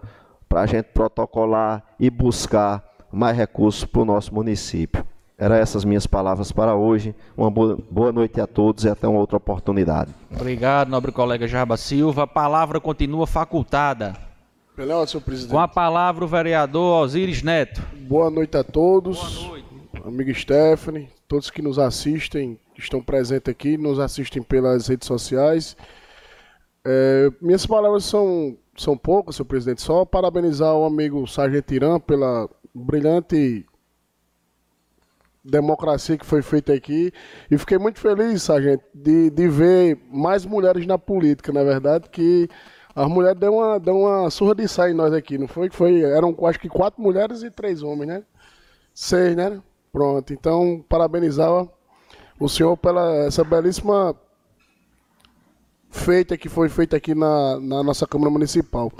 para 0.47 0.61
a 0.61 0.65
gente 0.65 0.87
protocolar 0.87 1.83
e 1.99 2.09
buscar 2.09 2.83
mais 3.11 3.35
recursos 3.35 3.85
para 3.85 4.01
o 4.01 4.05
nosso 4.05 4.33
município. 4.33 5.05
Eram 5.37 5.55
essas 5.55 5.85
minhas 5.85 6.07
palavras 6.07 6.51
para 6.51 6.75
hoje. 6.75 7.15
Uma 7.37 7.51
boa 7.51 8.11
noite 8.11 8.41
a 8.41 8.47
todos 8.47 8.85
e 8.85 8.89
até 8.89 9.07
uma 9.07 9.19
outra 9.19 9.37
oportunidade. 9.37 10.11
Obrigado, 10.31 10.89
nobre 10.89 11.11
colega 11.11 11.47
Jarba 11.47 11.77
Silva. 11.77 12.23
A 12.23 12.27
palavra 12.27 12.79
continua 12.79 13.27
facultada. 13.27 14.26
Melhor, 14.77 15.07
senhor 15.07 15.23
presidente. 15.23 15.51
Com 15.51 15.59
a 15.59 15.67
palavra 15.67 16.23
o 16.23 16.27
vereador 16.27 17.03
Osiris 17.03 17.41
Neto. 17.41 17.81
Boa 18.01 18.29
noite 18.29 18.55
a 18.57 18.63
todos. 18.63 19.37
Boa 19.37 19.47
noite. 19.49 19.67
Amigo 20.05 20.31
Stephanie, 20.35 21.09
todos 21.27 21.49
que 21.49 21.63
nos 21.63 21.79
assistem, 21.79 22.59
que 22.75 22.81
estão 22.81 23.01
presentes 23.01 23.49
aqui, 23.49 23.75
nos 23.75 23.99
assistem 23.99 24.43
pelas 24.43 24.87
redes 24.87 25.07
sociais. 25.07 25.75
É, 26.85 27.31
minhas 27.41 27.65
palavras 27.65 28.05
são, 28.05 28.55
são 28.77 28.95
poucas, 28.95 29.35
senhor 29.35 29.47
presidente. 29.47 29.81
Só 29.81 30.05
parabenizar 30.05 30.75
o 30.75 30.85
amigo 30.85 31.25
Sargento 31.25 31.73
Irã 31.73 31.99
pela 31.99 32.47
brilhante 32.71 33.65
democracia 35.43 36.19
que 36.19 36.25
foi 36.25 36.43
feita 36.43 36.71
aqui. 36.71 37.11
E 37.49 37.57
fiquei 37.57 37.79
muito 37.79 37.99
feliz, 37.99 38.43
Sargento, 38.43 38.83
de, 38.93 39.31
de 39.31 39.47
ver 39.47 39.97
mais 40.11 40.45
mulheres 40.45 40.85
na 40.85 40.99
política, 40.99 41.51
na 41.51 41.63
verdade, 41.63 42.09
que 42.11 42.47
as 42.97 43.07
mulheres 43.07 43.39
deu 43.39 43.53
uma, 43.53 43.79
deu 43.79 43.95
uma 43.95 44.27
surra 44.31 44.55
de 44.55 44.67
sair 44.67 44.91
nós 44.91 45.13
aqui, 45.13 45.37
não 45.37 45.47
foi? 45.47 45.69
foi 45.69 46.01
eram 46.01 46.35
acho 46.47 46.59
que 46.59 46.67
quatro 46.67 46.99
mulheres 46.99 47.43
e 47.43 47.51
três 47.51 47.83
homens, 47.83 48.07
né? 48.07 48.23
Seis, 48.91 49.35
né? 49.35 49.61
Pronto. 49.91 50.33
Então, 50.33 50.83
parabenizar 50.89 51.67
o 52.39 52.49
senhor 52.49 52.75
pela 52.75 53.25
essa 53.25 53.43
belíssima 53.43 54.15
feita 55.91 56.35
que 56.35 56.49
foi 56.49 56.69
feita 56.69 56.97
aqui 56.97 57.13
na, 57.13 57.59
na 57.59 57.83
nossa 57.83 58.07
Câmara 58.07 58.31
Municipal. 58.31 58.91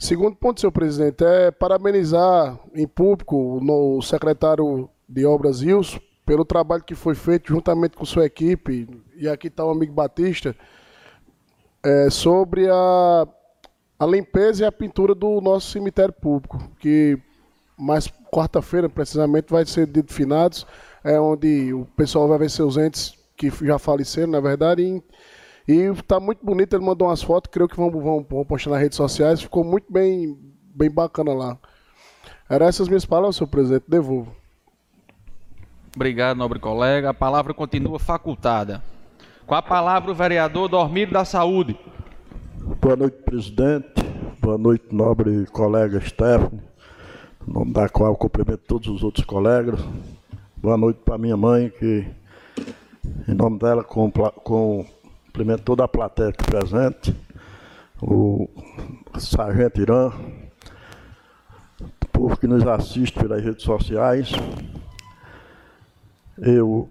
Segundo 0.00 0.34
ponto, 0.34 0.60
senhor 0.60 0.72
presidente, 0.72 1.22
é 1.22 1.52
parabenizar 1.52 2.58
em 2.74 2.88
público 2.88 3.60
o 3.62 4.02
secretário 4.02 4.90
de 5.08 5.24
Obras 5.24 5.60
Rios 5.60 5.96
pelo 6.26 6.44
trabalho 6.44 6.82
que 6.82 6.96
foi 6.96 7.14
feito 7.14 7.50
juntamente 7.50 7.96
com 7.96 8.04
sua 8.04 8.26
equipe, 8.26 8.88
e 9.14 9.28
aqui 9.28 9.46
está 9.46 9.64
o 9.64 9.70
amigo 9.70 9.92
Batista, 9.92 10.56
é, 11.84 12.10
sobre 12.10 12.68
a, 12.68 13.26
a 13.98 14.06
limpeza 14.06 14.64
e 14.64 14.66
a 14.66 14.72
pintura 14.72 15.14
do 15.14 15.40
nosso 15.40 15.70
cemitério 15.70 16.12
público, 16.12 16.58
que 16.78 17.18
mais 17.76 18.08
quarta-feira, 18.32 18.88
precisamente, 18.88 19.50
vai 19.50 19.66
ser 19.66 19.86
dia 19.86 20.02
de 20.02 20.12
finados, 20.12 20.66
é 21.02 21.18
onde 21.18 21.72
o 21.74 21.84
pessoal 21.96 22.28
vai 22.28 22.38
ver 22.38 22.50
seus 22.50 22.76
entes 22.76 23.14
que 23.36 23.50
já 23.64 23.78
faleceram, 23.78 24.32
na 24.32 24.40
verdade, 24.40 25.02
e 25.66 25.72
está 25.72 26.20
muito 26.20 26.44
bonito, 26.44 26.74
ele 26.74 26.84
mandou 26.84 27.08
umas 27.08 27.22
fotos, 27.22 27.50
creio 27.50 27.68
que 27.68 27.76
vão, 27.76 27.90
vão, 27.90 28.26
vão 28.28 28.44
postar 28.44 28.70
nas 28.70 28.80
redes 28.80 28.96
sociais, 28.96 29.42
ficou 29.42 29.64
muito 29.64 29.92
bem, 29.92 30.38
bem 30.74 30.90
bacana 30.90 31.32
lá. 31.32 31.58
Eram 32.48 32.66
essas 32.66 32.88
minhas 32.88 33.06
palavras, 33.06 33.36
senhor 33.36 33.48
presidente, 33.48 33.84
devolvo. 33.88 34.34
Obrigado, 35.94 36.36
nobre 36.36 36.58
colega. 36.58 37.10
A 37.10 37.14
palavra 37.14 37.52
continua 37.52 37.98
facultada. 37.98 38.82
Com 39.46 39.56
a 39.56 39.62
palavra, 39.62 40.12
o 40.12 40.14
vereador 40.14 40.68
Dormir 40.68 41.10
da 41.10 41.24
Saúde. 41.24 41.76
Boa 42.80 42.94
noite, 42.94 43.16
presidente. 43.24 43.92
Boa 44.40 44.56
noite, 44.56 44.86
nobre 44.92 45.46
colega 45.46 46.00
Stephanie, 46.00 46.60
em 47.46 47.52
nome 47.52 47.72
da 47.72 47.88
qual 47.88 48.16
cumprimento 48.16 48.62
todos 48.66 48.88
os 48.88 49.02
outros 49.02 49.26
colegas. 49.26 49.80
Boa 50.56 50.76
noite 50.76 51.00
para 51.04 51.18
minha 51.18 51.36
mãe, 51.36 51.70
que, 51.70 52.06
em 53.28 53.34
nome 53.34 53.58
dela, 53.58 53.82
cumprimento 53.82 55.62
toda 55.64 55.84
a 55.84 55.88
plateia 55.88 56.28
aqui 56.28 56.44
presente, 56.44 57.14
o 58.00 58.48
Sargento 59.18 59.80
Irã, 59.80 60.12
o 61.80 62.08
povo 62.12 62.36
que 62.36 62.46
nos 62.46 62.64
assiste 62.66 63.18
pelas 63.18 63.42
redes 63.42 63.64
sociais, 63.64 64.30
eu 66.38 66.88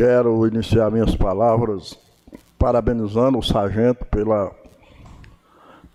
quero 0.00 0.46
iniciar 0.46 0.90
minhas 0.90 1.14
palavras 1.14 1.94
parabenizando 2.58 3.36
o 3.36 3.42
sargento 3.42 4.02
pela 4.06 4.50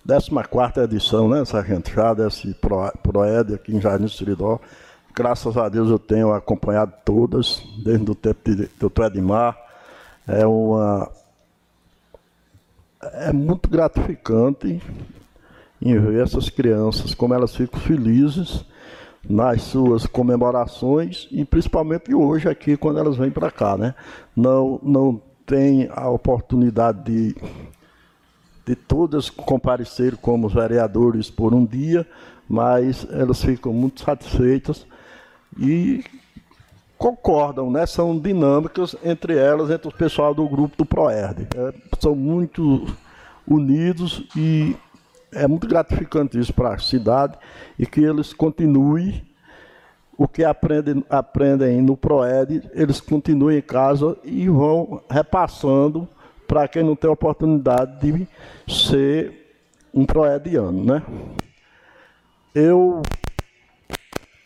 14 0.08 0.80
edição, 0.82 1.28
né, 1.28 1.44
sargento, 1.44 1.90
já 1.90 2.14
desse 2.14 2.56
ProED 3.02 3.56
aqui 3.56 3.76
em 3.76 3.82
Jardim 3.82 4.08
Seridó. 4.08 4.60
Graças 5.16 5.58
a 5.58 5.68
Deus 5.70 5.90
eu 5.90 5.98
tenho 5.98 6.32
acompanhado 6.32 6.94
todas, 7.04 7.64
desde 7.84 8.12
o 8.12 8.14
tempo 8.14 8.40
de, 8.46 8.70
do 8.80 8.92
Edmar. 9.04 9.58
É 10.28 10.46
uma. 10.46 11.10
É 13.02 13.34
muito 13.34 13.68
gratificante 13.68 14.84
em 15.82 15.98
ver 15.98 16.22
essas 16.22 16.48
crianças, 16.48 17.16
como 17.16 17.34
elas 17.34 17.56
ficam 17.56 17.80
felizes 17.80 18.64
nas 19.30 19.62
suas 19.64 20.06
comemorações 20.06 21.28
e 21.32 21.44
principalmente 21.44 22.14
hoje 22.14 22.48
aqui 22.48 22.78
quando 22.78 23.00
elas 23.00 23.18
vêm 23.18 23.32
para 23.32 23.52
cá, 23.52 23.78
né? 23.78 23.96
Não 24.36 24.80
não 24.84 25.22
tem 25.46 25.90
a 25.92 26.10
oportunidade 26.10 27.04
de 27.04 27.36
de 28.66 28.76
todas 28.76 29.30
comparecer 29.30 30.18
como 30.18 30.50
vereadores 30.50 31.30
por 31.30 31.54
um 31.54 31.64
dia, 31.64 32.06
mas 32.50 33.08
elas 33.12 33.44
ficam 33.44 33.72
muito 33.72 34.04
satisfeitas 34.04 34.88
e 35.58 36.04
concordam, 36.98 37.70
né? 37.70 37.86
São 37.86 38.18
dinâmicas 38.18 38.96
entre 39.04 39.38
elas, 39.38 39.70
entre 39.70 39.88
o 39.88 39.92
pessoal 39.92 40.34
do 40.34 40.48
grupo 40.48 40.76
do 40.76 40.86
Proerd. 40.86 41.48
É, 41.56 41.74
são 42.00 42.16
muito 42.16 42.88
unidos 43.48 44.24
e 44.36 44.76
é 45.36 45.48
muito 45.48 45.68
gratificante 45.68 46.40
isso 46.40 46.54
para 46.54 46.74
a 46.74 46.80
cidade 46.80 47.38
e 47.78 47.86
que 47.86 48.02
eles 48.02 48.34
continuem 48.34 49.24
o 50.18 50.28
que 50.28 50.44
aprendem, 50.44 51.04
aprendem 51.10 51.82
no 51.82 51.98
PROED, 51.98 52.70
eles 52.74 53.02
continuem 53.02 53.58
em 53.58 53.62
casa 53.62 54.18
e 54.24 54.48
vão 54.48 55.04
repassando 55.10 56.08
para 56.48 56.68
quem 56.68 56.84
não 56.84 56.96
tem 56.96 57.10
oportunidade 57.10 58.00
de 58.00 58.28
ser 58.74 59.60
um 59.94 60.06
proediano, 60.06 60.84
né? 60.84 61.04
Eu, 62.54 63.02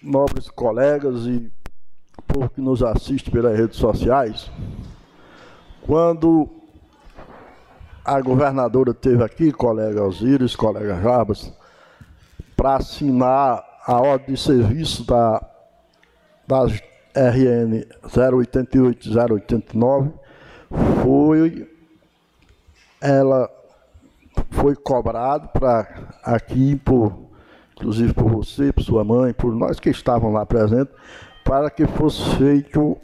nobres 0.01 0.49
colegas 0.49 1.27
e 1.27 1.51
povo 2.29 2.49
que 2.49 2.61
nos 2.61 2.83
assiste 2.83 3.31
pelas 3.31 3.57
redes 3.57 3.77
sociais, 3.77 4.51
quando 5.81 6.58
a 8.09 8.19
governadora 8.21 8.91
teve 8.91 9.23
aqui, 9.23 9.51
colega 9.51 10.03
Osíris, 10.03 10.55
colega 10.55 10.99
Jarbas, 10.99 11.53
para 12.57 12.77
assinar 12.77 13.63
a 13.85 14.01
ordem 14.01 14.33
de 14.33 14.41
serviço 14.41 15.05
da, 15.05 15.39
das 16.47 16.71
RN 17.13 17.85
088 18.35 19.09
089, 19.11 20.11
foi 21.03 21.69
ela 22.99 23.47
foi 24.49 24.75
cobrado 24.75 25.47
para 25.49 26.17
aqui 26.23 26.75
por 26.77 27.29
inclusive 27.75 28.11
por 28.13 28.27
você, 28.27 28.73
por 28.73 28.83
sua 28.83 29.03
mãe, 29.03 29.33
por 29.33 29.53
nós 29.55 29.79
que 29.79 29.89
estavam 29.89 30.33
lá 30.33 30.47
presentes, 30.47 30.93
para 31.45 31.69
que 31.69 31.85
fosse 31.85 32.35
feito 32.37 32.97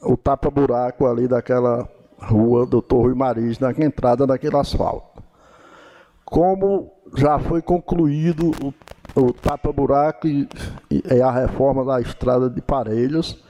o 0.00 0.16
tapa-buraco 0.16 1.06
ali 1.06 1.28
daquela 1.28 1.86
rua 2.18 2.66
Doutor 2.66 3.02
Rui 3.02 3.14
Maris, 3.14 3.58
na 3.58 3.70
entrada 3.70 4.26
daquele 4.26 4.56
asfalto. 4.56 5.22
Como 6.24 6.92
já 7.16 7.38
foi 7.38 7.62
concluído 7.62 8.50
o, 8.62 9.20
o 9.20 9.32
tapa-buraco 9.32 10.26
e, 10.26 10.48
e, 10.90 11.22
a 11.22 11.30
reforma 11.30 11.84
da 11.84 12.00
estrada 12.00 12.50
de 12.50 12.60
Parelhos, 12.60 13.42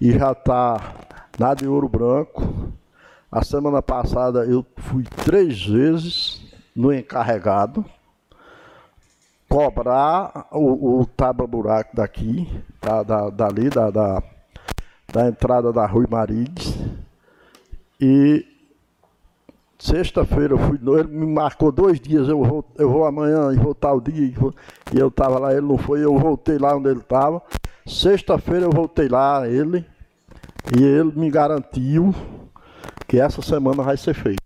e 0.00 0.12
já 0.12 0.32
está 0.32 0.94
na 1.38 1.54
de 1.54 1.66
Ouro 1.66 1.88
Branco. 1.88 2.42
A 3.30 3.44
semana 3.44 3.82
passada 3.82 4.44
eu 4.44 4.64
fui 4.76 5.04
três 5.04 5.64
vezes 5.64 6.42
no 6.74 6.92
encarregado 6.92 7.84
cobrar 9.50 10.46
o, 10.52 11.00
o 11.00 11.06
taba-buraco 11.06 11.96
daqui, 11.96 12.48
da, 12.80 13.02
da, 13.02 13.30
dali, 13.30 13.68
da, 13.68 13.90
da, 13.90 14.22
da 15.12 15.26
entrada 15.26 15.72
da 15.72 15.84
Rui 15.86 16.06
Marides. 16.08 16.72
E 18.00 18.46
sexta-feira 19.78 20.54
eu 20.54 20.58
fui, 20.58 20.78
ele 20.98 21.08
me 21.08 21.26
marcou 21.26 21.72
dois 21.72 21.98
dias, 22.00 22.28
eu 22.28 22.42
vou, 22.42 22.64
eu 22.76 22.90
vou 22.90 23.04
amanhã 23.04 23.52
e 23.52 23.56
vou 23.56 23.74
tal 23.74 24.00
dia, 24.00 24.26
e, 24.26 24.98
eu 24.98 25.08
estava 25.08 25.38
lá, 25.38 25.52
ele 25.52 25.66
não 25.66 25.78
foi, 25.78 26.04
eu 26.04 26.16
voltei 26.18 26.58
lá 26.58 26.76
onde 26.76 26.88
ele 26.88 27.00
estava. 27.00 27.42
Sexta-feira 27.86 28.66
eu 28.66 28.70
voltei 28.70 29.08
lá, 29.08 29.48
ele, 29.48 29.84
e 30.78 30.82
ele 30.82 31.12
me 31.16 31.30
garantiu 31.30 32.14
que 33.08 33.18
essa 33.18 33.42
semana 33.42 33.82
vai 33.82 33.96
ser 33.96 34.14
feito. 34.14 34.40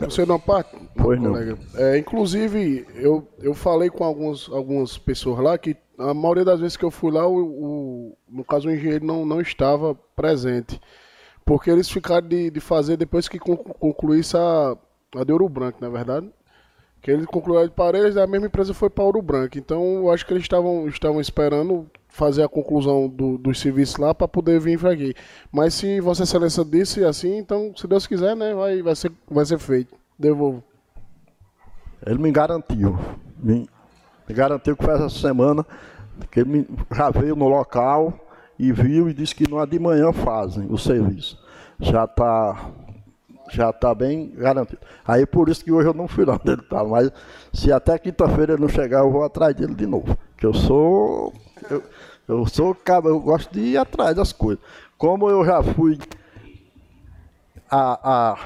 Você 0.00 0.24
não 0.24 0.40
parte? 0.40 0.76
Pois 0.96 1.20
não. 1.20 1.30
colega. 1.32 1.58
É, 1.74 1.98
inclusive, 1.98 2.86
eu, 2.94 3.28
eu 3.38 3.54
falei 3.54 3.90
com 3.90 4.04
alguns, 4.04 4.48
algumas 4.50 4.96
pessoas 4.96 5.38
lá 5.40 5.58
que 5.58 5.76
a 5.98 6.14
maioria 6.14 6.44
das 6.44 6.60
vezes 6.60 6.76
que 6.76 6.84
eu 6.84 6.90
fui 6.90 7.10
lá, 7.12 7.26
o, 7.26 7.36
o- 7.36 8.16
no 8.28 8.42
caso 8.44 8.68
o 8.68 8.72
engenheiro 8.72 9.04
não, 9.04 9.24
não 9.26 9.40
estava 9.40 9.94
presente. 10.16 10.80
Porque 11.52 11.70
eles 11.70 11.90
ficaram 11.90 12.26
de, 12.26 12.50
de 12.50 12.60
fazer 12.60 12.96
depois 12.96 13.28
que 13.28 13.38
con- 13.38 13.58
concluísse 13.58 14.34
a, 14.38 14.74
a 15.16 15.22
de 15.22 15.32
Ouro 15.32 15.50
Branco, 15.50 15.76
não 15.82 15.88
é 15.88 15.90
verdade? 15.90 16.30
Que 17.02 17.10
eles 17.10 17.26
concluíram 17.26 17.66
de 17.66 17.74
Paredes, 17.74 18.16
a 18.16 18.26
mesma 18.26 18.46
empresa 18.46 18.72
foi 18.72 18.88
para 18.88 19.04
Ouro 19.04 19.20
Branco. 19.20 19.58
Então 19.58 19.96
eu 19.96 20.10
acho 20.10 20.24
que 20.24 20.32
eles 20.32 20.44
estavam, 20.44 20.88
estavam 20.88 21.20
esperando 21.20 21.86
fazer 22.08 22.42
a 22.42 22.48
conclusão 22.48 23.06
do, 23.06 23.36
dos 23.36 23.60
serviços 23.60 23.98
lá 23.98 24.14
para 24.14 24.26
poder 24.26 24.58
vir 24.60 24.78
para 24.78 24.92
aqui. 24.92 25.12
Mas 25.52 25.74
se 25.74 26.00
Vossa 26.00 26.22
Excelência 26.22 26.64
disse 26.64 27.04
assim, 27.04 27.36
então, 27.36 27.74
se 27.76 27.86
Deus 27.86 28.06
quiser, 28.06 28.34
né, 28.34 28.54
vai, 28.54 28.80
vai, 28.80 28.96
ser, 28.96 29.12
vai 29.30 29.44
ser 29.44 29.58
feito. 29.58 29.94
Devolvo. 30.18 30.64
Ele 32.06 32.18
me 32.18 32.32
garantiu. 32.32 32.98
Me, 33.36 33.68
me 34.26 34.34
garantiu 34.34 34.74
que 34.74 34.82
foi 34.82 34.94
essa 34.94 35.10
semana 35.10 35.66
que 36.30 36.40
ele 36.40 36.48
me- 36.48 36.68
já 36.96 37.10
veio 37.10 37.36
no 37.36 37.46
local 37.46 38.18
e 38.58 38.72
viu 38.72 39.10
e 39.10 39.12
disse 39.12 39.34
que 39.34 39.46
no 39.50 39.66
de 39.66 39.78
manhã 39.78 40.14
fazem 40.14 40.66
o 40.70 40.78
serviço. 40.78 41.41
Já 41.82 42.04
está 42.04 42.70
já 43.50 43.70
tá 43.72 43.94
bem 43.94 44.30
garantido. 44.34 44.80
Aí 45.06 45.26
por 45.26 45.48
isso 45.50 45.62
que 45.62 45.70
hoje 45.70 45.86
eu 45.88 45.92
não 45.92 46.08
fui 46.08 46.24
lá 46.24 46.34
onde 46.40 46.50
ele 46.52 46.62
estava. 46.62 46.88
Mas 46.88 47.12
se 47.52 47.70
até 47.70 47.98
quinta-feira 47.98 48.54
ele 48.54 48.62
não 48.62 48.68
chegar, 48.68 49.00
eu 49.00 49.10
vou 49.10 49.24
atrás 49.24 49.54
dele 49.54 49.74
de 49.74 49.86
novo. 49.86 50.16
Que 50.38 50.46
eu 50.46 50.54
sou. 50.54 51.34
Eu, 51.68 51.82
eu 52.28 52.46
sou 52.46 52.74
cara, 52.74 53.06
eu 53.08 53.20
gosto 53.20 53.52
de 53.52 53.60
ir 53.60 53.76
atrás 53.76 54.16
das 54.16 54.32
coisas. 54.32 54.62
Como 54.96 55.28
eu 55.28 55.44
já 55.44 55.62
fui 55.62 55.98
a, 57.70 58.30
a 58.32 58.38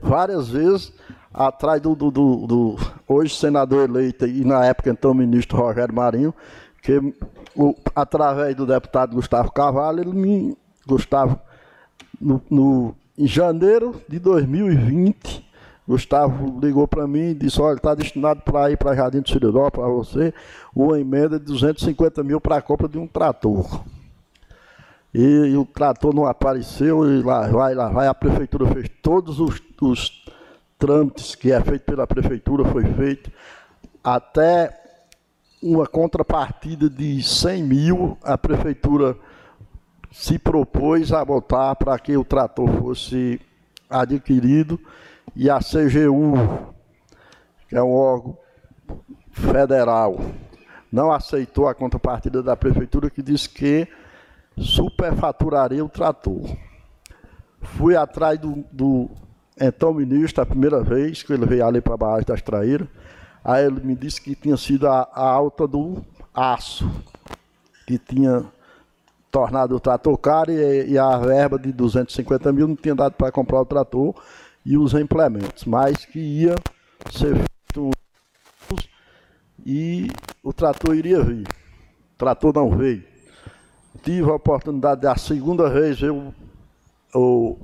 várias 0.00 0.48
vezes 0.48 0.92
atrás 1.32 1.80
do, 1.82 1.94
do, 1.94 2.10
do- 2.10 2.46
do 2.46 2.76
hoje 3.06 3.34
senador 3.34 3.88
eleito 3.88 4.26
e 4.26 4.44
na 4.44 4.64
época 4.64 4.90
então 4.90 5.12
ministro 5.12 5.58
Rogério 5.58 5.94
Marinho, 5.94 6.32
que 6.82 6.98
o- 7.54 7.74
através 7.94 8.54
do 8.54 8.64
deputado 8.66 9.14
Gustavo 9.14 9.50
Carvalho, 9.52 10.00
ele 10.00 10.12
me. 10.14 10.56
Gustavo, 10.86 11.38
no, 12.20 12.42
no- 12.50 12.94
em 13.18 13.26
janeiro 13.26 14.00
de 14.08 14.18
2020, 14.18 15.44
Gustavo 15.88 16.58
ligou 16.60 16.86
para 16.88 17.06
mim 17.06 17.30
e 17.30 17.34
disse, 17.34 17.60
olha, 17.60 17.76
está 17.76 17.94
destinado 17.94 18.42
para 18.42 18.70
ir 18.70 18.76
para 18.76 18.94
Jardim 18.94 19.20
do 19.20 19.28
Siridó, 19.28 19.70
para 19.70 19.86
você, 19.86 20.34
uma 20.74 20.98
emenda 21.00 21.38
de 21.38 21.44
250 21.46 22.22
mil 22.24 22.40
para 22.40 22.56
a 22.56 22.62
compra 22.62 22.88
de 22.88 22.98
um 22.98 23.06
trator. 23.06 23.82
E, 25.14 25.22
e 25.22 25.56
o 25.56 25.64
trator 25.64 26.14
não 26.14 26.26
apareceu, 26.26 27.08
e 27.10 27.22
lá 27.22 27.46
vai, 27.48 27.74
lá 27.74 27.88
vai, 27.88 28.06
a 28.06 28.14
prefeitura 28.14 28.66
fez 28.66 28.90
todos 29.00 29.40
os, 29.40 29.62
os 29.80 30.24
trâmites 30.78 31.34
que 31.34 31.52
é 31.52 31.60
feito 31.62 31.82
pela 31.84 32.06
prefeitura, 32.06 32.64
foi 32.66 32.84
feito, 32.84 33.30
até 34.04 34.78
uma 35.62 35.86
contrapartida 35.86 36.90
de 36.90 37.22
100 37.22 37.62
mil, 37.62 38.18
a 38.22 38.36
prefeitura 38.36 39.16
se 40.18 40.38
propôs 40.38 41.12
a 41.12 41.22
botar 41.22 41.76
para 41.76 41.96
que 41.98 42.16
o 42.16 42.24
trator 42.24 42.66
fosse 42.80 43.38
adquirido 43.88 44.80
e 45.36 45.50
a 45.50 45.58
CGU, 45.58 46.34
que 47.68 47.76
é 47.76 47.82
um 47.82 47.92
órgão 47.92 48.38
federal, 49.30 50.18
não 50.90 51.12
aceitou 51.12 51.68
a 51.68 51.74
contrapartida 51.74 52.42
da 52.42 52.56
prefeitura 52.56 53.10
que 53.10 53.22
disse 53.22 53.46
que 53.46 53.86
superfaturaria 54.56 55.84
o 55.84 55.88
trator. 55.88 56.56
Fui 57.60 57.94
atrás 57.94 58.38
do, 58.38 58.64
do 58.72 59.10
então 59.60 59.92
ministro 59.92 60.42
a 60.42 60.46
primeira 60.46 60.82
vez 60.82 61.22
que 61.22 61.32
ele 61.32 61.44
veio 61.44 61.66
ali 61.66 61.82
para 61.82 61.92
a 61.92 61.98
barragem 61.98 62.26
das 62.26 62.40
Traíras. 62.40 62.88
Aí 63.44 63.66
ele 63.66 63.80
me 63.80 63.94
disse 63.94 64.20
que 64.20 64.34
tinha 64.34 64.56
sido 64.56 64.88
a, 64.88 65.08
a 65.12 65.28
alta 65.28 65.68
do 65.68 66.02
aço, 66.34 66.90
que 67.86 67.98
tinha 67.98 68.46
tornado 69.36 69.76
o 69.76 69.80
trator 69.80 70.16
caro 70.16 70.50
e, 70.50 70.92
e 70.92 70.98
a 70.98 71.18
verba 71.18 71.58
de 71.58 71.70
250 71.70 72.50
mil 72.54 72.68
não 72.68 72.74
tinha 72.74 72.94
dado 72.94 73.12
para 73.12 73.30
comprar 73.30 73.60
o 73.60 73.66
trator 73.66 74.14
e 74.64 74.78
os 74.78 74.94
implementos, 74.94 75.66
mas 75.66 76.06
que 76.06 76.18
ia 76.18 76.54
ser 77.12 77.34
feito 77.34 77.90
e 79.66 80.08
o 80.42 80.54
trator 80.54 80.96
iria 80.96 81.22
vir. 81.22 81.46
O 81.46 82.16
trator 82.16 82.54
não 82.54 82.70
veio. 82.70 83.04
Tive 84.02 84.30
a 84.30 84.34
oportunidade 84.34 85.02
da 85.02 85.14
segunda 85.16 85.68
vez 85.68 86.00
ver 86.00 86.14
o, 87.14 87.58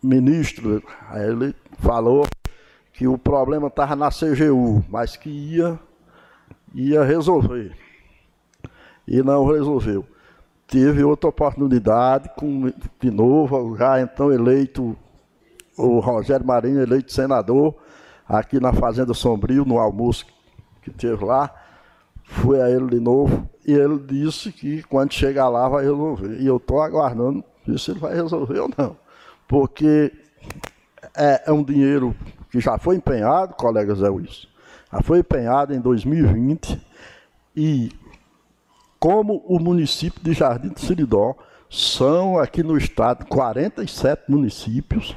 ministro, 0.00 0.80
ele 1.12 1.56
falou 1.80 2.24
que 2.92 3.08
o 3.08 3.18
problema 3.18 3.66
estava 3.66 3.96
na 3.96 4.10
CGU, 4.10 4.84
mas 4.88 5.16
que 5.16 5.28
ia, 5.28 5.76
ia 6.72 7.02
resolver. 7.02 7.76
E 9.08 9.22
não 9.22 9.44
resolveu. 9.44 10.06
Teve 10.72 11.04
outra 11.04 11.28
oportunidade, 11.28 12.30
com, 12.34 12.72
de 12.98 13.10
novo, 13.10 13.76
já 13.76 14.00
então 14.00 14.32
eleito, 14.32 14.96
o 15.76 16.00
Rogério 16.00 16.46
Marinho 16.46 16.80
eleito 16.80 17.12
senador, 17.12 17.74
aqui 18.26 18.58
na 18.58 18.72
Fazenda 18.72 19.12
Sombrio, 19.12 19.66
no 19.66 19.78
almoço 19.78 20.24
que 20.80 20.90
teve 20.90 21.22
lá, 21.26 21.54
foi 22.24 22.62
a 22.62 22.70
ele 22.70 22.86
de 22.86 22.98
novo, 22.98 23.46
e 23.66 23.72
ele 23.74 23.98
disse 23.98 24.50
que 24.50 24.82
quando 24.84 25.12
chegar 25.12 25.50
lá 25.50 25.68
vai 25.68 25.84
resolver. 25.84 26.40
E 26.40 26.46
eu 26.46 26.56
estou 26.56 26.80
aguardando 26.80 27.44
se 27.76 27.90
ele 27.90 28.00
vai 28.00 28.14
resolver 28.14 28.60
ou 28.60 28.70
não. 28.78 28.96
Porque 29.46 30.10
é, 31.14 31.42
é 31.48 31.52
um 31.52 31.62
dinheiro 31.62 32.16
que 32.50 32.60
já 32.60 32.78
foi 32.78 32.96
empenhado, 32.96 33.52
colega 33.56 33.94
Zé 33.94 34.08
Wilson, 34.08 34.48
já 34.90 35.02
foi 35.02 35.18
empenhado 35.18 35.74
em 35.74 35.80
2020, 35.80 36.80
e 37.54 37.90
como 39.02 39.42
o 39.48 39.58
município 39.58 40.22
de 40.22 40.32
Jardim 40.32 40.68
do 40.68 40.78
Siridó 40.78 41.34
são 41.68 42.38
aqui 42.38 42.62
no 42.62 42.78
estado 42.78 43.26
47 43.26 44.30
municípios, 44.30 45.16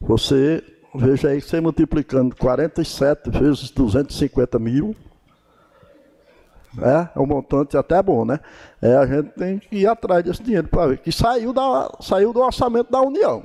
você 0.00 0.64
veja 0.94 1.28
aí 1.28 1.38
você 1.38 1.60
multiplicando 1.60 2.34
47 2.34 3.28
vezes 3.28 3.70
250 3.72 4.58
mil, 4.58 4.96
é, 6.78 7.10
é 7.14 7.20
um 7.20 7.26
montante 7.26 7.76
até 7.76 8.02
bom, 8.02 8.24
né? 8.24 8.40
É, 8.80 8.96
a 8.96 9.04
gente 9.04 9.32
tem 9.32 9.58
que 9.58 9.76
ir 9.76 9.86
atrás 9.86 10.24
desse 10.24 10.42
dinheiro 10.42 10.68
para 10.68 10.86
ver. 10.86 10.98
Que 10.98 11.12
saiu, 11.12 11.52
da, 11.52 11.94
saiu 12.00 12.32
do 12.32 12.40
orçamento 12.40 12.90
da 12.90 13.02
União. 13.02 13.44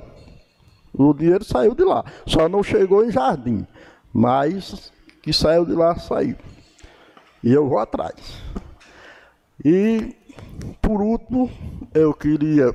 O 0.90 1.12
dinheiro 1.12 1.44
saiu 1.44 1.74
de 1.74 1.84
lá. 1.84 2.02
Só 2.26 2.48
não 2.48 2.62
chegou 2.62 3.04
em 3.04 3.10
Jardim. 3.10 3.66
Mas 4.10 4.90
que 5.22 5.34
saiu 5.34 5.66
de 5.66 5.72
lá, 5.72 5.96
saiu. 5.96 6.36
E 7.42 7.52
eu 7.52 7.68
vou 7.68 7.78
atrás. 7.78 8.14
E, 9.64 10.14
por 10.82 11.00
último, 11.00 11.50
eu 11.94 12.12
queria 12.12 12.74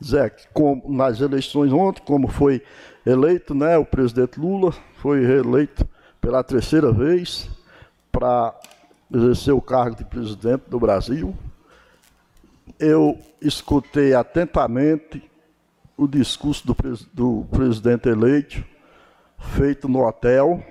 dizer 0.00 0.30
que 0.30 0.48
como, 0.52 0.82
nas 0.90 1.20
eleições 1.20 1.72
ontem, 1.72 2.02
como 2.04 2.26
foi 2.26 2.62
eleito 3.06 3.54
né, 3.54 3.78
o 3.78 3.84
presidente 3.84 4.40
Lula, 4.40 4.72
foi 4.96 5.24
reeleito 5.24 5.86
pela 6.20 6.42
terceira 6.42 6.90
vez 6.90 7.48
para 8.10 8.58
exercer 9.12 9.54
o 9.54 9.60
cargo 9.60 9.96
de 9.96 10.04
presidente 10.04 10.64
do 10.68 10.80
Brasil. 10.80 11.32
Eu 12.78 13.16
escutei 13.40 14.12
atentamente 14.12 15.22
o 15.96 16.08
discurso 16.08 16.66
do, 16.66 16.76
do 17.12 17.46
presidente 17.50 18.08
eleito, 18.08 18.64
feito 19.38 19.88
no 19.88 20.04
hotel. 20.04 20.64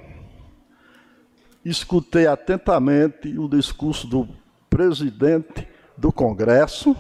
Escutei 1.64 2.28
atentamente 2.28 3.38
o 3.38 3.48
discurso 3.48 4.06
do 4.06 4.28
presidente 4.70 5.68
do 5.98 6.12
Congresso. 6.12 6.96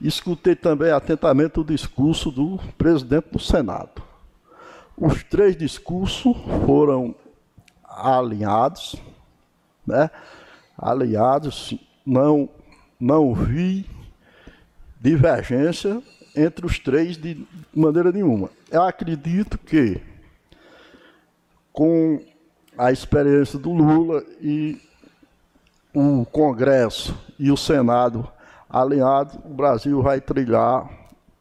Escutei 0.00 0.54
também 0.54 0.92
atentamente 0.92 1.58
o 1.58 1.64
discurso 1.64 2.30
do 2.30 2.58
presidente 2.76 3.28
do 3.32 3.38
Senado. 3.38 4.02
Os 4.96 5.22
três 5.24 5.56
discursos 5.56 6.36
foram 6.64 7.14
alinhados, 7.84 8.96
né? 9.86 10.10
Alinhados, 10.76 11.74
não, 12.06 12.48
não 12.98 13.34
vi 13.34 13.84
divergência 15.00 16.02
entre 16.34 16.64
os 16.64 16.78
três 16.78 17.16
de 17.16 17.44
maneira 17.74 18.12
nenhuma. 18.12 18.50
Eu 18.70 18.82
acredito 18.82 19.58
que, 19.58 20.00
com 21.72 22.20
a 22.76 22.92
experiência 22.92 23.58
do 23.58 23.72
Lula 23.72 24.22
e 24.40 24.80
o 25.94 26.24
Congresso 26.26 27.16
e 27.38 27.50
o 27.50 27.56
Senado 27.56 28.28
alinhados, 28.68 29.34
o 29.44 29.54
Brasil 29.54 30.02
vai 30.02 30.20
trilhar 30.20 30.88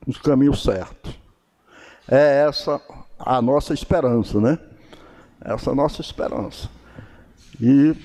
os 0.06 0.18
caminhos 0.18 0.64
certos. 0.64 1.20
É 2.10 2.45
essa 2.48 2.80
a 3.20 3.41
nossa 3.41 3.74
esperança, 3.74 4.39
né? 4.39 4.58
Essa 5.43 5.70
é 5.70 5.74
a 5.74 5.76
nossa 5.76 6.02
esperança. 6.02 6.70
E 7.60 7.95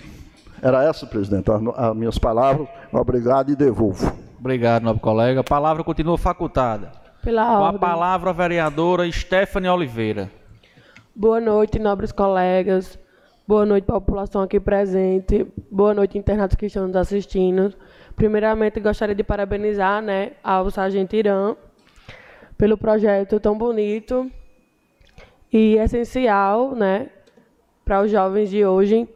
era 0.60 0.82
essa, 0.84 1.06
presidente, 1.06 1.46
as 1.50 1.96
minhas 1.96 2.18
palavras. 2.18 2.68
Obrigado 2.92 3.50
e 3.50 3.56
devolvo. 3.56 4.12
Obrigado, 4.38 4.82
nobre 4.82 5.00
colega. 5.00 5.40
A 5.40 5.44
palavra 5.44 5.84
continua 5.84 6.18
facultada. 6.18 6.90
Pela 7.22 7.44
Com 7.44 7.52
a 7.52 7.60
ordem. 7.60 7.80
palavra 7.80 8.30
a 8.30 8.32
vereadora 8.32 9.10
Stephanie 9.10 9.68
Oliveira. 9.70 10.30
Boa 11.14 11.40
noite, 11.40 11.78
nobres 11.78 12.10
colegas. 12.10 12.98
Boa 13.44 13.66
noite, 13.66 13.84
população 13.84 14.40
aqui 14.40 14.60
presente. 14.60 15.44
Boa 15.68 15.92
noite, 15.92 16.16
internados 16.16 16.54
que 16.54 16.66
estão 16.66 16.86
nos 16.86 16.94
assistindo. 16.94 17.74
Primeiramente, 18.14 18.78
gostaria 18.78 19.16
de 19.16 19.24
parabenizar 19.24 20.00
né, 20.00 20.34
ao 20.44 20.70
Sargento 20.70 21.16
Irã 21.16 21.56
pelo 22.56 22.78
projeto 22.78 23.40
tão 23.40 23.58
bonito 23.58 24.30
e 25.52 25.74
essencial 25.74 26.72
né, 26.76 27.10
para 27.84 28.02
os 28.02 28.12
jovens 28.12 28.48
de 28.48 28.64
hoje. 28.64 29.08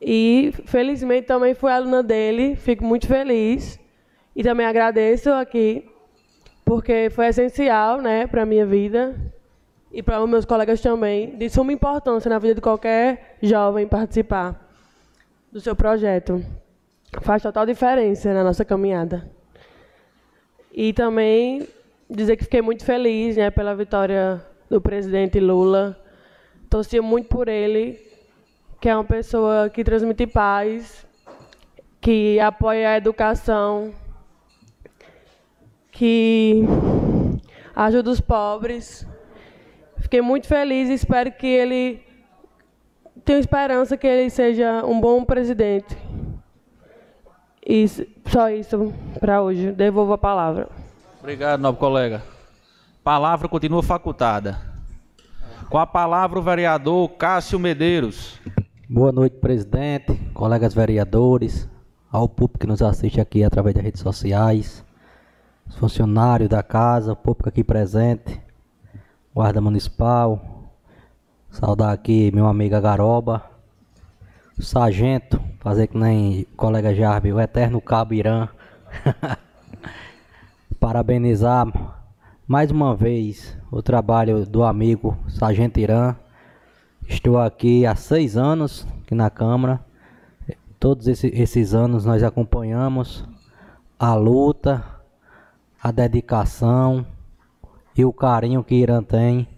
E, 0.00 0.52
felizmente, 0.66 1.26
também 1.26 1.52
fui 1.52 1.72
aluna 1.72 2.04
dele. 2.04 2.54
Fico 2.54 2.84
muito 2.84 3.08
feliz. 3.08 3.80
E 4.36 4.44
também 4.44 4.64
agradeço 4.64 5.28
aqui, 5.28 5.90
porque 6.64 7.10
foi 7.10 7.26
essencial 7.26 8.00
né, 8.00 8.28
para 8.28 8.42
a 8.42 8.46
minha 8.46 8.64
vida 8.64 9.12
e 9.92 10.02
para 10.02 10.22
os 10.22 10.28
meus 10.28 10.44
colegas 10.44 10.80
também, 10.80 11.36
de 11.36 11.48
suma 11.48 11.72
importância 11.72 12.28
na 12.28 12.38
vida 12.38 12.54
de 12.54 12.60
qualquer 12.60 13.36
jovem 13.42 13.88
participar 13.88 14.68
do 15.50 15.60
seu 15.60 15.74
projeto. 15.74 16.44
Faz 17.22 17.42
total 17.42 17.66
diferença 17.66 18.32
na 18.32 18.44
nossa 18.44 18.64
caminhada. 18.64 19.28
E 20.72 20.92
também 20.92 21.66
dizer 22.08 22.36
que 22.36 22.44
fiquei 22.44 22.62
muito 22.62 22.84
feliz 22.84 23.36
né, 23.36 23.50
pela 23.50 23.74
vitória 23.74 24.44
do 24.68 24.80
presidente 24.80 25.40
Lula. 25.40 25.96
Torcia 26.68 27.02
muito 27.02 27.28
por 27.28 27.48
ele, 27.48 28.00
que 28.80 28.88
é 28.88 28.94
uma 28.94 29.04
pessoa 29.04 29.68
que 29.68 29.82
transmite 29.82 30.24
paz, 30.28 31.04
que 32.00 32.38
apoia 32.38 32.90
a 32.90 32.96
educação, 32.96 33.92
que 35.90 36.62
ajuda 37.74 38.10
os 38.10 38.20
pobres. 38.20 39.04
Fiquei 40.00 40.20
muito 40.20 40.46
feliz 40.46 40.88
e 40.88 40.94
espero 40.94 41.30
que 41.32 41.46
ele. 41.46 42.02
Tenho 43.24 43.38
esperança 43.38 43.96
que 43.96 44.06
ele 44.06 44.30
seja 44.30 44.84
um 44.84 45.00
bom 45.00 45.24
presidente. 45.24 45.96
E 47.66 47.86
só 48.26 48.50
isso 48.50 48.92
para 49.18 49.42
hoje. 49.42 49.72
Devolvo 49.72 50.14
a 50.14 50.18
palavra. 50.18 50.68
Obrigado, 51.20 51.60
nobre 51.60 51.78
colega. 51.78 52.22
Palavra 53.04 53.48
continua 53.48 53.82
facultada. 53.82 54.58
Com 55.68 55.78
a 55.78 55.86
palavra 55.86 56.38
o 56.38 56.42
vereador 56.42 57.08
Cássio 57.10 57.58
Medeiros. 57.58 58.40
Boa 58.88 59.12
noite, 59.12 59.36
presidente, 59.36 60.16
colegas 60.34 60.74
vereadores, 60.74 61.68
ao 62.10 62.28
público 62.28 62.58
que 62.58 62.66
nos 62.66 62.82
assiste 62.82 63.20
aqui 63.20 63.44
através 63.44 63.74
das 63.76 63.84
redes 63.84 64.00
sociais, 64.00 64.84
os 65.68 65.76
funcionários 65.76 66.48
da 66.48 66.60
casa, 66.60 67.12
o 67.12 67.16
público 67.16 67.48
aqui 67.48 67.62
presente, 67.62 68.40
guarda 69.32 69.60
municipal, 69.60 70.40
saudar 71.50 71.92
aqui 71.92 72.32
meu 72.34 72.48
amigo 72.48 72.80
Garoba, 72.80 73.44
sargento, 74.58 75.40
fazer 75.60 75.86
que 75.86 75.96
nem 75.96 76.44
colega 76.56 76.92
Jarbe, 76.92 77.32
o 77.32 77.40
eterno 77.40 77.80
cabo 77.80 78.12
Irã. 78.12 78.48
Parabenizar 80.80 81.68
mais 82.44 82.72
uma 82.72 82.96
vez 82.96 83.56
o 83.70 83.80
trabalho 83.80 84.44
do 84.44 84.64
amigo 84.64 85.16
Sargento 85.28 85.78
Irã. 85.78 86.16
Estou 87.08 87.38
aqui 87.38 87.86
há 87.86 87.94
seis 87.94 88.36
anos 88.36 88.84
aqui 89.02 89.14
na 89.14 89.30
Câmara. 89.30 89.78
Todos 90.80 91.06
esse, 91.06 91.28
esses 91.28 91.72
anos 91.72 92.04
nós 92.04 92.24
acompanhamos 92.24 93.24
a 93.96 94.14
luta, 94.14 94.82
a 95.80 95.92
dedicação 95.92 97.06
e 97.96 98.04
o 98.04 98.12
carinho 98.12 98.62
que 98.62 98.74
Irã 98.74 99.02
tem 99.02 99.48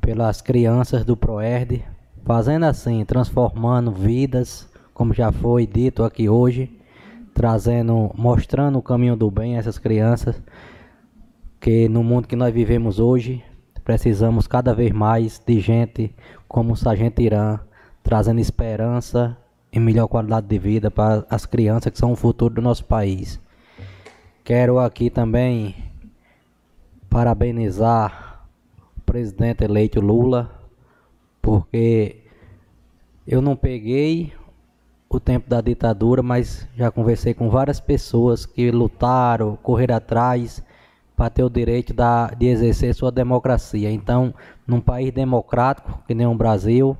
pelas 0.00 0.42
crianças 0.42 1.04
do 1.04 1.16
Proerd, 1.16 1.84
fazendo 2.24 2.64
assim, 2.64 3.04
transformando 3.04 3.92
vidas, 3.92 4.68
como 4.92 5.14
já 5.14 5.30
foi 5.30 5.66
dito 5.66 6.02
aqui 6.02 6.28
hoje, 6.28 6.70
trazendo, 7.32 8.10
mostrando 8.16 8.78
o 8.78 8.82
caminho 8.82 9.16
do 9.16 9.30
bem 9.30 9.56
a 9.56 9.58
essas 9.58 9.78
crianças, 9.78 10.40
que 11.60 11.88
no 11.88 12.02
mundo 12.02 12.26
que 12.26 12.36
nós 12.36 12.52
vivemos 12.52 12.98
hoje, 12.98 13.42
precisamos 13.84 14.46
cada 14.46 14.74
vez 14.74 14.92
mais 14.92 15.40
de 15.44 15.60
gente 15.60 16.14
como 16.48 16.72
o 16.72 16.76
Sargento 16.76 17.22
Irã, 17.22 17.60
trazendo 18.02 18.40
esperança 18.40 19.36
e 19.72 19.78
melhor 19.78 20.08
qualidade 20.08 20.46
de 20.46 20.58
vida 20.58 20.90
para 20.90 21.24
as 21.30 21.46
crianças 21.46 21.92
que 21.92 21.98
são 21.98 22.12
o 22.12 22.16
futuro 22.16 22.54
do 22.54 22.62
nosso 22.62 22.84
país. 22.84 23.40
Quero 24.44 24.78
aqui 24.78 25.08
também 25.08 25.74
parabenizar 27.12 28.46
o 28.96 29.00
presidente 29.02 29.62
eleito 29.62 30.00
Lula, 30.00 30.50
porque 31.42 32.24
eu 33.26 33.42
não 33.42 33.54
peguei 33.54 34.32
o 35.10 35.20
tempo 35.20 35.46
da 35.46 35.60
ditadura, 35.60 36.22
mas 36.22 36.66
já 36.74 36.90
conversei 36.90 37.34
com 37.34 37.50
várias 37.50 37.78
pessoas 37.78 38.46
que 38.46 38.70
lutaram, 38.70 39.58
correram 39.62 39.96
atrás 39.96 40.64
para 41.14 41.28
ter 41.28 41.44
o 41.44 41.50
direito 41.50 41.92
da, 41.92 42.28
de 42.28 42.46
exercer 42.46 42.94
sua 42.94 43.12
democracia. 43.12 43.90
Então, 43.90 44.32
num 44.66 44.80
país 44.80 45.12
democrático, 45.12 46.02
que 46.06 46.14
nem 46.14 46.26
o 46.26 46.34
Brasil, 46.34 46.96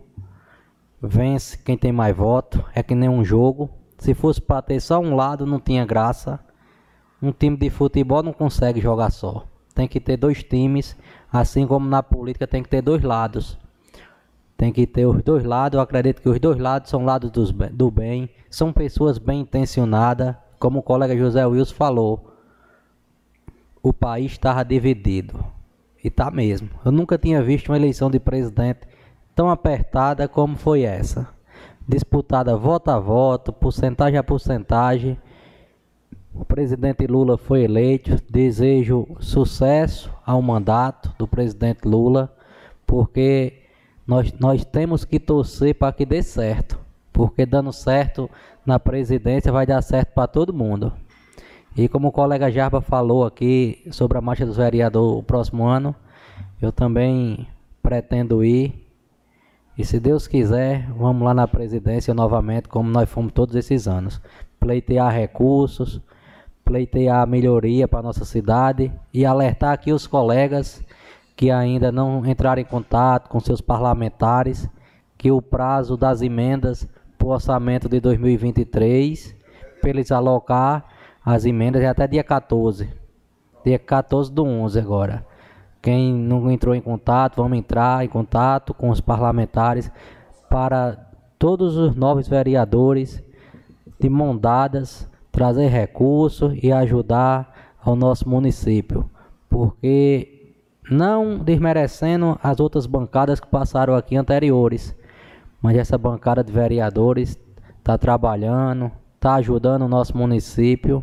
vence 1.00 1.56
quem 1.56 1.78
tem 1.78 1.90
mais 1.90 2.14
voto, 2.14 2.62
é 2.74 2.82
que 2.82 2.94
nem 2.94 3.08
um 3.08 3.24
jogo. 3.24 3.70
Se 3.96 4.12
fosse 4.12 4.42
para 4.42 4.60
ter 4.60 4.78
só 4.78 5.00
um 5.00 5.16
lado, 5.16 5.46
não 5.46 5.58
tinha 5.58 5.86
graça. 5.86 6.38
Um 7.22 7.32
time 7.32 7.56
de 7.56 7.70
futebol 7.70 8.22
não 8.22 8.34
consegue 8.34 8.78
jogar 8.78 9.10
só. 9.10 9.46
Tem 9.74 9.88
que 9.88 9.98
ter 10.00 10.16
dois 10.16 10.42
times, 10.42 10.96
assim 11.32 11.66
como 11.66 11.88
na 11.88 12.02
política 12.02 12.46
tem 12.46 12.62
que 12.62 12.68
ter 12.68 12.82
dois 12.82 13.02
lados. 13.02 13.58
Tem 14.56 14.72
que 14.72 14.86
ter 14.86 15.06
os 15.06 15.22
dois 15.22 15.44
lados. 15.44 15.76
Eu 15.76 15.82
acredito 15.82 16.20
que 16.20 16.28
os 16.28 16.38
dois 16.38 16.58
lados 16.58 16.90
são 16.90 17.04
lados 17.04 17.30
dos, 17.30 17.50
do 17.50 17.90
bem, 17.90 18.28
são 18.50 18.72
pessoas 18.72 19.18
bem 19.18 19.40
intencionadas, 19.40 20.36
como 20.58 20.80
o 20.80 20.82
colega 20.82 21.16
José 21.16 21.44
Wilson 21.44 21.74
falou. 21.74 22.32
O 23.82 23.92
país 23.92 24.32
estava 24.32 24.64
dividido. 24.64 25.44
E 26.04 26.10
tá 26.10 26.30
mesmo. 26.30 26.68
Eu 26.84 26.92
nunca 26.92 27.16
tinha 27.16 27.42
visto 27.42 27.68
uma 27.68 27.76
eleição 27.76 28.10
de 28.10 28.18
presidente 28.18 28.80
tão 29.34 29.48
apertada 29.48 30.28
como 30.28 30.56
foi 30.56 30.82
essa. 30.82 31.28
Disputada 31.88 32.56
voto 32.56 32.90
a 32.90 32.98
voto, 32.98 33.52
porcentagem 33.52 34.18
a 34.18 34.22
porcentagem. 34.22 35.18
O 36.34 36.44
presidente 36.44 37.06
Lula 37.06 37.36
foi 37.36 37.64
eleito. 37.64 38.16
Desejo 38.30 39.06
sucesso 39.20 40.10
ao 40.24 40.40
mandato 40.40 41.14
do 41.18 41.26
presidente 41.26 41.86
Lula, 41.86 42.34
porque 42.86 43.62
nós, 44.06 44.32
nós 44.40 44.64
temos 44.64 45.04
que 45.04 45.20
torcer 45.20 45.74
para 45.74 45.92
que 45.92 46.06
dê 46.06 46.22
certo. 46.22 46.78
Porque 47.12 47.44
dando 47.44 47.72
certo 47.72 48.30
na 48.64 48.78
presidência 48.78 49.52
vai 49.52 49.66
dar 49.66 49.82
certo 49.82 50.14
para 50.14 50.26
todo 50.26 50.54
mundo. 50.54 50.92
E 51.76 51.88
como 51.88 52.08
o 52.08 52.12
colega 52.12 52.50
Jarba 52.50 52.80
falou 52.80 53.24
aqui 53.24 53.82
sobre 53.90 54.16
a 54.16 54.20
marcha 54.20 54.46
dos 54.46 54.56
vereadores 54.56 55.18
o 55.18 55.22
próximo 55.22 55.66
ano, 55.66 55.94
eu 56.60 56.72
também 56.72 57.46
pretendo 57.82 58.44
ir. 58.44 58.86
E 59.76 59.84
se 59.84 59.98
Deus 59.98 60.26
quiser, 60.26 60.90
vamos 60.92 61.22
lá 61.22 61.32
na 61.32 61.48
presidência 61.48 62.12
novamente, 62.12 62.68
como 62.68 62.90
nós 62.90 63.08
fomos 63.08 63.32
todos 63.32 63.54
esses 63.54 63.88
anos. 63.88 64.20
Pleitear 64.60 65.12
recursos, 65.12 66.00
pleitear 66.64 67.26
melhoria 67.26 67.86
para 67.86 68.02
nossa 68.02 68.24
cidade 68.24 68.92
e 69.12 69.24
alertar 69.24 69.72
aqui 69.72 69.92
os 69.92 70.06
colegas 70.06 70.84
que 71.36 71.50
ainda 71.50 71.90
não 71.90 72.24
entraram 72.26 72.62
em 72.62 72.64
contato 72.64 73.28
com 73.28 73.40
seus 73.40 73.60
parlamentares 73.60 74.68
que 75.16 75.30
o 75.30 75.40
prazo 75.40 75.96
das 75.96 76.22
emendas 76.22 76.86
para 77.16 77.28
o 77.28 77.30
orçamento 77.30 77.88
de 77.88 78.00
2023, 78.00 79.36
para 79.80 79.90
eles 79.90 80.10
alocar 80.10 80.84
as 81.24 81.44
emendas 81.44 81.82
é 81.82 81.86
até 81.86 82.06
dia 82.06 82.24
14. 82.24 82.88
Dia 83.64 83.78
14 83.78 84.32
do 84.32 84.44
11 84.44 84.78
agora. 84.78 85.24
Quem 85.80 86.12
não 86.12 86.50
entrou 86.50 86.74
em 86.74 86.80
contato, 86.80 87.36
vamos 87.36 87.58
entrar 87.58 88.04
em 88.04 88.08
contato 88.08 88.74
com 88.74 88.90
os 88.90 89.00
parlamentares 89.00 89.90
para 90.50 90.98
todos 91.38 91.76
os 91.76 91.94
novos 91.94 92.26
vereadores 92.26 93.22
de 93.98 94.08
mão 94.08 94.36
dadas 94.36 95.08
trazer 95.32 95.68
recursos 95.68 96.52
e 96.62 96.70
ajudar 96.70 97.74
ao 97.82 97.96
nosso 97.96 98.28
município, 98.28 99.10
porque 99.48 100.54
não 100.90 101.38
desmerecendo 101.38 102.38
as 102.42 102.60
outras 102.60 102.86
bancadas 102.86 103.40
que 103.40 103.46
passaram 103.46 103.94
aqui 103.94 104.14
anteriores, 104.14 104.94
mas 105.60 105.76
essa 105.76 105.96
bancada 105.96 106.44
de 106.44 106.52
vereadores 106.52 107.38
está 107.78 107.96
trabalhando, 107.96 108.92
está 109.14 109.34
ajudando 109.34 109.82
o 109.82 109.88
nosso 109.88 110.16
município. 110.16 111.02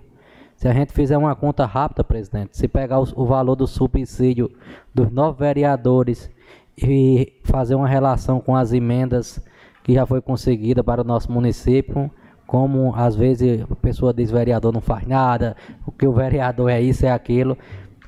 Se 0.56 0.68
a 0.68 0.74
gente 0.74 0.92
fizer 0.92 1.18
uma 1.18 1.36
conta 1.36 1.66
rápida, 1.66 2.04
presidente, 2.04 2.58
se 2.58 2.68
pegar 2.68 3.00
o, 3.00 3.26
valor 3.26 3.56
do 3.56 3.66
subsídio 3.66 4.52
dos 4.94 5.10
nove 5.10 5.40
vereadores 5.40 6.30
e 6.78 7.34
fazer 7.46 7.76
uma 7.76 7.88
relação 7.88 8.42
com 8.42 8.56
as 8.56 8.74
emendas 8.74 9.42
que 9.84 9.94
já 9.94 10.06
foi 10.06 10.22
conseguida 10.22 10.84
para 10.84 11.02
o 11.02 11.06
nosso 11.06 11.32
município, 11.32 12.12
como 12.50 12.96
às 12.96 13.16
vezes 13.16 13.62
a 13.62 13.76
pessoa 13.76 14.12
diz 14.12 14.32
vereador 14.32 14.74
não 14.74 14.82
faz 14.82 15.06
nada, 15.06 15.56
o 15.86 15.92
que 15.92 16.08
o 16.08 16.12
vereador 16.12 16.72
é 16.72 16.82
isso, 16.82 17.06
é 17.06 17.12
aquilo. 17.12 17.56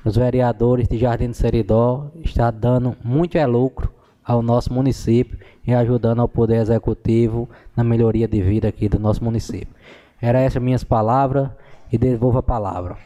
Os 0.04 0.16
vereadores 0.16 0.88
de 0.88 0.98
Jardim 0.98 1.28
do 1.28 1.34
Seridó 1.34 2.10
estão 2.24 2.52
dando 2.52 2.96
muito 3.04 3.38
é 3.38 3.46
lucro 3.46 3.94
ao 4.24 4.42
nosso 4.42 4.72
município 4.72 5.38
e 5.64 5.72
ajudando 5.72 6.18
ao 6.18 6.26
Poder 6.26 6.56
Executivo 6.56 7.48
na 7.76 7.84
melhoria 7.84 8.26
de 8.26 8.42
vida 8.42 8.66
aqui 8.66 8.88
do 8.88 8.98
nosso 8.98 9.22
município. 9.22 9.72
Era 10.20 10.40
essas 10.40 10.60
minhas 10.60 10.82
palavras 10.82 11.48
e 11.92 11.96
devolvo 11.96 12.38
a 12.38 12.42
palavra. 12.42 12.96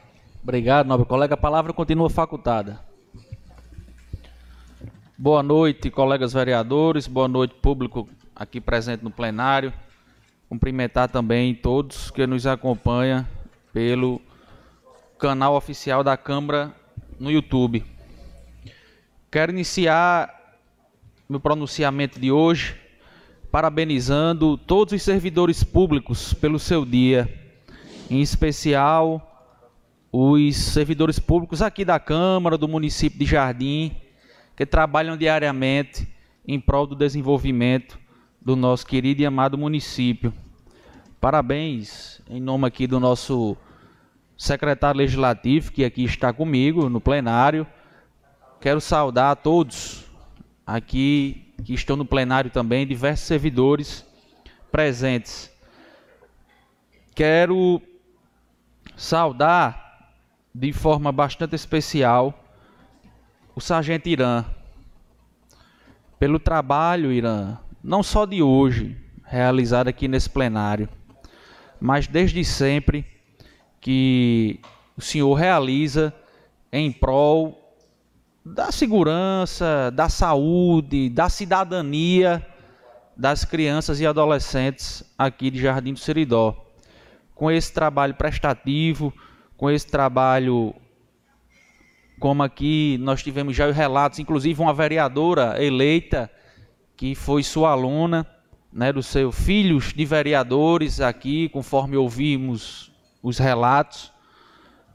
Obrigado, 0.43 0.87
nobre 0.87 1.05
colega. 1.05 1.35
A 1.35 1.37
palavra 1.37 1.75
continua 1.75 2.09
facultada. 2.09 2.81
Boa 5.19 5.43
noite, 5.43 5.91
colegas 5.91 6.33
vereadores. 6.33 7.07
Boa 7.07 7.29
noite, 7.29 7.55
público 7.61 8.09
aqui 8.35 8.59
presente 8.59 9.05
no 9.05 9.11
plenário. 9.11 9.71
Cumprimentar 10.49 11.09
também 11.09 11.55
todos 11.55 12.09
que 12.11 12.25
nos 12.25 12.47
acompanham 12.47 13.27
pelo 13.73 14.23
canal 15.19 15.57
oficial 15.57 16.05
da 16.05 16.17
Câmara 16.17 16.73
no 17.19 17.33
YouTube. 17.33 17.85
Quero 19.29 19.51
iniciar 19.51 20.33
meu 21.29 21.41
pronunciamento 21.41 22.21
de 22.21 22.31
hoje 22.31 22.77
parabenizando 23.51 24.57
todos 24.57 24.95
os 24.95 25.03
servidores 25.03 25.65
públicos 25.65 26.33
pelo 26.33 26.61
seu 26.61 26.85
dia, 26.85 27.29
em 28.09 28.21
especial 28.21 29.51
os 30.13 30.57
servidores 30.57 31.19
públicos 31.19 31.61
aqui 31.61 31.85
da 31.85 31.99
Câmara, 31.99 32.57
do 32.57 32.69
município 32.69 33.19
de 33.19 33.27
Jardim, 33.27 33.97
que 34.57 34.65
trabalham 34.65 35.17
diariamente 35.17 36.07
em 36.47 36.61
prol 36.61 36.87
do 36.87 36.95
desenvolvimento 36.95 38.06
do 38.47 38.55
nosso 38.55 38.87
querido 38.87 39.21
e 39.21 39.27
amado 39.27 39.59
município. 39.59 40.33
Parabéns 41.21 42.23
em 42.31 42.41
nome 42.41 42.65
aqui 42.65 42.87
do 42.87 43.01
nosso 43.01 43.57
secretário 44.39 44.99
legislativo, 44.99 45.73
que 45.73 45.85
aqui 45.85 46.05
está 46.05 46.33
comigo 46.33 46.89
no 46.89 47.01
plenário. 47.01 47.67
Quero 48.61 48.81
saudar 48.81 49.33
a 49.33 49.35
todos 49.35 50.05
aqui 50.65 51.53
que 51.65 51.75
estão 51.75 51.97
no 51.97 52.05
plenário 52.05 52.49
também, 52.49 52.87
diversos 52.87 53.27
servidores 53.27 54.07
presentes. 54.71 55.51
Quero 57.17 57.83
saudar 58.97 60.15
de 60.55 60.73
forma 60.73 61.11
bastante 61.11 61.57
especial 61.57 62.33
o 63.57 63.61
Sargento 63.61 64.09
Irã 64.09 64.45
pelo 66.17 66.39
trabalho, 66.39 67.11
Irã, 67.11 67.59
não 67.87 68.03
só 68.03 68.27
de 68.27 68.43
hoje, 68.43 68.97
realizado 69.25 69.87
aqui 69.87 70.09
nesse 70.09 70.29
plenário, 70.29 70.89
mas 71.81 72.09
desde 72.09 72.45
sempre 72.45 73.07
que 73.81 74.59
o 74.97 75.01
senhor 75.01 75.33
realiza 75.35 76.13
em 76.73 76.91
prol 76.91 77.79
da 78.45 78.73
segurança, 78.73 79.93
da 79.95 80.09
saúde, 80.09 81.09
da 81.09 81.29
cidadania 81.29 82.45
das 83.17 83.45
crianças 83.45 84.01
e 84.01 84.07
adolescentes 84.07 85.05
aqui 85.17 85.49
de 85.49 85.61
Jardim 85.61 85.93
do 85.93 86.01
Seridó. 86.01 86.67
Com 87.37 87.53
esse 87.53 87.73
trabalho 87.73 88.15
prestativo, 88.15 89.15
com 89.57 89.71
esse 89.71 89.87
trabalho 89.87 90.75
como 92.19 92.43
aqui 92.43 92.99
nós 93.01 93.23
tivemos 93.23 93.55
já 93.55 93.71
relatos, 93.71 94.19
inclusive 94.19 94.61
uma 94.61 94.75
vereadora 94.75 95.63
eleita 95.63 96.29
que 96.97 97.15
foi 97.15 97.43
sua 97.43 97.71
aluna, 97.71 98.27
né, 98.73 98.93
dos 98.93 99.07
seus 99.07 99.35
filhos 99.35 99.93
de 99.93 100.05
vereadores 100.05 101.01
aqui, 101.01 101.49
conforme 101.49 101.97
ouvimos 101.97 102.91
os 103.23 103.39
relatos. 103.39 104.13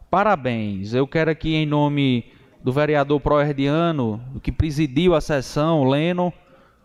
Parabéns. 0.10 0.94
Eu 0.94 1.08
quero 1.08 1.32
aqui 1.32 1.56
em 1.56 1.66
nome 1.66 2.32
do 2.64 2.72
vereador 2.72 3.20
proerdiano, 3.20 4.22
que 4.42 4.52
presidiu 4.52 5.16
a 5.16 5.22
sessão, 5.22 5.84
Leno, 5.84 6.34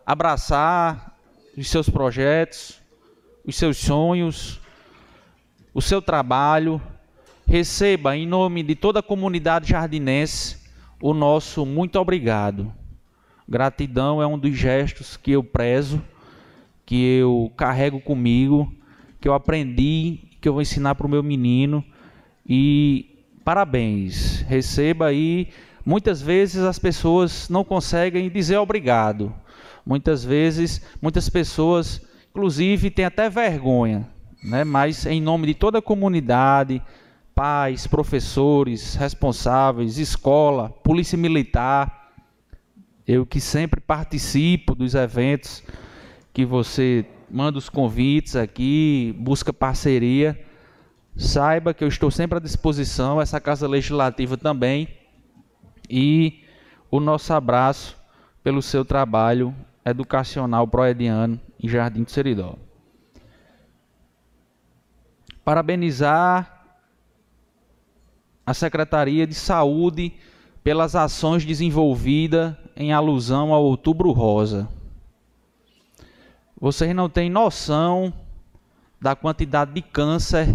abraçar 0.05 1.17
os 1.57 1.69
seus 1.69 1.89
projetos, 1.89 2.81
os 3.45 3.57
seus 3.57 3.77
sonhos, 3.77 4.61
o 5.75 5.83
seu 5.83 6.01
trabalho. 6.01 6.81
Receba, 7.47 8.17
em 8.17 8.27
nome 8.27 8.63
de 8.63 8.75
toda 8.75 9.01
a 9.01 9.03
comunidade 9.03 9.71
jardinense, 9.71 10.59
o 11.01 11.15
nosso 11.15 11.65
muito 11.65 11.99
obrigado. 11.99 12.73
Gratidão 13.49 14.21
é 14.21 14.27
um 14.27 14.39
dos 14.39 14.57
gestos 14.57 15.17
que 15.17 15.33
eu 15.33 15.43
prezo, 15.43 16.03
que 16.85 17.19
eu 17.19 17.53
carrego 17.57 18.01
comigo, 18.01 18.73
que 19.21 19.29
eu 19.29 19.35
aprendi, 19.35 20.21
que 20.41 20.49
eu 20.49 20.53
vou 20.53 20.63
ensinar 20.63 20.95
para 20.95 21.07
o 21.07 21.11
meu 21.11 21.23
menino. 21.23 21.85
E 22.49 23.25
parabéns. 23.45 24.43
Receba 24.43 25.07
aí 25.07 25.49
Muitas 25.87 26.21
vezes 26.21 26.65
as 26.65 26.81
pessoas 26.81 27.49
não 27.49 27.63
conseguem 27.63 28.29
dizer 28.29 28.57
obrigado. 28.57 29.33
Muitas 29.87 30.25
vezes, 30.25 30.83
muitas 31.01 31.29
pessoas, 31.29 32.03
inclusive, 32.31 32.91
têm 32.91 33.05
até 33.05 33.31
vergonha, 33.31 34.05
né? 34.43 34.65
mas 34.65 35.07
em 35.07 35.21
nome 35.21 35.47
de 35.47 35.55
toda 35.55 35.79
a 35.79 35.83
comunidade, 35.83 36.83
pais, 37.37 37.87
professores, 37.87 38.97
responsáveis, 38.97 39.97
escola, 39.97 40.71
polícia 40.71 41.17
militar, 41.17 42.06
eu 43.07 43.25
que 43.25 43.41
sempre 43.41 43.81
participo 43.81 44.75
dos 44.75 44.95
eventos 44.95 45.63
que 46.33 46.45
você 46.45 47.07
manda 47.31 47.57
os 47.57 47.69
convites 47.69 48.35
aqui, 48.35 49.15
busca 49.19 49.53
parceria, 49.53 50.39
saiba 51.17 51.73
que 51.73 51.85
eu 51.85 51.89
estou 51.89 52.11
sempre 52.11 52.39
à 52.39 52.41
disposição, 52.41 53.21
essa 53.21 53.41
Casa 53.41 53.69
Legislativa 53.69 54.37
também 54.37 54.89
e 55.89 56.43
o 56.91 57.01
nosso 57.01 57.33
abraço 57.33 57.97
pelo 58.43 58.61
seu 58.61 58.85
trabalho 58.85 59.55
educacional 59.85 60.67
proediano 60.67 61.41
em 61.63 61.69
Jardim 61.69 62.03
do 62.03 62.11
Seridó. 62.11 62.57
Parabenizar 65.45 66.57
a 68.45 68.53
Secretaria 68.53 69.27
de 69.27 69.35
Saúde 69.35 70.15
pelas 70.67 70.97
ações 70.97 71.45
desenvolvidas 71.45 72.53
em 72.75 72.93
alusão 72.93 73.55
ao 73.55 73.63
Outubro 73.63 74.11
Rosa. 74.11 74.69
Vocês 76.61 76.93
não 76.93 77.09
têm 77.09 77.31
noção 77.31 78.13
da 79.01 79.15
quantidade 79.15 79.73
de 79.73 79.81
câncer 79.81 80.49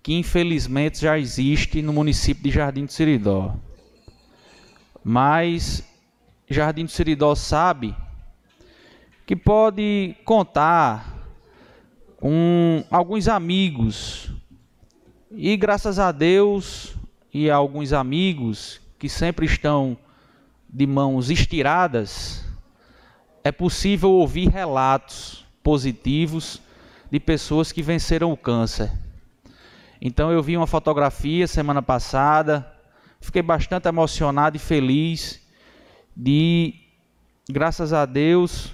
que 0.00 0.14
infelizmente 0.14 1.00
já 1.00 1.18
existe 1.18 1.82
no 1.82 1.92
município 1.92 2.44
de 2.44 2.52
Jardim 2.52 2.84
do 2.84 2.92
Seridó. 2.92 3.56
Mas 5.02 5.82
Jardim 6.48 6.84
do 6.84 6.92
Seridó 6.92 7.34
sabe 7.34 7.96
que 9.26 9.34
pode 9.34 10.14
contar 10.24 11.16
com 12.16 12.84
alguns 12.88 13.26
amigos. 13.26 14.30
E 15.32 15.56
graças 15.56 15.98
a 15.98 16.12
Deus 16.12 16.94
e 17.34 17.50
a 17.50 17.56
alguns 17.56 17.92
amigos 17.92 18.81
que 19.02 19.08
sempre 19.08 19.46
estão 19.46 19.98
de 20.68 20.86
mãos 20.86 21.28
estiradas, 21.28 22.44
é 23.42 23.50
possível 23.50 24.12
ouvir 24.12 24.48
relatos 24.48 25.44
positivos 25.60 26.62
de 27.10 27.18
pessoas 27.18 27.72
que 27.72 27.82
venceram 27.82 28.30
o 28.30 28.36
câncer. 28.36 28.92
Então 30.00 30.30
eu 30.30 30.40
vi 30.40 30.56
uma 30.56 30.68
fotografia 30.68 31.48
semana 31.48 31.82
passada 31.82 32.64
Fiquei 33.20 33.42
bastante 33.42 33.88
emocionado 33.88 34.56
e 34.56 34.60
feliz 34.60 35.44
de, 36.16 36.72
graças 37.50 37.92
a 37.92 38.06
Deus, 38.06 38.72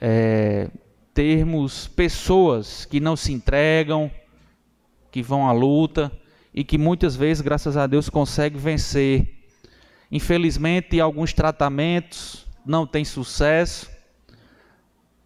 é, 0.00 0.70
termos 1.12 1.86
pessoas 1.86 2.86
que 2.86 2.98
não 2.98 3.14
se 3.14 3.30
entregam, 3.30 4.10
que 5.10 5.22
vão 5.22 5.46
à 5.46 5.52
luta 5.52 6.10
e 6.58 6.64
que 6.64 6.76
muitas 6.76 7.14
vezes, 7.14 7.40
graças 7.40 7.76
a 7.76 7.86
Deus, 7.86 8.10
conseguem 8.10 8.58
vencer. 8.58 9.32
Infelizmente, 10.10 11.00
alguns 11.00 11.32
tratamentos 11.32 12.44
não 12.66 12.84
têm 12.84 13.04
sucesso, 13.04 13.88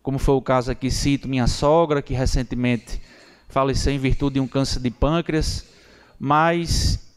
como 0.03 0.19
foi 0.19 0.35
o 0.35 0.43
caso 0.43 0.71
aqui, 0.71 0.91
cito 0.91 1.27
minha 1.27 1.47
sogra, 1.47 2.03
que 2.03 2.13
recentemente 2.13 3.01
faleceu 3.49 3.95
em 3.95 3.99
virtude 3.99 4.35
de 4.35 4.41
um 4.41 4.47
câncer 4.47 4.79
de 4.81 4.91
pâncreas, 4.91 5.67
mas 6.21 7.17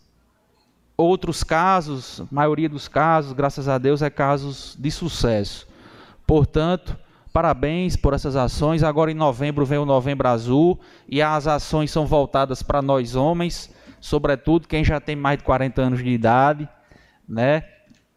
outros 0.96 1.44
casos, 1.44 2.24
maioria 2.32 2.70
dos 2.70 2.88
casos, 2.88 3.34
graças 3.34 3.68
a 3.68 3.78
Deus, 3.78 4.02
é 4.02 4.10
casos 4.10 4.78
de 4.80 4.92
sucesso. 4.92 5.68
Portanto, 6.26 6.98
parabéns 7.34 7.98
por 7.98 8.14
essas 8.14 8.38
ações. 8.38 8.82
Agora 8.82 9.12
em 9.12 9.16
novembro 9.16 9.66
vem 9.66 9.78
o 9.78 9.86
Novembro 9.86 10.26
Azul 10.30 10.80
e 11.06 11.22
as 11.22 11.48
ações 11.48 11.92
são 11.92 12.06
voltadas 12.06 12.64
para 12.64 12.82
nós 12.82 13.14
homens, 13.14 13.70
sobretudo 14.00 14.68
quem 14.68 14.84
já 14.84 15.00
tem 15.00 15.16
mais 15.16 15.38
de 15.38 15.44
40 15.44 15.82
anos 15.82 16.04
de 16.04 16.10
idade, 16.10 16.68
né? 17.28 17.64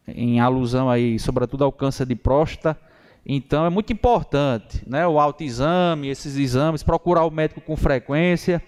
Em 0.07 0.41
alusão 0.41 0.89
aí, 0.89 1.18
sobretudo 1.18 1.64
ao 1.64 1.72
câncer 1.72 2.07
de 2.07 2.14
próstata. 2.14 2.79
Então 3.24 3.66
é 3.66 3.70
muito 3.70 3.93
importante, 3.93 4.83
né? 4.87 5.07
O 5.07 5.18
autoexame, 5.18 6.09
esses 6.09 6.37
exames, 6.37 6.83
procurar 6.83 7.24
o 7.24 7.31
médico 7.31 7.61
com 7.61 7.76
frequência. 7.76 8.62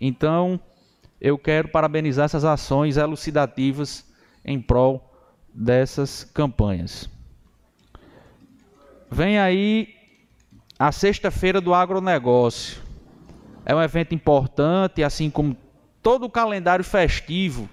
Então, 0.00 0.60
eu 1.20 1.36
quero 1.38 1.68
parabenizar 1.68 2.24
essas 2.24 2.44
ações 2.44 2.96
elucidativas 2.96 4.04
em 4.44 4.60
prol 4.60 5.12
dessas 5.52 6.24
campanhas. 6.24 7.08
Vem 9.10 9.38
aí 9.38 9.88
a 10.78 10.92
sexta-feira 10.92 11.60
do 11.60 11.74
agronegócio. 11.74 12.82
É 13.64 13.74
um 13.74 13.82
evento 13.82 14.14
importante, 14.14 15.02
assim 15.02 15.28
como 15.28 15.56
todo 16.02 16.24
o 16.24 16.30
calendário 16.30 16.84
festivo 16.84 17.68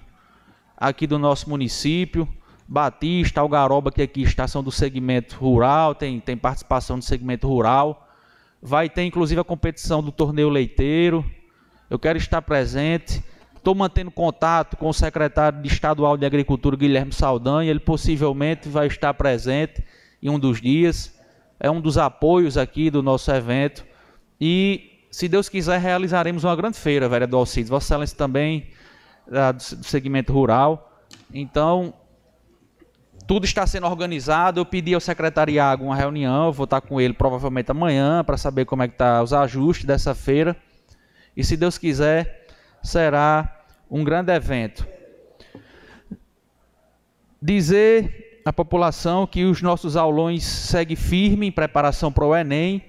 aqui 0.76 1.06
do 1.06 1.18
nosso 1.18 1.48
município. 1.48 2.28
Batista, 2.68 3.40
Algaroba, 3.40 3.92
que 3.92 4.02
aqui 4.02 4.22
está, 4.22 4.48
são 4.48 4.62
do 4.62 4.72
segmento 4.72 5.36
rural, 5.36 5.94
tem, 5.94 6.18
tem 6.18 6.36
participação 6.36 6.98
do 6.98 7.04
segmento 7.04 7.46
rural. 7.46 8.08
Vai 8.60 8.88
ter 8.88 9.04
inclusive 9.04 9.40
a 9.40 9.44
competição 9.44 10.02
do 10.02 10.10
torneio 10.10 10.48
leiteiro. 10.48 11.24
Eu 11.88 11.98
quero 11.98 12.18
estar 12.18 12.42
presente. 12.42 13.22
Estou 13.54 13.74
mantendo 13.74 14.10
contato 14.10 14.76
com 14.76 14.88
o 14.88 14.94
secretário 14.94 15.60
de 15.60 15.68
Estadual 15.68 16.16
de 16.16 16.26
Agricultura, 16.26 16.76
Guilherme 16.76 17.12
Saldanha. 17.12 17.70
Ele 17.70 17.80
possivelmente 17.80 18.68
vai 18.68 18.86
estar 18.86 19.14
presente 19.14 19.84
em 20.22 20.28
um 20.28 20.38
dos 20.38 20.60
dias. 20.60 21.16
É 21.58 21.70
um 21.70 21.80
dos 21.80 21.96
apoios 21.98 22.56
aqui 22.56 22.90
do 22.90 23.02
nosso 23.02 23.30
evento. 23.30 23.84
E, 24.40 24.95
se 25.16 25.28
Deus 25.28 25.48
quiser, 25.48 25.80
realizaremos 25.80 26.44
uma 26.44 26.54
grande 26.54 26.76
feira, 26.76 27.08
vereador 27.08 27.40
Alcides. 27.40 27.70
Vossa 27.70 27.86
Excelência 27.86 28.18
também, 28.18 28.66
do 29.26 29.82
segmento 29.82 30.30
rural. 30.30 31.00
Então, 31.32 31.94
tudo 33.26 33.46
está 33.46 33.66
sendo 33.66 33.86
organizado. 33.86 34.60
Eu 34.60 34.66
pedi 34.66 34.92
ao 34.92 35.00
secretariado 35.00 35.82
uma 35.82 35.96
reunião, 35.96 36.52
vou 36.52 36.64
estar 36.64 36.82
com 36.82 37.00
ele 37.00 37.14
provavelmente 37.14 37.70
amanhã 37.70 38.22
para 38.22 38.36
saber 38.36 38.66
como 38.66 38.82
é 38.82 38.88
que 38.88 38.94
tá 38.94 39.22
os 39.22 39.32
ajustes 39.32 39.86
dessa 39.86 40.14
feira. 40.14 40.54
E 41.34 41.42
se 41.42 41.56
Deus 41.56 41.78
quiser, 41.78 42.46
será 42.82 43.64
um 43.90 44.04
grande 44.04 44.34
evento. 44.34 44.86
Dizer 47.40 48.42
à 48.44 48.52
população 48.52 49.26
que 49.26 49.46
os 49.46 49.62
nossos 49.62 49.96
aulões 49.96 50.44
seguem 50.44 50.94
firme 50.94 51.46
em 51.46 51.52
preparação 51.52 52.12
para 52.12 52.26
o 52.26 52.36
Enem. 52.36 52.84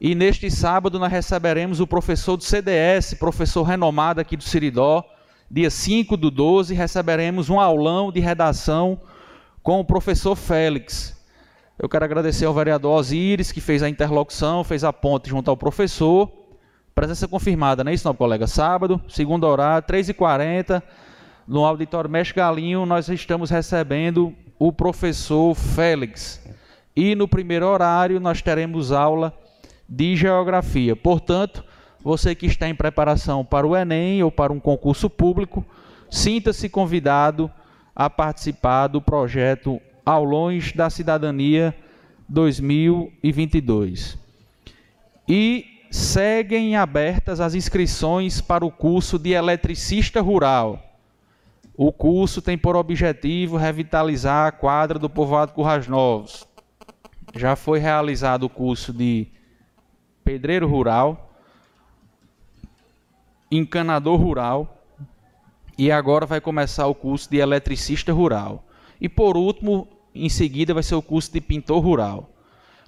E 0.00 0.14
neste 0.14 0.48
sábado 0.48 0.96
nós 0.96 1.10
receberemos 1.10 1.80
o 1.80 1.86
professor 1.86 2.36
do 2.36 2.44
CDS, 2.44 3.14
professor 3.14 3.64
renomado 3.64 4.20
aqui 4.20 4.36
do 4.36 4.44
Siridó. 4.44 5.04
Dia 5.50 5.70
5 5.70 6.16
do 6.16 6.30
12, 6.30 6.72
receberemos 6.72 7.50
um 7.50 7.58
aulão 7.58 8.12
de 8.12 8.20
redação 8.20 9.00
com 9.60 9.80
o 9.80 9.84
professor 9.84 10.36
Félix. 10.36 11.18
Eu 11.76 11.88
quero 11.88 12.04
agradecer 12.04 12.44
ao 12.44 12.54
vereador 12.54 12.96
Osíris, 12.96 13.50
que 13.50 13.60
fez 13.60 13.82
a 13.82 13.88
interlocução, 13.88 14.62
fez 14.62 14.84
a 14.84 14.92
ponte 14.92 15.28
junto 15.30 15.50
ao 15.50 15.56
professor. 15.56 16.30
Presença 16.94 17.26
confirmada, 17.26 17.82
não 17.82 17.90
é 17.90 17.94
isso, 17.94 18.06
não, 18.06 18.14
colega? 18.14 18.46
Sábado, 18.46 19.00
segundo 19.08 19.48
horário, 19.48 19.86
3h40, 19.86 20.80
no 21.46 21.64
auditório 21.64 22.08
Mestre 22.08 22.36
Galinho, 22.36 22.86
nós 22.86 23.08
estamos 23.08 23.50
recebendo 23.50 24.32
o 24.60 24.72
professor 24.72 25.54
Félix. 25.56 26.40
E 26.94 27.16
no 27.16 27.26
primeiro 27.26 27.66
horário, 27.66 28.20
nós 28.20 28.40
teremos 28.42 28.92
aula 28.92 29.36
de 29.88 30.14
geografia. 30.14 30.94
Portanto, 30.94 31.64
você 32.02 32.34
que 32.34 32.46
está 32.46 32.68
em 32.68 32.74
preparação 32.74 33.44
para 33.44 33.66
o 33.66 33.76
Enem 33.76 34.22
ou 34.22 34.30
para 34.30 34.52
um 34.52 34.60
concurso 34.60 35.08
público, 35.08 35.64
sinta-se 36.10 36.68
convidado 36.68 37.50
a 37.94 38.08
participar 38.08 38.86
do 38.86 39.00
projeto 39.00 39.80
Aulões 40.04 40.72
da 40.72 40.88
Cidadania 40.88 41.74
2022. 42.28 44.18
E 45.26 45.66
seguem 45.90 46.76
abertas 46.76 47.40
as 47.40 47.54
inscrições 47.54 48.40
para 48.40 48.64
o 48.64 48.70
curso 48.70 49.18
de 49.18 49.30
eletricista 49.30 50.20
rural. 50.20 50.82
O 51.76 51.92
curso 51.92 52.42
tem 52.42 52.58
por 52.58 52.76
objetivo 52.76 53.56
revitalizar 53.56 54.46
a 54.46 54.52
quadra 54.52 54.98
do 54.98 55.08
povoado 55.08 55.52
Currais 55.52 55.86
Novos. 55.86 56.46
Já 57.34 57.54
foi 57.54 57.78
realizado 57.78 58.44
o 58.44 58.48
curso 58.48 58.92
de 58.92 59.28
pedreiro 60.28 60.68
rural, 60.68 61.32
encanador 63.50 64.20
rural 64.20 64.84
e 65.78 65.90
agora 65.90 66.26
vai 66.26 66.38
começar 66.38 66.86
o 66.86 66.94
curso 66.94 67.30
de 67.30 67.38
eletricista 67.38 68.12
rural. 68.12 68.62
E 69.00 69.08
por 69.08 69.38
último, 69.38 69.88
em 70.14 70.28
seguida 70.28 70.74
vai 70.74 70.82
ser 70.82 70.96
o 70.96 71.00
curso 71.00 71.32
de 71.32 71.40
pintor 71.40 71.82
rural. 71.82 72.28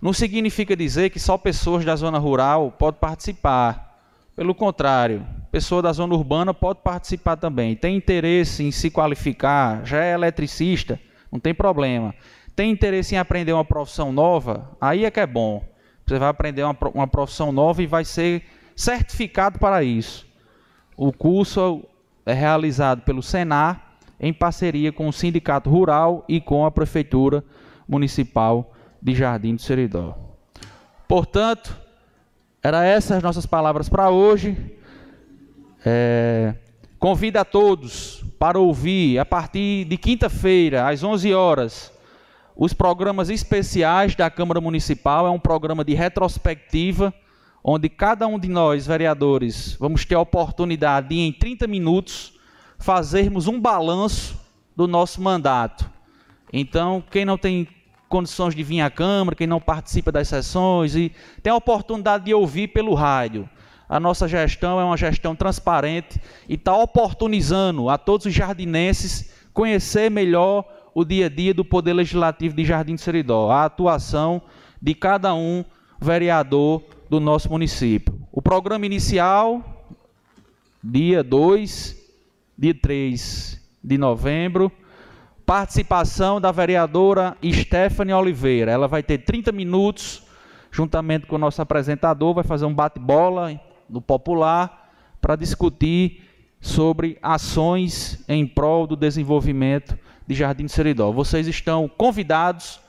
Não 0.03 0.12
significa 0.12 0.76
dizer 0.76 1.09
que 1.09 1.18
só 1.18 1.38
pessoas 1.38 1.82
da 1.82 1.97
zona 1.97 2.18
rural 2.18 2.72
podem 2.78 3.01
participar. 3.01 3.99
Pelo 4.36 4.55
contrário, 4.55 5.26
pessoa 5.51 5.80
da 5.80 5.95
zona 5.95 6.14
urbana 6.14 6.53
pode 6.53 6.80
participar 6.82 7.38
também. 7.38 7.74
Tem 7.74 7.97
interesse 7.97 8.62
em 8.62 8.70
se 8.70 8.91
qualificar, 8.91 9.82
já 9.86 10.05
é 10.05 10.12
eletricista, 10.12 11.01
não 11.32 11.41
tem 11.41 11.55
problema. 11.55 12.14
Tem 12.55 12.70
interesse 12.70 13.14
em 13.14 13.18
aprender 13.18 13.55
uma 13.55 13.64
profissão 13.64 14.12
nova, 14.12 14.76
aí 14.78 15.07
é 15.07 15.11
que 15.11 15.20
é 15.20 15.26
bom. 15.26 15.70
Você 16.11 16.18
vai 16.18 16.28
aprender 16.28 16.64
uma, 16.64 16.76
uma 16.92 17.06
profissão 17.06 17.52
nova 17.52 17.80
e 17.80 17.86
vai 17.86 18.04
ser 18.04 18.42
certificado 18.74 19.61
para 19.61 19.84
isso. 19.84 20.26
O 20.96 21.12
curso 21.12 21.84
é 22.26 22.32
realizado 22.32 23.02
pelo 23.02 23.22
Senar 23.22 23.94
em 24.18 24.32
parceria 24.32 24.90
com 24.90 25.06
o 25.06 25.12
Sindicato 25.12 25.70
Rural 25.70 26.24
e 26.28 26.40
com 26.40 26.66
a 26.66 26.70
Prefeitura 26.72 27.44
Municipal 27.88 28.74
de 29.00 29.14
Jardim 29.14 29.54
do 29.54 29.62
Seridó. 29.62 30.18
Portanto, 31.06 31.78
eram 32.61 32.78
essas 32.80 33.18
as 33.18 33.22
nossas 33.22 33.46
palavras 33.46 33.88
para 33.88 34.11
hoje. 34.11 34.56
É, 35.86 36.54
convido 36.98 37.38
a 37.38 37.44
todos 37.44 38.24
para 38.36 38.58
ouvir, 38.58 39.16
a 39.20 39.24
partir 39.24 39.84
de 39.84 39.96
quinta-feira, 39.96 40.88
às 40.88 41.04
11 41.04 41.32
horas, 41.32 41.92
os 42.61 42.74
programas 42.74 43.30
especiais 43.30 44.14
da 44.14 44.28
Câmara 44.28 44.61
Municipal. 44.61 45.26
É 45.26 45.30
um 45.30 45.38
programa 45.38 45.82
de 45.82 45.94
retrospectiva, 45.94 47.12
onde 47.64 47.88
cada 47.88 48.26
um 48.26 48.38
de 48.38 48.48
nós, 48.48 48.86
vereadores, 48.86 49.78
vamos 49.80 50.04
ter 50.04 50.14
a 50.14 50.20
oportunidade 50.20 51.08
de, 51.08 51.20
em 51.20 51.32
30 51.32 51.66
minutos, 51.66 52.34
fazermos 52.78 53.48
um 53.48 53.58
balanço 53.58 54.38
do 54.76 54.86
nosso 54.86 55.22
mandato. 55.22 55.90
Então, 56.52 57.02
quem 57.11 57.24
não 57.24 57.38
tem 57.38 57.66
condições 58.11 58.54
de 58.54 58.62
vir 58.62 58.82
à 58.82 58.90
Câmara, 58.90 59.34
quem 59.34 59.46
não 59.46 59.61
participa 59.61 60.12
das 60.12 60.28
sessões 60.28 60.94
e 60.94 61.11
tem 61.42 61.50
a 61.50 61.56
oportunidade 61.56 62.26
de 62.26 62.34
ouvir 62.34 62.68
pelo 62.68 62.92
rádio. 62.92 63.48
A 63.88 63.98
nossa 63.98 64.28
gestão 64.28 64.78
é 64.78 64.84
uma 64.84 64.98
gestão 64.98 65.34
transparente 65.34 66.20
e 66.46 66.56
está 66.56 66.76
oportunizando 66.76 67.88
a 67.88 67.96
todos 67.96 68.26
os 68.26 68.34
jardinenses 68.34 69.32
conhecer 69.54 70.11
melhor 70.11 70.64
o 70.95 71.05
dia 71.05 71.26
a 71.26 71.28
dia 71.28 71.55
do 71.55 71.64
Poder 71.64 71.93
Legislativo 71.93 72.55
de 72.55 72.64
Jardim 72.64 72.95
de 72.95 73.01
Seridó, 73.01 73.51
a 73.51 73.64
atuação 73.64 74.43
de 74.80 74.95
cada 74.95 75.34
um 75.34 75.64
vereador 76.01 76.82
do 77.09 77.20
nosso 77.20 77.51
município. 77.51 78.18
O 78.32 78.41
programa 78.41 78.86
inicial, 78.86 79.62
dia 80.82 81.22
2, 81.22 81.97
dia 82.57 82.74
3 82.74 83.61
de 83.82 83.99
novembro, 83.99 84.70
participação 85.45 86.41
da 86.41 86.53
vereadora 86.53 87.36
Stephanie 87.45 88.14
Oliveira. 88.14 88.70
Ela 88.70 88.86
vai 88.86 89.03
ter 89.03 89.18
30 89.18 89.53
minutos, 89.53 90.22
juntamente 90.70 91.26
com 91.26 91.36
o 91.36 91.38
nosso 91.38 91.61
apresentador, 91.61 92.34
vai 92.34 92.45
fazer 92.45 92.66
um 92.66 92.74
bate-bola 92.74 93.61
no 93.88 94.01
popular 94.01 94.93
para 95.20 95.36
discutir 95.36 96.22
sobre 96.61 97.18
ações 97.22 98.22
em 98.28 98.47
prol 98.47 98.86
do 98.86 98.95
desenvolvimento 98.95 99.99
de 100.31 100.37
Jardim 100.37 100.66
de 100.66 100.70
Seridó. 100.70 101.11
Vocês 101.11 101.49
estão 101.49 101.89
convidados 101.89 102.81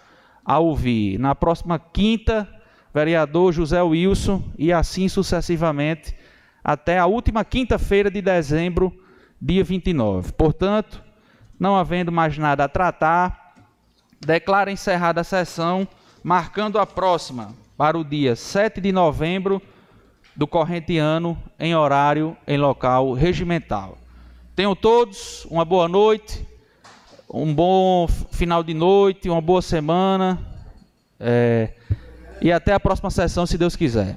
a 0.45 0.59
ouvir 0.59 1.17
na 1.17 1.33
próxima 1.33 1.79
quinta, 1.79 2.47
vereador 2.93 3.51
José 3.51 3.81
Wilson 3.81 4.43
e 4.59 4.71
assim 4.71 5.09
sucessivamente 5.09 6.15
até 6.63 6.99
a 6.99 7.07
última 7.07 7.43
quinta-feira 7.43 8.11
de 8.11 8.21
dezembro, 8.21 8.93
dia 9.41 9.63
29. 9.63 10.33
Portanto, 10.33 11.01
não 11.59 11.75
havendo 11.75 12.11
mais 12.11 12.37
nada 12.37 12.65
a 12.65 12.69
tratar, 12.69 13.55
declara 14.19 14.71
encerrada 14.71 15.21
a 15.21 15.23
sessão, 15.23 15.87
marcando 16.23 16.77
a 16.77 16.85
próxima 16.85 17.55
para 17.75 17.97
o 17.97 18.03
dia 18.03 18.35
7 18.35 18.79
de 18.79 18.91
novembro 18.91 19.59
do 20.35 20.45
corrente 20.45 20.99
ano, 20.99 21.35
em 21.59 21.75
horário 21.75 22.37
em 22.47 22.59
local 22.59 23.13
regimental. 23.13 23.97
Tenham 24.55 24.75
todos 24.75 25.43
uma 25.49 25.65
boa 25.65 25.87
noite, 25.87 26.47
um 27.33 27.53
bom 27.53 28.07
final 28.31 28.63
de 28.63 28.73
noite, 28.73 29.29
uma 29.29 29.41
boa 29.41 29.61
semana. 29.61 30.39
É, 31.19 31.69
e 32.41 32.51
até 32.51 32.73
a 32.73 32.79
próxima 32.79 33.09
sessão, 33.09 33.45
se 33.45 33.57
Deus 33.57 33.75
quiser. 33.75 34.15